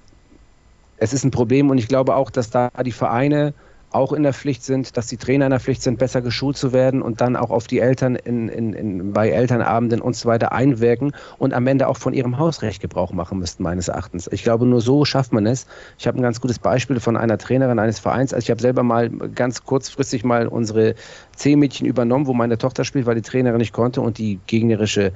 es 0.97 1.13
ist 1.13 1.23
ein 1.23 1.31
Problem 1.31 1.69
und 1.69 1.77
ich 1.77 1.87
glaube 1.87 2.15
auch, 2.15 2.29
dass 2.29 2.49
da 2.49 2.71
die 2.83 2.91
Vereine 2.91 3.53
auch 3.91 4.11
in 4.11 4.23
der 4.23 4.33
Pflicht 4.33 4.63
sind, 4.63 4.97
dass 4.97 5.07
die 5.07 5.17
Trainer 5.17 5.45
in 5.45 5.51
der 5.51 5.59
Pflicht 5.59 5.81
sind, 5.81 5.97
besser 5.97 6.21
geschult 6.21 6.57
zu 6.57 6.73
werden 6.73 7.01
und 7.01 7.21
dann 7.21 7.35
auch 7.35 7.49
auf 7.49 7.67
die 7.67 7.79
Eltern 7.79 8.15
in, 8.15 8.49
in, 8.49 8.73
in, 8.73 9.13
bei 9.13 9.29
Elternabenden 9.29 10.01
und 10.01 10.15
so 10.15 10.27
weiter 10.27 10.51
einwirken 10.51 11.13
und 11.37 11.53
am 11.53 11.65
Ende 11.67 11.87
auch 11.87 11.97
von 11.97 12.13
ihrem 12.13 12.37
Hausrecht 12.37 12.81
Gebrauch 12.81 13.13
machen 13.13 13.39
müssten, 13.39 13.63
meines 13.63 13.87
Erachtens. 13.87 14.29
Ich 14.31 14.43
glaube, 14.43 14.65
nur 14.65 14.81
so 14.81 15.05
schafft 15.05 15.31
man 15.31 15.45
es. 15.45 15.67
Ich 15.97 16.07
habe 16.07 16.19
ein 16.19 16.21
ganz 16.21 16.41
gutes 16.41 16.59
Beispiel 16.59 16.99
von 16.99 17.15
einer 17.15 17.37
Trainerin 17.37 17.79
eines 17.79 17.99
Vereins. 17.99 18.33
Also 18.33 18.45
ich 18.45 18.51
habe 18.51 18.61
selber 18.61 18.83
mal 18.83 19.09
ganz 19.09 19.63
kurzfristig 19.63 20.25
mal 20.25 20.47
unsere 20.47 20.95
C-Mädchen 21.35 21.87
übernommen, 21.87 22.27
wo 22.27 22.33
meine 22.33 22.57
Tochter 22.57 22.83
spielt, 22.83 23.05
weil 23.05 23.15
die 23.15 23.21
Trainerin 23.21 23.59
nicht 23.59 23.73
konnte 23.73 24.01
und 24.01 24.17
die 24.17 24.39
gegnerische 24.47 25.07
äh, 25.07 25.11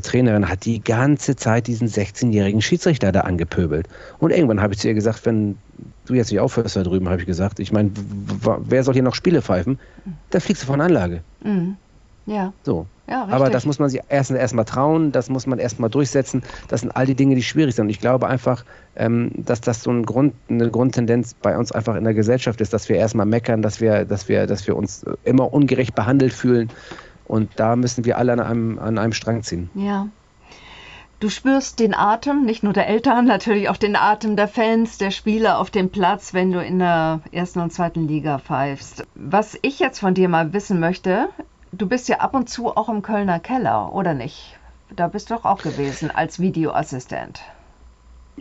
Trainerin 0.00 0.48
hat 0.48 0.64
die 0.64 0.82
ganze 0.82 1.36
Zeit 1.36 1.66
diesen 1.66 1.88
16-jährigen 1.88 2.62
Schiedsrichter 2.62 3.12
da 3.12 3.20
angepöbelt. 3.20 3.88
Und 4.18 4.30
irgendwann 4.30 4.60
habe 4.60 4.74
ich 4.74 4.80
zu 4.80 4.88
ihr 4.88 4.94
gesagt, 4.94 5.24
wenn 5.26 5.56
du 6.06 6.14
jetzt 6.14 6.30
nicht 6.30 6.40
aufhörst 6.40 6.76
da 6.76 6.82
drüben, 6.82 7.08
habe 7.08 7.20
ich 7.20 7.26
gesagt, 7.26 7.60
ich 7.60 7.72
meine, 7.72 7.90
wer 8.66 8.82
soll 8.82 8.94
hier 8.94 9.02
noch 9.02 9.14
Spiele 9.14 9.42
pfeifen? 9.42 9.78
Da 10.30 10.40
fliegst 10.40 10.62
du 10.62 10.66
von 10.66 10.80
Anlage. 10.80 11.22
Mhm. 11.42 11.76
Ja. 12.26 12.52
So. 12.62 12.86
Ja, 13.06 13.26
Aber 13.30 13.50
das 13.50 13.66
muss 13.66 13.78
man 13.78 13.90
sich 13.90 14.00
erst 14.08 14.30
erstmal 14.30 14.64
trauen, 14.64 15.12
das 15.12 15.28
muss 15.28 15.46
man 15.46 15.58
erstmal 15.58 15.90
durchsetzen. 15.90 16.42
Das 16.68 16.80
sind 16.80 16.96
all 16.96 17.04
die 17.04 17.14
Dinge, 17.14 17.34
die 17.34 17.42
schwierig 17.42 17.74
sind. 17.74 17.84
Und 17.84 17.90
ich 17.90 18.00
glaube 18.00 18.28
einfach, 18.28 18.64
ähm, 18.96 19.30
dass 19.36 19.60
das 19.60 19.82
so 19.82 19.90
ein 19.90 20.06
Grund, 20.06 20.32
eine 20.48 20.70
Grundtendenz 20.70 21.34
bei 21.34 21.58
uns 21.58 21.70
einfach 21.70 21.96
in 21.96 22.04
der 22.04 22.14
Gesellschaft 22.14 22.62
ist, 22.62 22.72
dass 22.72 22.88
wir 22.88 22.96
erstmal 22.96 23.26
meckern, 23.26 23.60
dass 23.60 23.82
wir, 23.82 24.06
dass 24.06 24.28
wir, 24.30 24.46
dass 24.46 24.66
wir 24.66 24.74
uns 24.74 25.04
immer 25.24 25.52
ungerecht 25.52 25.94
behandelt 25.94 26.32
fühlen. 26.32 26.70
Und 27.26 27.52
da 27.56 27.76
müssen 27.76 28.04
wir 28.04 28.18
alle 28.18 28.32
an 28.32 28.40
einem, 28.40 28.78
an 28.78 28.98
einem 28.98 29.12
Strang 29.12 29.42
ziehen. 29.42 29.70
Ja. 29.74 30.08
Du 31.20 31.30
spürst 31.30 31.78
den 31.78 31.94
Atem, 31.94 32.44
nicht 32.44 32.62
nur 32.62 32.72
der 32.72 32.88
Eltern, 32.88 33.24
natürlich 33.26 33.68
auch 33.68 33.76
den 33.76 33.96
Atem 33.96 34.36
der 34.36 34.48
Fans, 34.48 34.98
der 34.98 35.10
Spieler 35.10 35.58
auf 35.58 35.70
dem 35.70 35.90
Platz, 35.90 36.34
wenn 36.34 36.52
du 36.52 36.62
in 36.62 36.78
der 36.78 37.20
ersten 37.32 37.60
und 37.60 37.72
zweiten 37.72 38.06
Liga 38.06 38.38
pfeifst. 38.38 39.06
Was 39.14 39.58
ich 39.62 39.78
jetzt 39.78 40.00
von 40.00 40.14
dir 40.14 40.28
mal 40.28 40.52
wissen 40.52 40.80
möchte, 40.80 41.28
du 41.72 41.88
bist 41.88 42.08
ja 42.08 42.18
ab 42.18 42.34
und 42.34 42.48
zu 42.48 42.76
auch 42.76 42.88
im 42.88 43.02
Kölner 43.02 43.40
Keller, 43.40 43.94
oder 43.94 44.14
nicht? 44.14 44.58
Da 44.94 45.08
bist 45.08 45.30
du 45.30 45.34
doch 45.34 45.44
auch 45.44 45.62
gewesen 45.62 46.10
als 46.10 46.40
Videoassistent. 46.40 47.40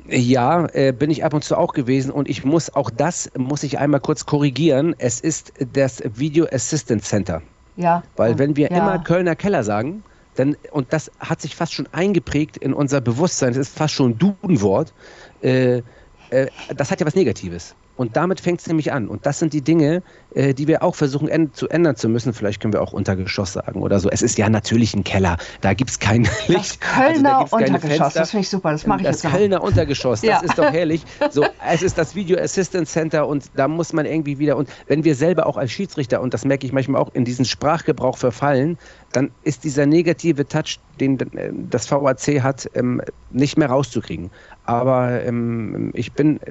Ja, 0.07 0.65
äh, 0.73 0.91
bin 0.91 1.11
ich 1.11 1.23
ab 1.23 1.33
und 1.33 1.43
zu 1.43 1.55
auch 1.55 1.73
gewesen 1.73 2.11
und 2.11 2.27
ich 2.27 2.43
muss 2.43 2.73
auch 2.73 2.89
das 2.89 3.31
muss 3.37 3.63
ich 3.63 3.79
einmal 3.79 3.99
kurz 3.99 4.25
korrigieren. 4.25 4.95
Es 4.97 5.19
ist 5.19 5.53
das 5.73 6.03
Video 6.15 6.47
Assistant 6.51 7.03
Center. 7.05 7.41
Ja. 7.75 8.03
Weil 8.15 8.37
wenn 8.37 8.55
wir 8.55 8.69
ja. 8.69 8.77
immer 8.77 8.99
Kölner 8.99 9.35
Keller 9.35 9.63
sagen, 9.63 10.03
dann, 10.35 10.55
und 10.71 10.91
das 10.93 11.11
hat 11.19 11.41
sich 11.41 11.55
fast 11.55 11.73
schon 11.73 11.87
eingeprägt 11.91 12.57
in 12.57 12.73
unser 12.73 13.01
Bewusstsein, 13.01 13.49
das 13.49 13.69
ist 13.69 13.77
fast 13.77 13.93
schon 13.93 14.11
ein 14.11 14.17
Dudenwort, 14.17 14.93
äh, 15.41 15.81
äh, 16.29 16.47
das 16.75 16.91
hat 16.91 16.99
ja 16.99 17.05
was 17.05 17.15
Negatives. 17.15 17.75
Und 18.03 18.17
damit 18.17 18.41
fängt 18.41 18.59
es 18.59 18.67
nämlich 18.67 18.91
an. 18.91 19.07
Und 19.07 19.25
das 19.25 19.39
sind 19.39 19.53
die 19.53 19.61
Dinge, 19.61 20.03
äh, 20.35 20.53
die 20.53 20.67
wir 20.67 20.83
auch 20.83 20.93
versuchen 20.93 21.29
änd 21.29 21.55
zu 21.55 21.69
ändern 21.69 21.95
zu 21.95 22.09
müssen. 22.09 22.33
Vielleicht 22.33 22.61
können 22.61 22.73
wir 22.73 22.81
auch 22.81 22.91
Untergeschoss 22.91 23.53
sagen 23.53 23.81
oder 23.81 23.97
so. 24.01 24.09
Es 24.09 24.21
ist 24.21 24.37
ja 24.37 24.49
natürlich 24.49 24.93
ein 24.93 25.05
Keller. 25.05 25.37
Da 25.61 25.73
gibt 25.73 25.89
es 25.89 25.99
kein 25.99 26.23
Licht. 26.47 26.79
Das 26.79 26.79
Kölner 26.81 27.37
also, 27.39 27.55
Untergeschoss, 27.55 28.13
das 28.13 28.31
finde 28.31 28.41
ich 28.41 28.49
super. 28.49 28.71
Das 28.71 28.85
mache 28.85 28.99
ich 28.99 29.05
das 29.05 29.23
jetzt 29.23 29.23
Das 29.23 29.31
Kölner 29.31 29.59
noch. 29.59 29.63
Untergeschoss, 29.63 30.19
das 30.19 30.29
ja. 30.29 30.39
ist 30.41 30.57
doch 30.57 30.69
herrlich. 30.69 31.05
So, 31.31 31.45
es 31.71 31.81
ist 31.81 31.97
das 31.97 32.13
Video 32.13 32.37
Assistance 32.37 32.91
Center 32.91 33.25
und 33.25 33.45
da 33.55 33.69
muss 33.69 33.93
man 33.93 34.05
irgendwie 34.05 34.37
wieder. 34.37 34.57
Und 34.57 34.67
wenn 34.87 35.05
wir 35.05 35.15
selber 35.15 35.47
auch 35.47 35.55
als 35.55 35.71
Schiedsrichter, 35.71 36.19
und 36.19 36.33
das 36.33 36.43
merke 36.43 36.65
ich 36.65 36.73
manchmal 36.73 37.01
auch, 37.01 37.13
in 37.13 37.23
diesen 37.23 37.45
Sprachgebrauch 37.45 38.17
verfallen, 38.17 38.77
dann 39.13 39.31
ist 39.43 39.63
dieser 39.63 39.85
negative 39.85 40.45
Touch, 40.45 40.77
den 40.99 41.17
äh, 41.37 41.53
das 41.69 41.89
VAC 41.89 42.41
hat, 42.41 42.69
ähm, 42.73 43.01
nicht 43.31 43.57
mehr 43.57 43.69
rauszukriegen. 43.69 44.29
Aber 44.65 45.23
ähm, 45.23 45.91
ich 45.93 46.11
bin 46.11 46.41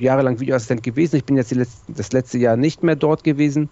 jahrelang 0.00 0.40
Videoassistent 0.40 0.82
gewesen. 0.82 1.16
Ich 1.16 1.24
bin 1.24 1.36
jetzt 1.36 1.52
letzte, 1.52 1.92
das 1.92 2.12
letzte 2.12 2.38
Jahr 2.38 2.56
nicht 2.56 2.82
mehr 2.82 2.96
dort 2.96 3.24
gewesen, 3.24 3.68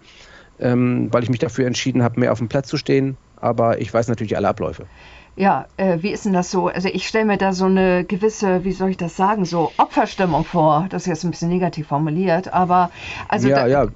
ähm, 0.59 1.09
weil 1.11 1.23
ich 1.23 1.29
mich 1.29 1.39
dafür 1.39 1.67
entschieden 1.67 2.03
habe, 2.03 2.19
mehr 2.19 2.31
auf 2.31 2.39
dem 2.39 2.49
Platz 2.49 2.67
zu 2.67 2.77
stehen. 2.77 3.17
Aber 3.37 3.81
ich 3.81 3.93
weiß 3.93 4.07
natürlich 4.07 4.37
alle 4.37 4.47
Abläufe. 4.47 4.85
Ja, 5.35 5.65
äh, 5.77 5.97
wie 6.01 6.11
ist 6.11 6.25
denn 6.25 6.33
das 6.33 6.51
so? 6.51 6.67
Also 6.67 6.89
ich 6.89 7.07
stelle 7.07 7.25
mir 7.25 7.37
da 7.37 7.53
so 7.53 7.65
eine 7.65 8.03
gewisse, 8.03 8.63
wie 8.63 8.71
soll 8.71 8.91
ich 8.91 8.97
das 8.97 9.15
sagen, 9.15 9.45
so 9.45 9.71
Opferstimmung 9.77 10.45
vor. 10.45 10.85
Das 10.89 11.03
ist 11.03 11.07
jetzt 11.07 11.23
ein 11.23 11.31
bisschen 11.31 11.49
negativ 11.49 11.87
formuliert, 11.87 12.53
aber 12.53 12.91
also 13.27 13.47
ja, 13.49 13.55
da, 13.55 13.67
ja. 13.67 13.87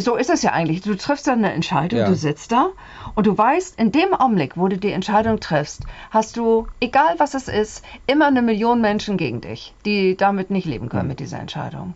so 0.00 0.16
ist 0.16 0.28
es 0.28 0.42
ja 0.42 0.52
eigentlich. 0.52 0.82
Du 0.82 0.94
triffst 0.94 1.26
dann 1.26 1.38
eine 1.38 1.52
Entscheidung, 1.52 2.00
ja. 2.00 2.08
du 2.08 2.14
sitzt 2.14 2.52
da 2.52 2.68
und 3.14 3.26
du 3.26 3.36
weißt, 3.36 3.80
in 3.80 3.90
dem 3.90 4.12
Augenblick, 4.12 4.58
wo 4.58 4.68
du 4.68 4.76
die 4.76 4.92
Entscheidung 4.92 5.40
triffst, 5.40 5.82
hast 6.10 6.36
du, 6.36 6.66
egal 6.80 7.14
was 7.16 7.32
es 7.32 7.48
ist, 7.48 7.82
immer 8.06 8.26
eine 8.26 8.42
Million 8.42 8.82
Menschen 8.82 9.16
gegen 9.16 9.40
dich, 9.40 9.74
die 9.86 10.14
damit 10.16 10.50
nicht 10.50 10.66
leben 10.66 10.90
können 10.90 11.02
hm. 11.02 11.08
mit 11.08 11.20
dieser 11.20 11.40
Entscheidung. 11.40 11.94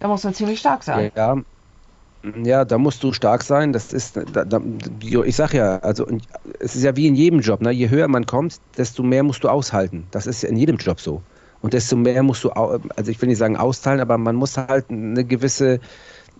Da 0.00 0.08
muss 0.08 0.24
man 0.24 0.34
ziemlich 0.34 0.58
stark 0.58 0.82
sein. 0.82 1.12
Ja, 1.14 1.36
ja, 2.44 2.64
da 2.64 2.78
musst 2.78 3.02
du 3.02 3.12
stark 3.12 3.42
sein. 3.42 3.72
Das 3.72 3.92
ist, 3.92 4.16
da, 4.32 4.44
da, 4.44 4.60
ich 5.24 5.36
sag 5.36 5.54
ja, 5.54 5.78
also 5.78 6.06
es 6.60 6.76
ist 6.76 6.84
ja 6.84 6.96
wie 6.96 7.06
in 7.06 7.14
jedem 7.14 7.40
Job. 7.40 7.60
Ne? 7.60 7.70
Je 7.72 7.90
höher 7.90 8.08
man 8.08 8.26
kommt, 8.26 8.60
desto 8.76 9.02
mehr 9.02 9.22
musst 9.22 9.42
du 9.42 9.48
aushalten. 9.48 10.06
Das 10.10 10.26
ist 10.26 10.42
ja 10.42 10.48
in 10.48 10.56
jedem 10.56 10.76
Job 10.76 11.00
so. 11.00 11.22
Und 11.62 11.74
desto 11.74 11.96
mehr 11.96 12.22
musst 12.22 12.44
du, 12.44 12.50
also 12.50 13.10
ich 13.10 13.20
will 13.20 13.28
nicht 13.28 13.38
sagen 13.38 13.56
austeilen, 13.56 14.00
aber 14.00 14.18
man 14.18 14.36
muss 14.36 14.56
halt 14.56 14.90
eine 14.90 15.24
gewisse 15.24 15.80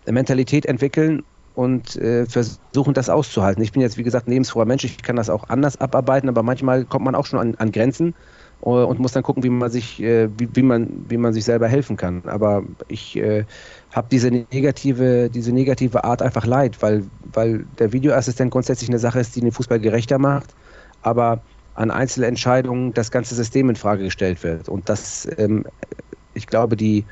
Mentalität 0.06 0.66
entwickeln 0.66 1.22
und 1.54 1.96
äh, 1.96 2.26
versuchen, 2.26 2.94
das 2.94 3.08
auszuhalten. 3.08 3.62
Ich 3.62 3.72
bin 3.72 3.82
jetzt, 3.82 3.98
wie 3.98 4.02
gesagt, 4.02 4.26
ein 4.26 4.32
lebensfroher 4.32 4.64
Mensch. 4.64 4.84
Ich 4.84 5.02
kann 5.02 5.16
das 5.16 5.30
auch 5.30 5.48
anders 5.48 5.80
abarbeiten, 5.80 6.28
aber 6.28 6.42
manchmal 6.42 6.84
kommt 6.84 7.04
man 7.04 7.14
auch 7.14 7.26
schon 7.26 7.38
an, 7.38 7.54
an 7.56 7.72
Grenzen 7.72 8.14
und 8.62 9.00
muss 9.00 9.12
dann 9.12 9.24
gucken, 9.24 9.42
wie 9.42 9.50
man 9.50 9.70
sich, 9.70 10.00
äh, 10.00 10.28
wie, 10.38 10.48
wie, 10.54 10.62
man, 10.62 11.04
wie 11.08 11.16
man 11.16 11.32
sich 11.32 11.44
selber 11.44 11.68
helfen 11.68 11.96
kann. 11.96 12.22
Aber 12.26 12.62
ich 12.88 13.16
äh, 13.16 13.44
habe 13.90 14.08
diese 14.10 14.30
negative, 14.30 15.30
diese 15.30 15.52
negative 15.52 16.04
Art 16.04 16.22
einfach 16.22 16.46
leid, 16.46 16.80
weil, 16.80 17.10
weil 17.22 17.66
der 17.78 17.92
Videoassistent 17.92 18.52
grundsätzlich 18.52 18.88
eine 18.88 19.00
Sache 19.00 19.20
ist, 19.20 19.34
die 19.34 19.40
den 19.40 19.52
Fußball 19.52 19.80
gerechter 19.80 20.18
macht, 20.18 20.54
aber 21.00 21.44
an 21.74 21.90
Einzelentscheidungen 21.90 22.92
das 22.92 23.10
ganze 23.10 23.34
System 23.34 23.68
in 23.68 23.76
Frage 23.76 24.04
gestellt 24.04 24.42
wird. 24.44 24.68
Und 24.68 24.88
das, 24.88 25.28
ähm, 25.38 25.66
ich 26.34 26.46
glaube, 26.46 26.76
die, 26.76 27.06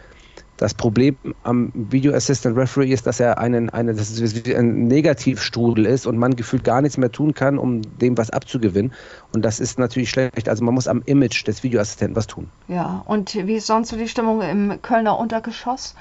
das 0.60 0.74
Problem 0.74 1.16
am 1.42 1.72
Video 1.74 2.12
Assistant 2.12 2.54
Referee 2.54 2.92
ist, 2.92 3.06
dass 3.06 3.18
er 3.18 3.38
einen, 3.38 3.70
eine, 3.70 3.94
dass 3.94 4.10
es 4.10 4.46
ein 4.54 4.88
Negativstrudel 4.88 5.86
ist 5.86 6.06
und 6.06 6.18
man 6.18 6.36
gefühlt 6.36 6.64
gar 6.64 6.82
nichts 6.82 6.98
mehr 6.98 7.10
tun 7.10 7.32
kann, 7.32 7.58
um 7.58 7.80
dem 7.98 8.18
was 8.18 8.28
abzugewinnen. 8.28 8.92
Und 9.32 9.42
das 9.42 9.58
ist 9.58 9.78
natürlich 9.78 10.10
schlecht. 10.10 10.50
Also 10.50 10.62
man 10.62 10.74
muss 10.74 10.86
am 10.86 11.00
Image 11.06 11.46
des 11.46 11.62
Videoassistenten 11.62 12.14
was 12.14 12.26
tun. 12.26 12.50
Ja, 12.68 13.02
und 13.06 13.34
wie 13.34 13.54
ist 13.54 13.68
sonst 13.68 13.88
so 13.88 13.96
die 13.96 14.06
Stimmung 14.06 14.42
im 14.42 14.82
Kölner 14.82 15.18
Untergeschoss? 15.18 15.94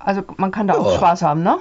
Also 0.00 0.24
man 0.36 0.50
kann 0.50 0.66
da 0.66 0.74
oh. 0.74 0.80
auch 0.80 0.96
Spaß 0.96 1.22
haben, 1.22 1.44
ne? 1.44 1.58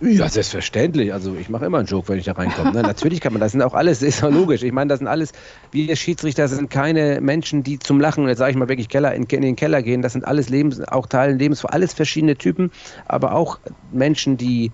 Ja, 0.00 0.28
selbstverständlich. 0.28 1.12
Also 1.12 1.34
ich 1.36 1.48
mache 1.48 1.64
immer 1.64 1.78
einen 1.78 1.86
Joke, 1.86 2.08
wenn 2.10 2.18
ich 2.18 2.26
da 2.26 2.32
reinkomme. 2.32 2.72
Ne? 2.72 2.82
Natürlich 2.82 3.20
kann 3.22 3.32
man, 3.32 3.40
das 3.40 3.52
sind 3.52 3.62
auch 3.62 3.72
alles, 3.72 4.02
ist 4.02 4.20
ja 4.20 4.28
logisch. 4.28 4.62
Ich 4.62 4.72
meine, 4.72 4.88
das 4.88 4.98
sind 4.98 5.08
alles, 5.08 5.32
wir 5.72 5.96
Schiedsrichter 5.96 6.48
sind 6.48 6.68
keine 6.68 7.20
Menschen, 7.22 7.62
die 7.62 7.78
zum 7.78 7.98
Lachen, 7.98 8.28
jetzt 8.28 8.38
sage 8.38 8.50
ich 8.50 8.58
mal 8.58 8.68
wirklich 8.68 8.90
Keller, 8.90 9.14
in, 9.14 9.24
in, 9.24 9.40
den 9.40 9.56
Keller 9.56 9.82
gehen. 9.82 10.02
Das 10.02 10.12
sind 10.12 10.26
alles 10.26 10.50
Lebens, 10.50 10.86
auch 10.88 11.06
Teilen 11.06 11.38
Lebens, 11.38 11.64
alles 11.64 11.94
verschiedene 11.94 12.36
Typen, 12.36 12.70
aber 13.06 13.32
auch 13.32 13.58
Menschen, 13.90 14.36
die 14.36 14.70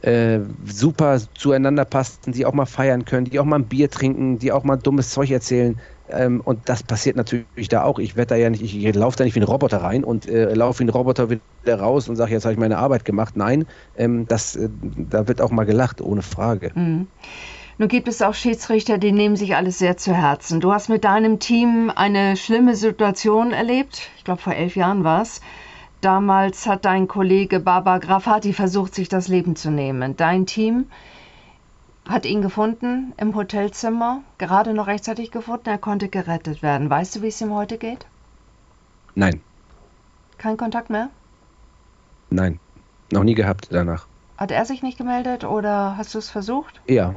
äh, 0.00 0.40
super 0.64 1.20
zueinander 1.34 1.84
passen, 1.84 2.32
die 2.32 2.46
auch 2.46 2.54
mal 2.54 2.64
feiern 2.66 3.04
können, 3.04 3.26
die 3.26 3.38
auch 3.38 3.44
mal 3.44 3.56
ein 3.56 3.66
Bier 3.66 3.90
trinken, 3.90 4.38
die 4.38 4.52
auch 4.52 4.64
mal 4.64 4.76
dummes 4.76 5.10
Zeug 5.10 5.30
erzählen. 5.30 5.78
Ähm, 6.10 6.40
und 6.40 6.68
das 6.68 6.82
passiert 6.82 7.16
natürlich 7.16 7.68
da 7.68 7.82
auch. 7.82 7.98
Ich 7.98 8.16
werde 8.16 8.28
da 8.28 8.36
ja 8.36 8.50
nicht, 8.50 8.62
ich 8.62 8.94
laufe 8.94 9.16
da 9.16 9.24
nicht 9.24 9.34
wie 9.34 9.40
ein 9.40 9.44
Roboter 9.44 9.78
rein 9.78 10.04
und 10.04 10.28
äh, 10.28 10.54
laufe 10.54 10.80
wie 10.80 10.84
ein 10.84 10.88
Roboter 10.88 11.30
wieder 11.30 11.42
raus 11.66 12.08
und 12.08 12.16
sage, 12.16 12.32
jetzt 12.32 12.44
habe 12.44 12.52
ich 12.52 12.58
meine 12.58 12.78
Arbeit 12.78 13.04
gemacht. 13.04 13.36
Nein, 13.36 13.66
ähm, 13.96 14.26
das, 14.26 14.56
äh, 14.56 14.68
da 15.10 15.28
wird 15.28 15.40
auch 15.40 15.50
mal 15.50 15.64
gelacht, 15.64 16.00
ohne 16.00 16.22
Frage. 16.22 16.70
Mhm. 16.74 17.08
Nun 17.78 17.88
gibt 17.88 18.08
es 18.08 18.22
auch 18.22 18.32
Schiedsrichter, 18.32 18.96
die 18.96 19.12
nehmen 19.12 19.36
sich 19.36 19.54
alles 19.54 19.78
sehr 19.78 19.98
zu 19.98 20.14
Herzen. 20.14 20.60
Du 20.60 20.72
hast 20.72 20.88
mit 20.88 21.04
deinem 21.04 21.40
Team 21.40 21.92
eine 21.94 22.36
schlimme 22.36 22.74
Situation 22.74 23.52
erlebt. 23.52 24.08
Ich 24.16 24.24
glaube, 24.24 24.40
vor 24.40 24.54
elf 24.54 24.76
Jahren 24.76 25.04
war 25.04 25.20
es. 25.20 25.42
Damals 26.00 26.66
hat 26.66 26.86
dein 26.86 27.06
Kollege 27.06 27.60
Baba 27.60 27.98
Grafati 27.98 28.54
versucht, 28.54 28.94
sich 28.94 29.08
das 29.08 29.28
Leben 29.28 29.56
zu 29.56 29.70
nehmen. 29.70 30.16
Dein 30.16 30.46
Team 30.46 30.86
hat 32.08 32.24
ihn 32.24 32.42
gefunden 32.42 33.12
im 33.16 33.34
Hotelzimmer, 33.34 34.22
gerade 34.38 34.74
noch 34.74 34.86
rechtzeitig 34.86 35.30
gefunden. 35.30 35.68
Er 35.68 35.78
konnte 35.78 36.08
gerettet 36.08 36.62
werden. 36.62 36.88
Weißt 36.88 37.16
du, 37.16 37.22
wie 37.22 37.28
es 37.28 37.40
ihm 37.40 37.54
heute 37.54 37.78
geht? 37.78 38.06
Nein. 39.14 39.40
Kein 40.38 40.56
Kontakt 40.56 40.90
mehr? 40.90 41.10
Nein, 42.30 42.60
noch 43.12 43.24
nie 43.24 43.34
gehabt 43.34 43.68
danach. 43.70 44.06
Hat 44.36 44.50
er 44.50 44.66
sich 44.66 44.82
nicht 44.82 44.98
gemeldet 44.98 45.44
oder 45.44 45.96
hast 45.96 46.14
du 46.14 46.18
es 46.18 46.28
versucht? 46.28 46.80
Ja. 46.86 47.14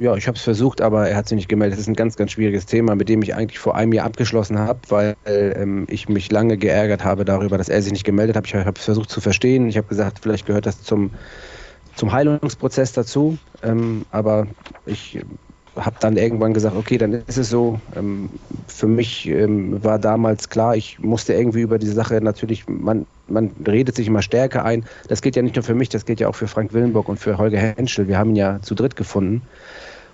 Ja, 0.00 0.14
ich 0.14 0.28
habe 0.28 0.36
es 0.36 0.42
versucht, 0.42 0.80
aber 0.80 1.08
er 1.08 1.16
hat 1.16 1.26
sich 1.26 1.34
nicht 1.34 1.48
gemeldet. 1.48 1.76
Das 1.76 1.80
ist 1.80 1.88
ein 1.88 1.96
ganz, 1.96 2.14
ganz 2.14 2.30
schwieriges 2.30 2.66
Thema, 2.66 2.94
mit 2.94 3.08
dem 3.08 3.20
ich 3.22 3.34
eigentlich 3.34 3.58
vor 3.58 3.74
einem 3.74 3.92
Jahr 3.92 4.06
abgeschlossen 4.06 4.58
habe, 4.58 4.78
weil 4.90 5.16
ähm, 5.24 5.86
ich 5.88 6.08
mich 6.08 6.30
lange 6.30 6.56
geärgert 6.56 7.02
habe 7.02 7.24
darüber, 7.24 7.58
dass 7.58 7.68
er 7.68 7.82
sich 7.82 7.92
nicht 7.92 8.04
gemeldet 8.04 8.36
hat. 8.36 8.46
Ich 8.46 8.54
habe 8.54 8.78
es 8.78 8.84
versucht 8.84 9.10
zu 9.10 9.20
verstehen. 9.20 9.68
Ich 9.68 9.76
habe 9.76 9.88
gesagt, 9.88 10.20
vielleicht 10.20 10.46
gehört 10.46 10.66
das 10.66 10.82
zum 10.82 11.10
zum 11.98 12.12
Heilungsprozess 12.12 12.92
dazu. 12.92 13.36
Ähm, 13.62 14.04
aber 14.10 14.46
ich 14.86 15.18
habe 15.76 15.96
dann 16.00 16.16
irgendwann 16.16 16.54
gesagt, 16.54 16.76
okay, 16.76 16.98
dann 16.98 17.12
ist 17.12 17.36
es 17.36 17.50
so. 17.50 17.80
Ähm, 17.94 18.30
für 18.66 18.86
mich 18.86 19.28
ähm, 19.28 19.82
war 19.84 19.98
damals 19.98 20.48
klar, 20.48 20.76
ich 20.76 20.98
musste 20.98 21.34
irgendwie 21.34 21.60
über 21.60 21.78
diese 21.78 21.92
Sache 21.92 22.20
natürlich, 22.20 22.66
man, 22.68 23.06
man 23.28 23.50
redet 23.66 23.96
sich 23.96 24.06
immer 24.06 24.22
stärker 24.22 24.64
ein. 24.64 24.84
Das 25.08 25.22
gilt 25.22 25.36
ja 25.36 25.42
nicht 25.42 25.56
nur 25.56 25.62
für 25.62 25.74
mich, 25.74 25.88
das 25.88 26.04
gilt 26.04 26.20
ja 26.20 26.28
auch 26.28 26.34
für 26.34 26.48
Frank 26.48 26.72
Willenburg 26.72 27.08
und 27.08 27.18
für 27.18 27.38
Holger 27.38 27.58
Henschel. 27.58 28.08
Wir 28.08 28.18
haben 28.18 28.30
ihn 28.30 28.36
ja 28.36 28.60
zu 28.62 28.74
dritt 28.74 28.96
gefunden. 28.96 29.42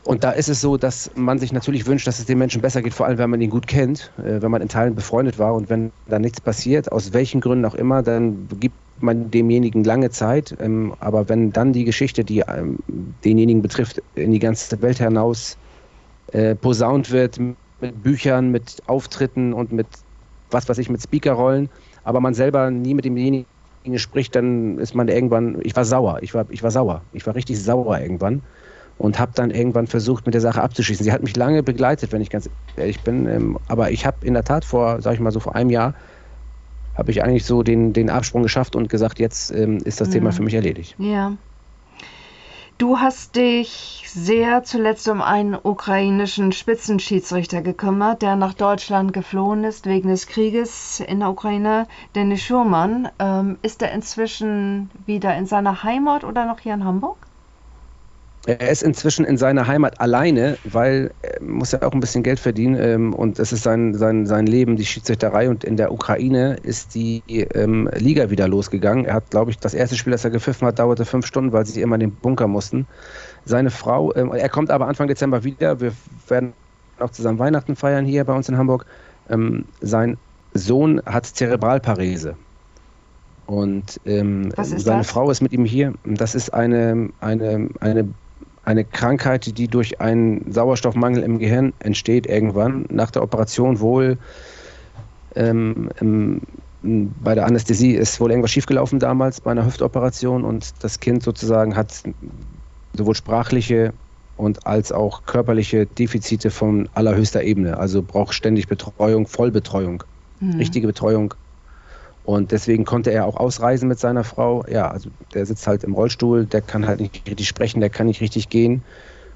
Und 0.04 0.22
da 0.22 0.32
ist 0.32 0.50
es 0.50 0.60
so, 0.60 0.76
dass 0.76 1.10
man 1.14 1.38
sich 1.38 1.52
natürlich 1.52 1.86
wünscht, 1.86 2.06
dass 2.06 2.18
es 2.18 2.26
den 2.26 2.36
Menschen 2.36 2.60
besser 2.60 2.82
geht, 2.82 2.92
vor 2.92 3.06
allem 3.06 3.16
wenn 3.16 3.30
man 3.30 3.40
ihn 3.40 3.48
gut 3.48 3.66
kennt, 3.66 4.10
äh, 4.18 4.42
wenn 4.42 4.50
man 4.50 4.60
in 4.60 4.68
Teilen 4.68 4.94
befreundet 4.94 5.38
war 5.38 5.54
und 5.54 5.70
wenn 5.70 5.92
da 6.08 6.18
nichts 6.18 6.40
passiert, 6.40 6.92
aus 6.92 7.14
welchen 7.14 7.40
Gründen 7.40 7.64
auch 7.64 7.74
immer, 7.74 8.02
dann 8.02 8.46
gibt 8.60 8.76
man 9.04 9.30
demjenigen 9.30 9.84
lange 9.84 10.10
Zeit. 10.10 10.56
Ähm, 10.60 10.94
aber 11.00 11.28
wenn 11.28 11.52
dann 11.52 11.72
die 11.72 11.84
Geschichte, 11.84 12.24
die 12.24 12.40
ähm, 12.40 12.78
denjenigen 13.24 13.62
betrifft, 13.62 14.02
in 14.14 14.32
die 14.32 14.38
ganze 14.38 14.80
Welt 14.82 14.98
hinaus 14.98 15.56
äh, 16.32 16.54
posaunt 16.54 17.10
wird, 17.12 17.38
mit 17.38 18.02
Büchern, 18.02 18.50
mit 18.50 18.82
Auftritten 18.86 19.52
und 19.52 19.72
mit 19.72 19.86
was 20.50 20.68
weiß 20.68 20.78
ich, 20.78 20.88
mit 20.88 21.02
Speakerrollen, 21.02 21.68
aber 22.04 22.20
man 22.20 22.34
selber 22.34 22.70
nie 22.70 22.94
mit 22.94 23.04
demjenigen 23.04 23.46
spricht, 23.96 24.34
dann 24.34 24.78
ist 24.78 24.94
man 24.94 25.08
irgendwann, 25.08 25.58
ich 25.62 25.76
war 25.76 25.84
sauer, 25.84 26.18
ich 26.22 26.32
war, 26.32 26.46
ich 26.50 26.62
war 26.62 26.70
sauer, 26.70 27.02
ich 27.12 27.26
war 27.26 27.34
richtig 27.34 27.62
sauer 27.62 27.98
irgendwann 27.98 28.42
und 28.96 29.18
habe 29.18 29.32
dann 29.34 29.50
irgendwann 29.50 29.86
versucht, 29.86 30.24
mit 30.24 30.34
der 30.34 30.40
Sache 30.40 30.62
abzuschließen. 30.62 31.04
Sie 31.04 31.12
hat 31.12 31.22
mich 31.22 31.36
lange 31.36 31.62
begleitet, 31.62 32.12
wenn 32.12 32.22
ich 32.22 32.30
ganz 32.30 32.48
ehrlich 32.76 33.02
bin. 33.02 33.26
Ähm, 33.26 33.58
aber 33.66 33.90
ich 33.90 34.06
habe 34.06 34.24
in 34.24 34.34
der 34.34 34.44
Tat 34.44 34.64
vor, 34.64 35.02
sag 35.02 35.14
ich 35.14 35.20
mal 35.20 35.32
so, 35.32 35.40
vor 35.40 35.54
einem 35.56 35.70
Jahr 35.70 35.94
habe 36.94 37.10
ich 37.10 37.22
eigentlich 37.22 37.44
so 37.44 37.62
den, 37.62 37.92
den 37.92 38.10
Absprung 38.10 38.42
geschafft 38.42 38.76
und 38.76 38.88
gesagt, 38.88 39.18
jetzt 39.18 39.50
ähm, 39.50 39.78
ist 39.78 40.00
das 40.00 40.08
ja. 40.08 40.14
Thema 40.14 40.32
für 40.32 40.42
mich 40.42 40.54
erledigt. 40.54 40.94
Ja. 40.98 41.36
Du 42.76 42.98
hast 42.98 43.36
dich 43.36 44.04
sehr 44.08 44.64
zuletzt 44.64 45.08
um 45.08 45.22
einen 45.22 45.54
ukrainischen 45.54 46.50
Spitzenschiedsrichter 46.50 47.62
gekümmert, 47.62 48.20
der 48.20 48.34
nach 48.34 48.52
Deutschland 48.52 49.12
geflohen 49.12 49.62
ist 49.62 49.86
wegen 49.86 50.08
des 50.08 50.26
Krieges 50.26 50.98
in 50.98 51.20
der 51.20 51.30
Ukraine. 51.30 51.86
Dennis 52.16 52.42
Schurmann, 52.42 53.08
ähm, 53.20 53.58
ist 53.62 53.80
er 53.82 53.92
inzwischen 53.92 54.90
wieder 55.06 55.36
in 55.36 55.46
seiner 55.46 55.84
Heimat 55.84 56.24
oder 56.24 56.46
noch 56.46 56.58
hier 56.58 56.74
in 56.74 56.84
Hamburg? 56.84 57.16
Er 58.46 58.70
ist 58.70 58.82
inzwischen 58.82 59.24
in 59.24 59.38
seiner 59.38 59.66
Heimat 59.66 60.00
alleine, 60.00 60.58
weil 60.64 61.10
er 61.22 61.42
muss 61.42 61.72
ja 61.72 61.80
auch 61.82 61.92
ein 61.92 62.00
bisschen 62.00 62.22
Geld 62.22 62.38
verdienen 62.38 62.76
ähm, 62.78 63.14
und 63.14 63.38
das 63.38 63.52
ist 63.52 63.62
sein, 63.62 63.94
sein, 63.94 64.26
sein 64.26 64.46
Leben, 64.46 64.76
die 64.76 64.84
Schiedsrichterei. 64.84 65.48
Und 65.48 65.64
in 65.64 65.78
der 65.78 65.90
Ukraine 65.90 66.56
ist 66.62 66.94
die 66.94 67.22
ähm, 67.28 67.88
Liga 67.94 68.28
wieder 68.28 68.46
losgegangen. 68.46 69.06
Er 69.06 69.14
hat, 69.14 69.30
glaube 69.30 69.50
ich, 69.50 69.58
das 69.58 69.72
erste 69.72 69.96
Spiel, 69.96 70.10
das 70.10 70.24
er 70.24 70.30
gepfiffen 70.30 70.68
hat, 70.68 70.78
dauerte 70.78 71.06
fünf 71.06 71.24
Stunden, 71.24 71.52
weil 71.52 71.64
sie 71.64 71.80
immer 71.80 71.94
in 71.94 72.00
den 72.00 72.14
Bunker 72.14 72.46
mussten. 72.46 72.86
Seine 73.46 73.70
Frau, 73.70 74.14
ähm, 74.14 74.30
er 74.32 74.48
kommt 74.50 74.70
aber 74.70 74.88
Anfang 74.88 75.08
Dezember 75.08 75.42
wieder. 75.42 75.80
Wir 75.80 75.92
werden 76.28 76.52
auch 76.98 77.10
zusammen 77.10 77.38
Weihnachten 77.38 77.76
feiern 77.76 78.04
hier 78.04 78.24
bei 78.24 78.34
uns 78.34 78.50
in 78.50 78.58
Hamburg. 78.58 78.84
Ähm, 79.30 79.64
sein 79.80 80.18
Sohn 80.52 81.00
hat 81.06 81.24
Zerebralparese. 81.24 82.36
Und 83.46 84.00
ähm, 84.04 84.50
seine 84.56 84.98
das? 84.98 85.10
Frau 85.10 85.30
ist 85.30 85.40
mit 85.40 85.52
ihm 85.52 85.64
hier. 85.64 85.94
Das 86.04 86.34
ist 86.34 86.52
eine, 86.52 87.10
eine, 87.20 87.68
eine 87.80 88.08
eine 88.64 88.84
Krankheit, 88.84 89.58
die 89.58 89.68
durch 89.68 90.00
einen 90.00 90.50
Sauerstoffmangel 90.50 91.22
im 91.22 91.38
Gehirn 91.38 91.72
entsteht 91.80 92.26
irgendwann, 92.26 92.86
nach 92.90 93.10
der 93.10 93.22
Operation 93.22 93.80
wohl. 93.80 94.18
Ähm, 95.36 95.90
im, 96.00 96.40
bei 96.82 97.34
der 97.34 97.46
Anästhesie 97.46 97.92
ist 97.92 98.20
wohl 98.20 98.30
irgendwas 98.30 98.50
schiefgelaufen 98.50 98.98
damals 98.98 99.40
bei 99.40 99.50
einer 99.50 99.64
Hüftoperation 99.64 100.44
und 100.44 100.72
das 100.80 101.00
Kind 101.00 101.22
sozusagen 101.22 101.76
hat 101.76 102.02
sowohl 102.92 103.14
sprachliche 103.14 103.92
und 104.36 104.66
als 104.66 104.92
auch 104.92 105.24
körperliche 105.26 105.86
Defizite 105.86 106.50
von 106.50 106.88
allerhöchster 106.94 107.42
Ebene. 107.42 107.78
Also 107.78 108.02
braucht 108.02 108.34
ständig 108.34 108.68
Betreuung, 108.68 109.26
Vollbetreuung, 109.26 110.04
mhm. 110.40 110.56
richtige 110.56 110.86
Betreuung 110.86 111.34
und 112.24 112.52
deswegen 112.52 112.84
konnte 112.84 113.10
er 113.10 113.26
auch 113.26 113.36
ausreisen 113.36 113.88
mit 113.88 113.98
seiner 113.98 114.24
Frau. 114.24 114.64
Ja, 114.66 114.88
also 114.88 115.10
der 115.34 115.44
sitzt 115.44 115.66
halt 115.66 115.84
im 115.84 115.94
Rollstuhl, 115.94 116.46
der 116.46 116.62
kann 116.62 116.86
halt 116.86 117.00
nicht 117.00 117.28
richtig 117.28 117.46
sprechen, 117.46 117.80
der 117.80 117.90
kann 117.90 118.06
nicht 118.06 118.22
richtig 118.22 118.48
gehen. 118.48 118.82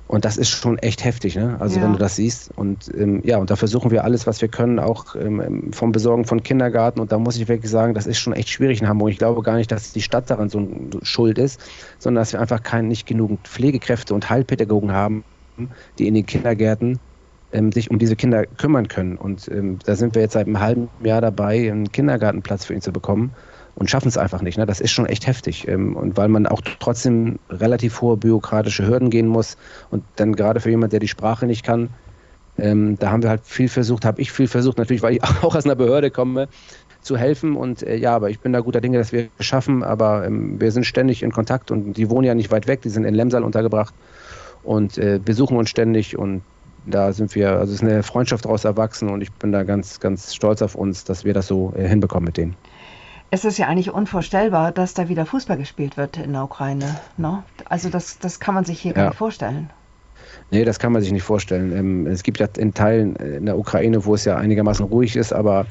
Und 0.07 0.25
das 0.25 0.39
ist 0.39 0.49
schon 0.49 0.79
echt 0.79 1.05
heftig, 1.05 1.37
ne? 1.37 1.59
Also 1.61 1.77
ja. 1.77 1.85
wenn 1.85 1.93
du 1.93 1.99
das 1.99 2.17
siehst. 2.17 2.51
Und 2.57 2.91
ähm, 2.95 3.21
ja, 3.25 3.37
und 3.37 3.51
da 3.51 3.57
versuchen 3.57 3.91
wir 3.91 4.05
alles, 4.05 4.27
was 4.27 4.41
wir 4.41 4.49
können, 4.49 4.79
auch 4.79 5.15
ähm, 5.15 5.71
vom 5.71 5.93
Besorgen 5.93 6.25
von 6.25 6.43
Kindergarten. 6.43 6.99
Und 6.99 7.13
da 7.13 7.19
muss 7.19 7.37
ich 7.37 7.47
wirklich 7.47 7.71
sagen, 7.71 7.93
das 7.93 8.07
ist 8.07 8.19
schon 8.19 8.33
echt 8.33 8.49
schwierig 8.49 8.81
in 8.81 8.89
Hamburg. 8.89 9.11
Ich 9.11 9.19
glaube 9.19 9.43
gar 9.43 9.57
nicht, 9.57 9.71
dass 9.71 9.93
die 9.93 10.01
Stadt 10.01 10.31
daran 10.31 10.49
so 10.49 10.67
schuld 11.03 11.37
ist, 11.37 11.61
sondern 11.99 12.23
dass 12.23 12.33
wir 12.33 12.41
einfach 12.41 12.63
kein, 12.63 12.89
nicht 12.89 13.07
genug 13.07 13.39
Pflegekräfte 13.45 14.15
und 14.15 14.31
Heilpädagogen 14.31 14.93
haben, 14.93 15.25
die 15.99 16.09
in 16.09 16.15
den 16.15 16.25
Kindergärten 16.25 16.99
ähm, 17.53 17.73
sich 17.73 17.91
um 17.91 17.99
diese 17.99 18.17
Kinder 18.17 18.47
kümmern 18.47 18.89
können. 18.89 19.17
Und 19.17 19.49
ähm, 19.49 19.79
da 19.85 19.97
sind 19.97 20.15
wir 20.15 20.23
jetzt 20.23 20.35
seit 20.35 20.47
einem 20.47 20.61
halben 20.61 20.89
Jahr 21.03 21.21
dabei, 21.21 21.71
einen 21.71 21.91
Kindergartenplatz 21.91 22.65
für 22.65 22.75
ihn 22.75 22.81
zu 22.81 22.93
bekommen 22.93 23.33
und 23.75 23.89
schaffen 23.89 24.09
es 24.09 24.19
einfach 24.19 24.43
nicht. 24.43 24.59
Ne? 24.59 24.67
Das 24.67 24.81
ist 24.81 24.91
schon 24.91 25.07
echt 25.07 25.27
heftig. 25.27 25.69
Ähm, 25.69 25.97
und 25.97 26.17
weil 26.17 26.29
man 26.29 26.47
auch 26.47 26.61
trotzdem 26.81 27.39
relativ 27.49 28.01
hohe 28.01 28.17
bürokratische 28.17 28.87
Hürden 28.87 29.11
gehen 29.11 29.29
muss 29.29 29.57
und 29.91 30.05
dann 30.17 30.35
gerade 30.35 30.61
für 30.61 30.71
jemanden, 30.71 30.91
der 30.91 31.01
die 31.01 31.09
Sprache 31.09 31.47
nicht 31.47 31.65
kann, 31.65 31.91
ähm, 32.59 32.99
da 32.99 33.13
haben 33.13 33.23
wir 33.23 33.31
halt 33.31 33.43
viel 33.45 33.69
versucht, 33.69 34.05
habe 34.05 34.21
ich 34.21 34.33
viel 34.33 34.49
versucht, 34.49 34.79
natürlich, 34.79 35.03
weil 35.03 35.15
ich 35.15 35.23
auch 35.43 35.55
aus 35.55 35.65
einer 35.65 35.77
Behörde 35.77 36.11
komme, 36.11 36.49
zu 37.01 37.17
helfen. 37.17 37.57
Und 37.57 37.83
äh, 37.83 37.97
ja, 37.97 38.15
aber 38.15 38.31
ich 38.31 38.41
bin 38.41 38.53
da 38.53 38.61
guter 38.61 38.81
Dinge, 38.81 38.99
dass 38.99 39.13
wir 39.13 39.29
es 39.39 39.47
schaffen. 39.47 39.83
Aber 39.83 40.27
ähm, 40.27 40.61
wir 40.61 40.73
sind 40.73 40.85
ständig 40.85 41.23
in 41.23 41.33
Kontakt 41.33 41.71
und 41.71 41.95
die 41.95 42.11
wohnen 42.11 42.25
ja 42.25 42.35
nicht 42.35 42.51
weit 42.51 42.67
weg, 42.67 42.83
die 42.83 42.91
sind 42.91 43.05
in 43.05 43.15
Lemsal 43.15 43.45
untergebracht 43.45 43.95
und 44.63 44.99
äh, 44.99 45.21
besuchen 45.25 45.57
uns 45.57 45.71
ständig 45.71 46.19
und 46.19 46.43
da 46.87 47.13
sind 47.13 47.35
wir, 47.35 47.53
also 47.53 47.73
es 47.73 47.83
ist 47.83 47.89
eine 47.89 48.03
Freundschaft 48.03 48.45
daraus 48.45 48.65
erwachsen 48.65 49.09
und 49.09 49.21
ich 49.21 49.33
bin 49.33 49.53
da 49.53 49.63
ganz, 49.63 50.01
ganz 50.01 50.35
stolz 50.35 50.63
auf 50.63 50.75
uns, 50.75 51.05
dass 51.05 51.25
wir 51.25 51.35
das 51.35 51.47
so 51.47 51.73
äh, 51.77 51.87
hinbekommen 51.87 52.25
mit 52.25 52.37
denen. 52.37 52.57
Es 53.31 53.45
ist 53.45 53.59
ja 53.59 53.67
eigentlich 53.67 53.91
unvorstellbar, 53.91 54.73
dass 54.73 54.95
da 54.95 55.09
wieder 55.09 55.27
Fußball 55.27 55.59
gespielt 55.59 55.97
wird 55.97 56.17
in 56.17 56.33
der 56.33 56.45
Ukraine. 56.45 56.99
Ne? 57.19 57.43
Also 57.67 57.91
das, 57.91 58.19
das 58.19 58.41
kann 58.41 58.55
man 58.55 58.65
sich 58.65 58.81
hier 58.81 58.93
ja. 58.93 58.97
gar 58.97 59.09
nicht 59.09 59.19
vorstellen. 59.19 59.71
Nee, 60.51 60.65
das 60.65 60.79
kann 60.79 60.93
man 60.93 61.03
sich 61.03 61.13
nicht 61.13 61.23
vorstellen. 61.23 61.77
Ähm, 61.77 62.07
es 62.07 62.23
gibt 62.23 62.39
ja 62.41 62.49
in 62.57 62.73
Teilen 62.73 63.17
in 63.17 63.47
der 63.47 63.59
Ukraine, 63.59 64.05
wo 64.05 64.15
es 64.15 64.25
ja 64.25 64.37
einigermaßen 64.37 64.85
ruhig 64.87 65.17
ist, 65.17 65.33
aber 65.33 65.67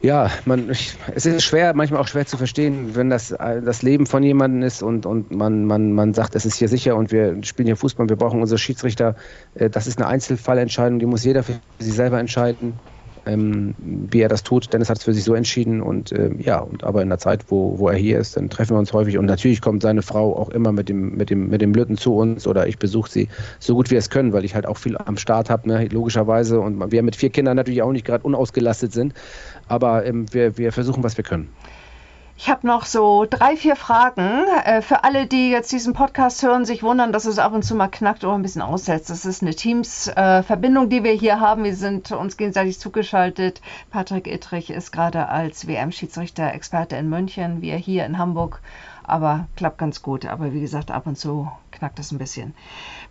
ja, 0.00 0.30
man, 0.44 0.70
ich, 0.70 0.96
es 1.14 1.26
ist 1.26 1.44
schwer, 1.44 1.74
manchmal 1.74 2.00
auch 2.00 2.08
schwer 2.08 2.26
zu 2.26 2.36
verstehen, 2.36 2.94
wenn 2.94 3.10
das 3.10 3.28
das 3.28 3.82
Leben 3.82 4.06
von 4.06 4.22
jemandem 4.22 4.62
ist 4.62 4.82
und, 4.82 5.06
und 5.06 5.30
man, 5.30 5.64
man, 5.64 5.92
man 5.92 6.14
sagt, 6.14 6.34
es 6.34 6.44
ist 6.44 6.56
hier 6.56 6.68
sicher 6.68 6.96
und 6.96 7.12
wir 7.12 7.42
spielen 7.42 7.66
hier 7.66 7.76
Fußball, 7.76 8.08
wir 8.08 8.16
brauchen 8.16 8.40
unsere 8.40 8.58
Schiedsrichter. 8.58 9.16
Äh, 9.54 9.70
das 9.70 9.86
ist 9.86 9.98
eine 9.98 10.08
Einzelfallentscheidung, 10.08 10.98
die 10.98 11.06
muss 11.06 11.24
jeder 11.24 11.42
für 11.42 11.60
sich 11.78 11.94
selber 11.94 12.20
entscheiden 12.20 12.80
ähm, 13.26 13.74
wie 13.78 14.20
er 14.20 14.28
das 14.28 14.42
tut. 14.42 14.72
Dennis 14.72 14.88
hat 14.88 14.98
es 14.98 15.04
für 15.04 15.12
sich 15.12 15.24
so 15.24 15.34
entschieden 15.34 15.82
und 15.82 16.12
äh, 16.12 16.30
ja, 16.38 16.60
und 16.60 16.84
aber 16.84 17.02
in 17.02 17.08
der 17.08 17.18
Zeit, 17.18 17.44
wo, 17.48 17.78
wo 17.78 17.88
er 17.88 17.96
hier 17.96 18.18
ist, 18.18 18.36
dann 18.36 18.48
treffen 18.48 18.74
wir 18.74 18.78
uns 18.78 18.92
häufig 18.92 19.18
und 19.18 19.26
natürlich 19.26 19.60
kommt 19.60 19.82
seine 19.82 20.02
Frau 20.02 20.36
auch 20.36 20.50
immer 20.50 20.72
mit 20.72 20.88
dem, 20.88 21.16
mit 21.16 21.30
dem, 21.30 21.48
mit 21.48 21.60
dem 21.60 21.72
Blüten 21.72 21.96
zu 21.96 22.16
uns 22.16 22.46
oder 22.46 22.66
ich 22.66 22.78
besuche 22.78 23.10
sie 23.10 23.28
so 23.58 23.74
gut 23.74 23.90
wir 23.90 23.98
es 23.98 24.10
können, 24.10 24.32
weil 24.32 24.44
ich 24.44 24.54
halt 24.54 24.66
auch 24.66 24.78
viel 24.78 24.96
am 24.96 25.16
Start 25.16 25.50
habe, 25.50 25.68
ne, 25.68 25.86
logischerweise 25.88 26.60
und 26.60 26.92
wir 26.92 27.02
mit 27.02 27.16
vier 27.16 27.30
Kindern 27.30 27.56
natürlich 27.56 27.82
auch 27.82 27.92
nicht 27.92 28.06
gerade 28.06 28.24
unausgelastet 28.24 28.92
sind, 28.92 29.14
aber 29.68 30.06
ähm, 30.06 30.26
wir, 30.32 30.56
wir 30.58 30.72
versuchen, 30.72 31.02
was 31.02 31.16
wir 31.16 31.24
können. 31.24 31.48
Ich 32.38 32.50
habe 32.50 32.66
noch 32.66 32.84
so 32.84 33.26
drei, 33.28 33.56
vier 33.56 33.76
Fragen. 33.76 34.44
Äh, 34.64 34.82
für 34.82 35.04
alle, 35.04 35.26
die 35.26 35.50
jetzt 35.50 35.72
diesen 35.72 35.94
Podcast 35.94 36.42
hören, 36.42 36.66
sich 36.66 36.82
wundern, 36.82 37.10
dass 37.10 37.24
es 37.24 37.38
ab 37.38 37.54
und 37.54 37.62
zu 37.62 37.74
mal 37.74 37.88
knackt 37.88 38.24
oder 38.24 38.34
ein 38.34 38.42
bisschen 38.42 38.60
aussetzt. 38.60 39.08
Das 39.08 39.24
ist 39.24 39.40
eine 39.40 39.54
Teams-Verbindung, 39.54 40.84
äh, 40.84 40.88
die 40.88 41.02
wir 41.02 41.12
hier 41.12 41.40
haben. 41.40 41.64
Wir 41.64 41.74
sind 41.74 42.12
uns 42.12 42.36
gegenseitig 42.36 42.78
zugeschaltet. 42.78 43.62
Patrick 43.90 44.26
Ittrich 44.26 44.68
ist 44.68 44.92
gerade 44.92 45.30
als 45.30 45.66
WM-Schiedsrichter 45.66 46.52
Experte 46.52 46.96
in 46.96 47.08
München, 47.08 47.62
wir 47.62 47.76
hier 47.76 48.04
in 48.04 48.18
Hamburg. 48.18 48.60
Aber 49.02 49.46
klappt 49.56 49.78
ganz 49.78 50.02
gut. 50.02 50.26
Aber 50.26 50.52
wie 50.52 50.60
gesagt, 50.60 50.90
ab 50.90 51.06
und 51.06 51.16
zu 51.16 51.50
knackt 51.72 51.98
es 51.98 52.12
ein 52.12 52.18
bisschen. 52.18 52.54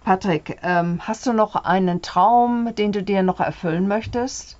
Patrick, 0.03 0.59
ähm, 0.61 0.99
hast 1.01 1.25
du 1.25 1.33
noch 1.33 1.55
einen 1.55 2.03
Traum, 2.03 2.75
den 2.75 2.91
du 2.91 3.01
dir 3.01 3.23
noch 3.23 3.39
erfüllen 3.39 3.87
möchtest? 3.87 4.59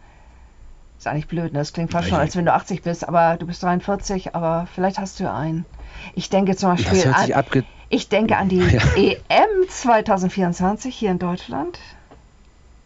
Ist 0.97 1.07
eigentlich 1.07 1.27
blöd, 1.27 1.53
ne? 1.53 1.59
Das 1.59 1.73
klingt 1.73 1.91
fast 1.91 2.09
schon, 2.09 2.17
als 2.17 2.35
wenn 2.35 2.45
du 2.45 2.53
80 2.53 2.81
bist, 2.81 3.07
aber 3.07 3.37
du 3.37 3.45
bist 3.45 3.61
43, 3.61 4.35
aber 4.35 4.67
vielleicht 4.73 4.97
hast 4.97 5.19
du 5.19 5.31
einen. 5.31 5.65
Ich 6.13 6.29
denke 6.29 6.55
zum 6.55 6.71
Beispiel 6.71 7.13
an, 7.13 7.63
ich 7.89 8.09
denke 8.09 8.37
an 8.37 8.49
die 8.49 8.59
ja. 8.59 8.81
EM 8.95 9.69
2024 9.69 10.95
hier 10.95 11.11
in 11.11 11.19
Deutschland. 11.19 11.79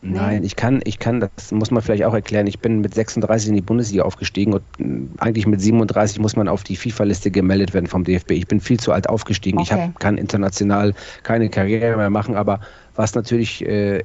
Nein, 0.01 0.45
ich 0.45 0.55
kann, 0.55 0.80
ich 0.86 0.97
kann, 0.97 1.20
das 1.20 1.51
muss 1.51 1.72
man 1.72 1.84
vielleicht 1.84 2.05
auch 2.05 2.14
erklären. 2.14 2.47
Ich 2.47 2.60
bin 2.60 2.80
mit 2.80 2.93
36 2.93 3.49
in 3.49 3.55
die 3.55 3.62
Bundesliga 3.62 4.03
aufgestiegen 4.03 4.53
und 4.53 4.64
mm, 4.78 5.16
eigentlich 5.18 5.45
mit 5.45 5.60
37 5.60 6.20
muss 6.20 6.38
man 6.38 6.47
auf 6.47 6.64
die 6.64 6.78
FIFA-Liste 6.78 7.32
gemeldet 7.32 7.74
werden 7.74 7.88
vom 7.88 8.05
DFB. 8.05 8.32
Ich 8.32 8.47
bin 8.47 8.62
viel 8.62 8.80
zu 8.80 8.93
alt 8.93 9.10
aufgestiegen. 9.10 9.60
Okay. 9.60 9.68
Ich 9.68 9.74
hab, 9.74 9.99
kann 9.99 10.18
international 10.18 10.93
keine 11.24 11.49
Karriere 11.49 11.97
mehr 11.97 12.10
machen, 12.10 12.36
aber 12.36 12.62
was 13.00 13.16
natürlich 13.16 13.66
äh, 13.66 14.04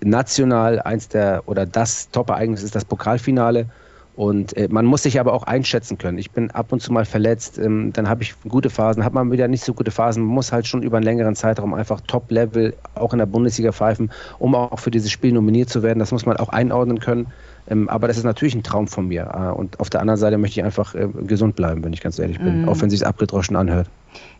national 0.00 0.80
eins 0.82 1.08
der 1.08 1.42
oder 1.46 1.66
das 1.66 2.08
Top-Ereignis 2.12 2.62
ist, 2.62 2.76
das 2.76 2.84
Pokalfinale. 2.84 3.66
Und 4.14 4.56
äh, 4.56 4.68
man 4.70 4.86
muss 4.86 5.02
sich 5.02 5.18
aber 5.18 5.32
auch 5.32 5.42
einschätzen 5.42 5.98
können. 5.98 6.18
Ich 6.18 6.30
bin 6.30 6.48
ab 6.52 6.70
und 6.70 6.80
zu 6.80 6.92
mal 6.92 7.04
verletzt, 7.04 7.58
ähm, 7.58 7.92
dann 7.92 8.08
habe 8.08 8.22
ich 8.22 8.34
gute 8.48 8.70
Phasen, 8.70 9.04
hat 9.04 9.12
man 9.12 9.32
wieder 9.32 9.48
nicht 9.48 9.64
so 9.64 9.74
gute 9.74 9.90
Phasen. 9.90 10.22
Man 10.22 10.34
muss 10.34 10.52
halt 10.52 10.68
schon 10.68 10.84
über 10.84 10.98
einen 10.98 11.04
längeren 11.04 11.34
Zeitraum 11.34 11.74
einfach 11.74 12.00
Top-Level 12.00 12.74
auch 12.94 13.12
in 13.12 13.18
der 13.18 13.26
Bundesliga 13.26 13.72
pfeifen, 13.72 14.12
um 14.38 14.54
auch 14.54 14.78
für 14.78 14.92
dieses 14.92 15.10
Spiel 15.10 15.32
nominiert 15.32 15.68
zu 15.68 15.82
werden. 15.82 15.98
Das 15.98 16.12
muss 16.12 16.24
man 16.24 16.36
auch 16.36 16.50
einordnen 16.50 17.00
können. 17.00 17.26
Ähm, 17.68 17.88
aber 17.88 18.08
das 18.08 18.16
ist 18.16 18.24
natürlich 18.24 18.54
ein 18.54 18.62
Traum 18.62 18.88
von 18.88 19.08
mir. 19.08 19.30
Äh, 19.34 19.58
und 19.58 19.80
auf 19.80 19.90
der 19.90 20.00
anderen 20.00 20.18
Seite 20.18 20.38
möchte 20.38 20.60
ich 20.60 20.64
einfach 20.64 20.94
äh, 20.94 21.08
gesund 21.26 21.56
bleiben, 21.56 21.84
wenn 21.84 21.92
ich 21.92 22.00
ganz 22.00 22.18
ehrlich 22.18 22.38
bin, 22.38 22.62
mm. 22.62 22.68
auch 22.68 22.80
wenn 22.80 22.88
es 22.88 22.94
sich 22.94 23.06
abgedroschen 23.06 23.56
anhört. 23.56 23.88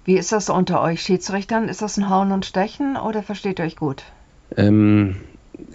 Wie 0.05 0.17
ist 0.17 0.33
das 0.33 0.49
unter 0.49 0.81
euch 0.83 1.03
Schiedsrichtern? 1.03 1.69
Ist 1.69 1.83
das 1.83 1.97
ein 1.99 2.09
Hauen 2.09 2.33
und 2.33 2.47
Stechen 2.47 2.97
oder 2.97 3.23
versteht 3.23 3.59
ihr 3.59 3.67
euch 3.67 3.77
gut? 3.77 4.05
Ähm, 4.57 5.17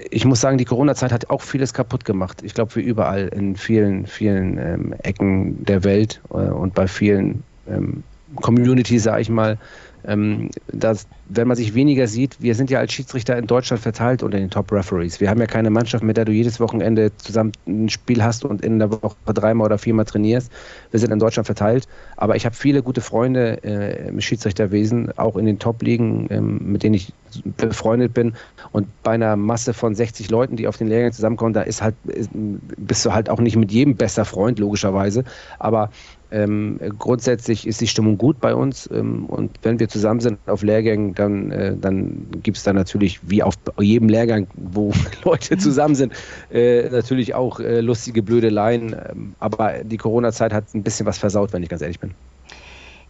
ich 0.10 0.26
muss 0.26 0.42
sagen, 0.42 0.58
die 0.58 0.66
Corona-Zeit 0.66 1.12
hat 1.12 1.30
auch 1.30 1.42
vieles 1.42 1.74
kaputt 1.74 2.06
gemacht. 2.06 2.42
Ich 2.44 2.54
glaube, 2.54 2.76
wie 2.76 2.82
überall 2.82 3.28
in 3.28 3.56
vielen, 3.56 4.08
vielen 4.08 4.58
ähm, 4.58 4.96
Ecken 5.04 5.64
der 5.66 5.84
Welt 5.84 6.22
äh, 6.32 6.36
und 6.36 6.74
bei 6.74 6.88
vielen 6.88 7.44
ähm, 7.68 8.04
Communities, 8.36 9.04
sage 9.04 9.22
ich 9.22 9.30
mal, 9.30 9.58
ähm, 10.06 10.50
dass, 10.72 11.08
wenn 11.30 11.48
man 11.48 11.58
sich 11.58 11.74
weniger 11.76 12.08
sieht, 12.08 12.42
wir 12.42 12.56
sind 12.56 12.70
ja 12.70 12.80
als 12.80 12.94
Schiedsrichter 12.94 13.38
in 13.38 13.48
Deutschland 13.48 13.82
verteilt 13.82 14.24
unter 14.24 14.38
den 14.38 14.50
Top-Referees. 14.50 15.20
Wir 15.20 15.30
haben 15.30 15.40
ja 15.40 15.48
keine 15.48 15.70
Mannschaft, 15.70 16.04
mit 16.04 16.18
der 16.18 16.26
du 16.26 16.32
jedes 16.32 16.60
Wochenende 16.60 17.16
zusammen 17.18 17.52
ein 17.68 17.90
Spiel 17.90 18.24
hast 18.24 18.46
und 18.46 18.64
in 18.64 18.80
der 18.80 18.92
Woche 18.92 19.16
dreimal 19.26 19.66
oder 19.66 19.78
viermal 19.78 20.06
trainierst. 20.06 20.52
Wir 20.92 21.00
sind 21.00 21.12
in 21.12 21.20
Deutschland 21.20 21.46
verteilt. 21.46 21.88
Aber 22.18 22.36
ich 22.36 22.46
habe 22.46 22.56
viele 22.56 22.84
gute 22.84 23.02
Freunde 23.02 23.64
äh, 23.64 24.08
im 24.10 24.22
Schiedsrichterwesen, 24.22 25.18
auch 25.18 25.36
in 25.38 25.46
den 25.46 25.60
Top-Ligen, 25.60 26.28
ähm, 26.30 26.60
mit 26.64 26.84
denen 26.84 26.96
ich 26.96 27.14
befreundet 27.58 28.14
bin. 28.14 28.34
Und 28.72 28.88
bei 29.04 29.12
einer 29.12 29.36
Masse 29.36 29.74
von 29.74 29.96
60 29.96 30.30
Leuten, 30.30 30.56
die 30.56 30.68
auf 30.68 30.78
den 30.78 30.88
Lehrgängen 30.88 31.14
zusammenkommen, 31.14 31.54
da 31.54 31.62
ist 31.62 31.82
halt, 31.82 31.96
ist, 32.06 32.30
bist 32.34 33.06
du 33.06 33.14
halt 33.14 33.30
auch 33.30 33.40
nicht 33.40 33.56
mit 33.56 33.72
jedem 33.72 33.96
besser 33.96 34.26
Freund, 34.26 34.60
logischerweise. 34.60 35.24
Aber 35.60 35.90
ähm, 36.34 36.80
grundsätzlich 36.98 37.68
ist 37.68 37.80
die 37.80 37.88
Stimmung 37.88 38.18
gut 38.18 38.42
bei 38.42 38.56
uns 38.56 38.90
ähm, 38.92 39.28
und 39.28 39.52
wenn 39.62 39.80
wir 39.80 39.88
zusammen 39.88 40.20
sind 40.20 40.40
auf 40.48 40.64
Lehrgängen, 40.64 41.14
dann, 41.14 41.52
äh, 41.52 41.78
dann 41.78 42.26
gibt 42.42 42.58
es 42.58 42.64
da 42.64 42.74
natürlich, 42.74 43.20
wie 43.22 43.44
auf 43.44 43.54
jedem 43.80 44.10
Lehrgang, 44.10 44.48
wo 44.56 44.92
Leute 45.24 45.58
zusammen 45.58 45.94
sind, 45.94 46.14
äh, 46.52 46.90
natürlich 46.90 47.36
auch 47.36 47.60
äh, 47.60 47.82
lustige 47.82 48.24
Blödeleien. 48.24 48.94
Ähm, 48.94 49.36
aber 49.40 49.84
die 49.84 49.98
Corona-Zeit 49.98 50.54
hat 50.54 50.74
ein 50.74 50.82
bisschen 50.82 51.06
was 51.06 51.20
versaut, 51.20 51.54
wenn 51.54 51.62
ich 51.62 51.70
ganz 51.70 51.84
ehrlich 51.84 52.00
bin. 52.00 52.16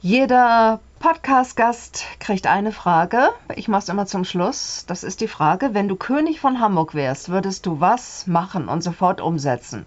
Jeder 0.01 0.81
Podcast-Gast 0.99 2.03
kriegt 2.19 2.45
eine 2.45 2.73
Frage. 2.73 3.29
Ich 3.55 3.69
mache 3.69 3.83
es 3.83 3.89
immer 3.89 4.05
zum 4.05 4.25
Schluss. 4.25 4.83
Das 4.85 5.05
ist 5.05 5.21
die 5.21 5.29
Frage, 5.29 5.69
wenn 5.71 5.87
du 5.87 5.95
König 5.95 6.41
von 6.41 6.59
Hamburg 6.59 6.93
wärst, 6.93 7.29
würdest 7.29 7.65
du 7.65 7.79
was 7.79 8.27
machen 8.27 8.67
und 8.67 8.83
sofort 8.83 9.21
umsetzen? 9.21 9.85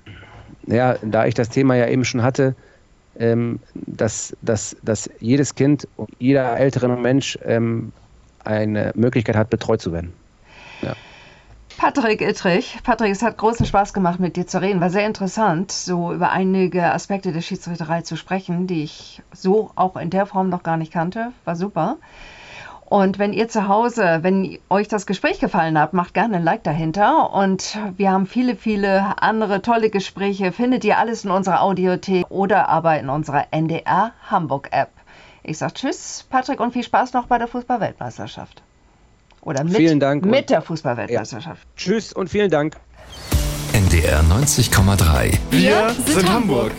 Ja, 0.67 0.97
da 1.03 1.27
ich 1.27 1.35
das 1.35 1.51
Thema 1.51 1.77
ja 1.77 1.87
eben 1.89 2.07
schon 2.07 2.23
hatte, 2.23 2.57
ähm, 3.19 3.61
dass, 3.75 4.37
dass, 4.43 4.77
dass 4.83 5.11
jedes 5.21 5.55
Kind, 5.55 5.89
jeder 6.19 6.59
ältere 6.59 6.89
Mensch 6.89 7.39
ähm, 7.45 7.93
eine 8.45 8.93
Möglichkeit 8.95 9.37
hat, 9.37 9.51
betreut 9.51 9.81
zu 9.81 9.93
werden. 9.93 10.13
Ja. 10.83 10.95
Patrick 11.79 12.23
Ittrich, 12.23 12.79
Patrick, 12.85 13.13
es 13.13 13.23
hat 13.23 13.37
großen 13.37 13.67
Spaß 13.67 13.93
gemacht, 13.93 14.19
mit 14.19 14.37
dir 14.37 14.47
zu 14.47 14.63
reden. 14.63 14.81
War 14.81 14.89
sehr 14.89 15.07
interessant, 15.07 15.73
so 15.73 16.13
über 16.13 16.31
einige 16.31 16.93
Aspekte 16.93 17.33
der 17.33 17.43
Schiedsrichterei 17.43 18.01
zu 18.01 18.17
sprechen, 18.17 18.67
die 18.67 18.83
ich 18.83 19.23
so 19.33 19.71
auch 19.75 19.97
in 19.97 20.09
der 20.09 20.25
Form 20.25 20.49
noch 20.49 20.63
gar 20.63 20.79
nicht 20.79 20.91
kannte. 20.91 21.33
War 21.45 21.55
super. 21.55 21.99
Und 22.87 23.19
wenn 23.19 23.33
ihr 23.33 23.49
zu 23.49 23.67
Hause, 23.67 24.21
wenn 24.23 24.59
euch 24.71 24.87
das 24.87 25.07
Gespräch 25.07 25.41
gefallen 25.41 25.79
hat, 25.79 25.93
macht 25.93 26.15
gerne 26.15 26.37
ein 26.37 26.45
Like 26.45 26.63
dahinter. 26.63 27.33
Und 27.33 27.77
wir 27.97 28.13
haben 28.13 28.27
viele, 28.27 28.55
viele 28.55 29.21
andere 29.21 29.61
tolle 29.61 29.91
Gespräche. 29.91 30.53
Findet 30.53 30.85
ihr 30.85 30.99
alles 30.99 31.25
in 31.25 31.33
unserer 31.33 31.63
Audiothek 31.63 32.27
oder 32.31 32.69
aber 32.69 32.99
in 33.01 33.09
unserer 33.09 33.47
NDR 33.51 34.13
Hamburg 34.31 34.69
App. 34.71 34.91
Ich 35.43 35.59
sage 35.59 35.75
Tschüss, 35.75 36.27
Patrick, 36.31 36.61
und 36.61 36.73
viel 36.73 36.85
Spaß 36.85 37.13
noch 37.13 37.27
bei 37.27 37.39
der 37.39 37.49
Fußballweltmeisterschaft. 37.49 38.63
Oder 39.43 39.65
mit, 39.65 39.77
vielen 39.77 40.01
Dank 40.01 40.25
mit 40.25 40.51
der 40.51 40.63
Fußballweltmeisterschaft. 40.63 41.63
Ja. 41.63 41.71
Tschüss 41.77 42.13
und 42.13 42.31
vielen 42.31 42.51
Dank. 42.51 42.77
NDR 43.73 44.23
90,3. 44.23 45.39
Wir 45.51 45.91
sind 45.91 46.33
Hamburg. 46.33 46.73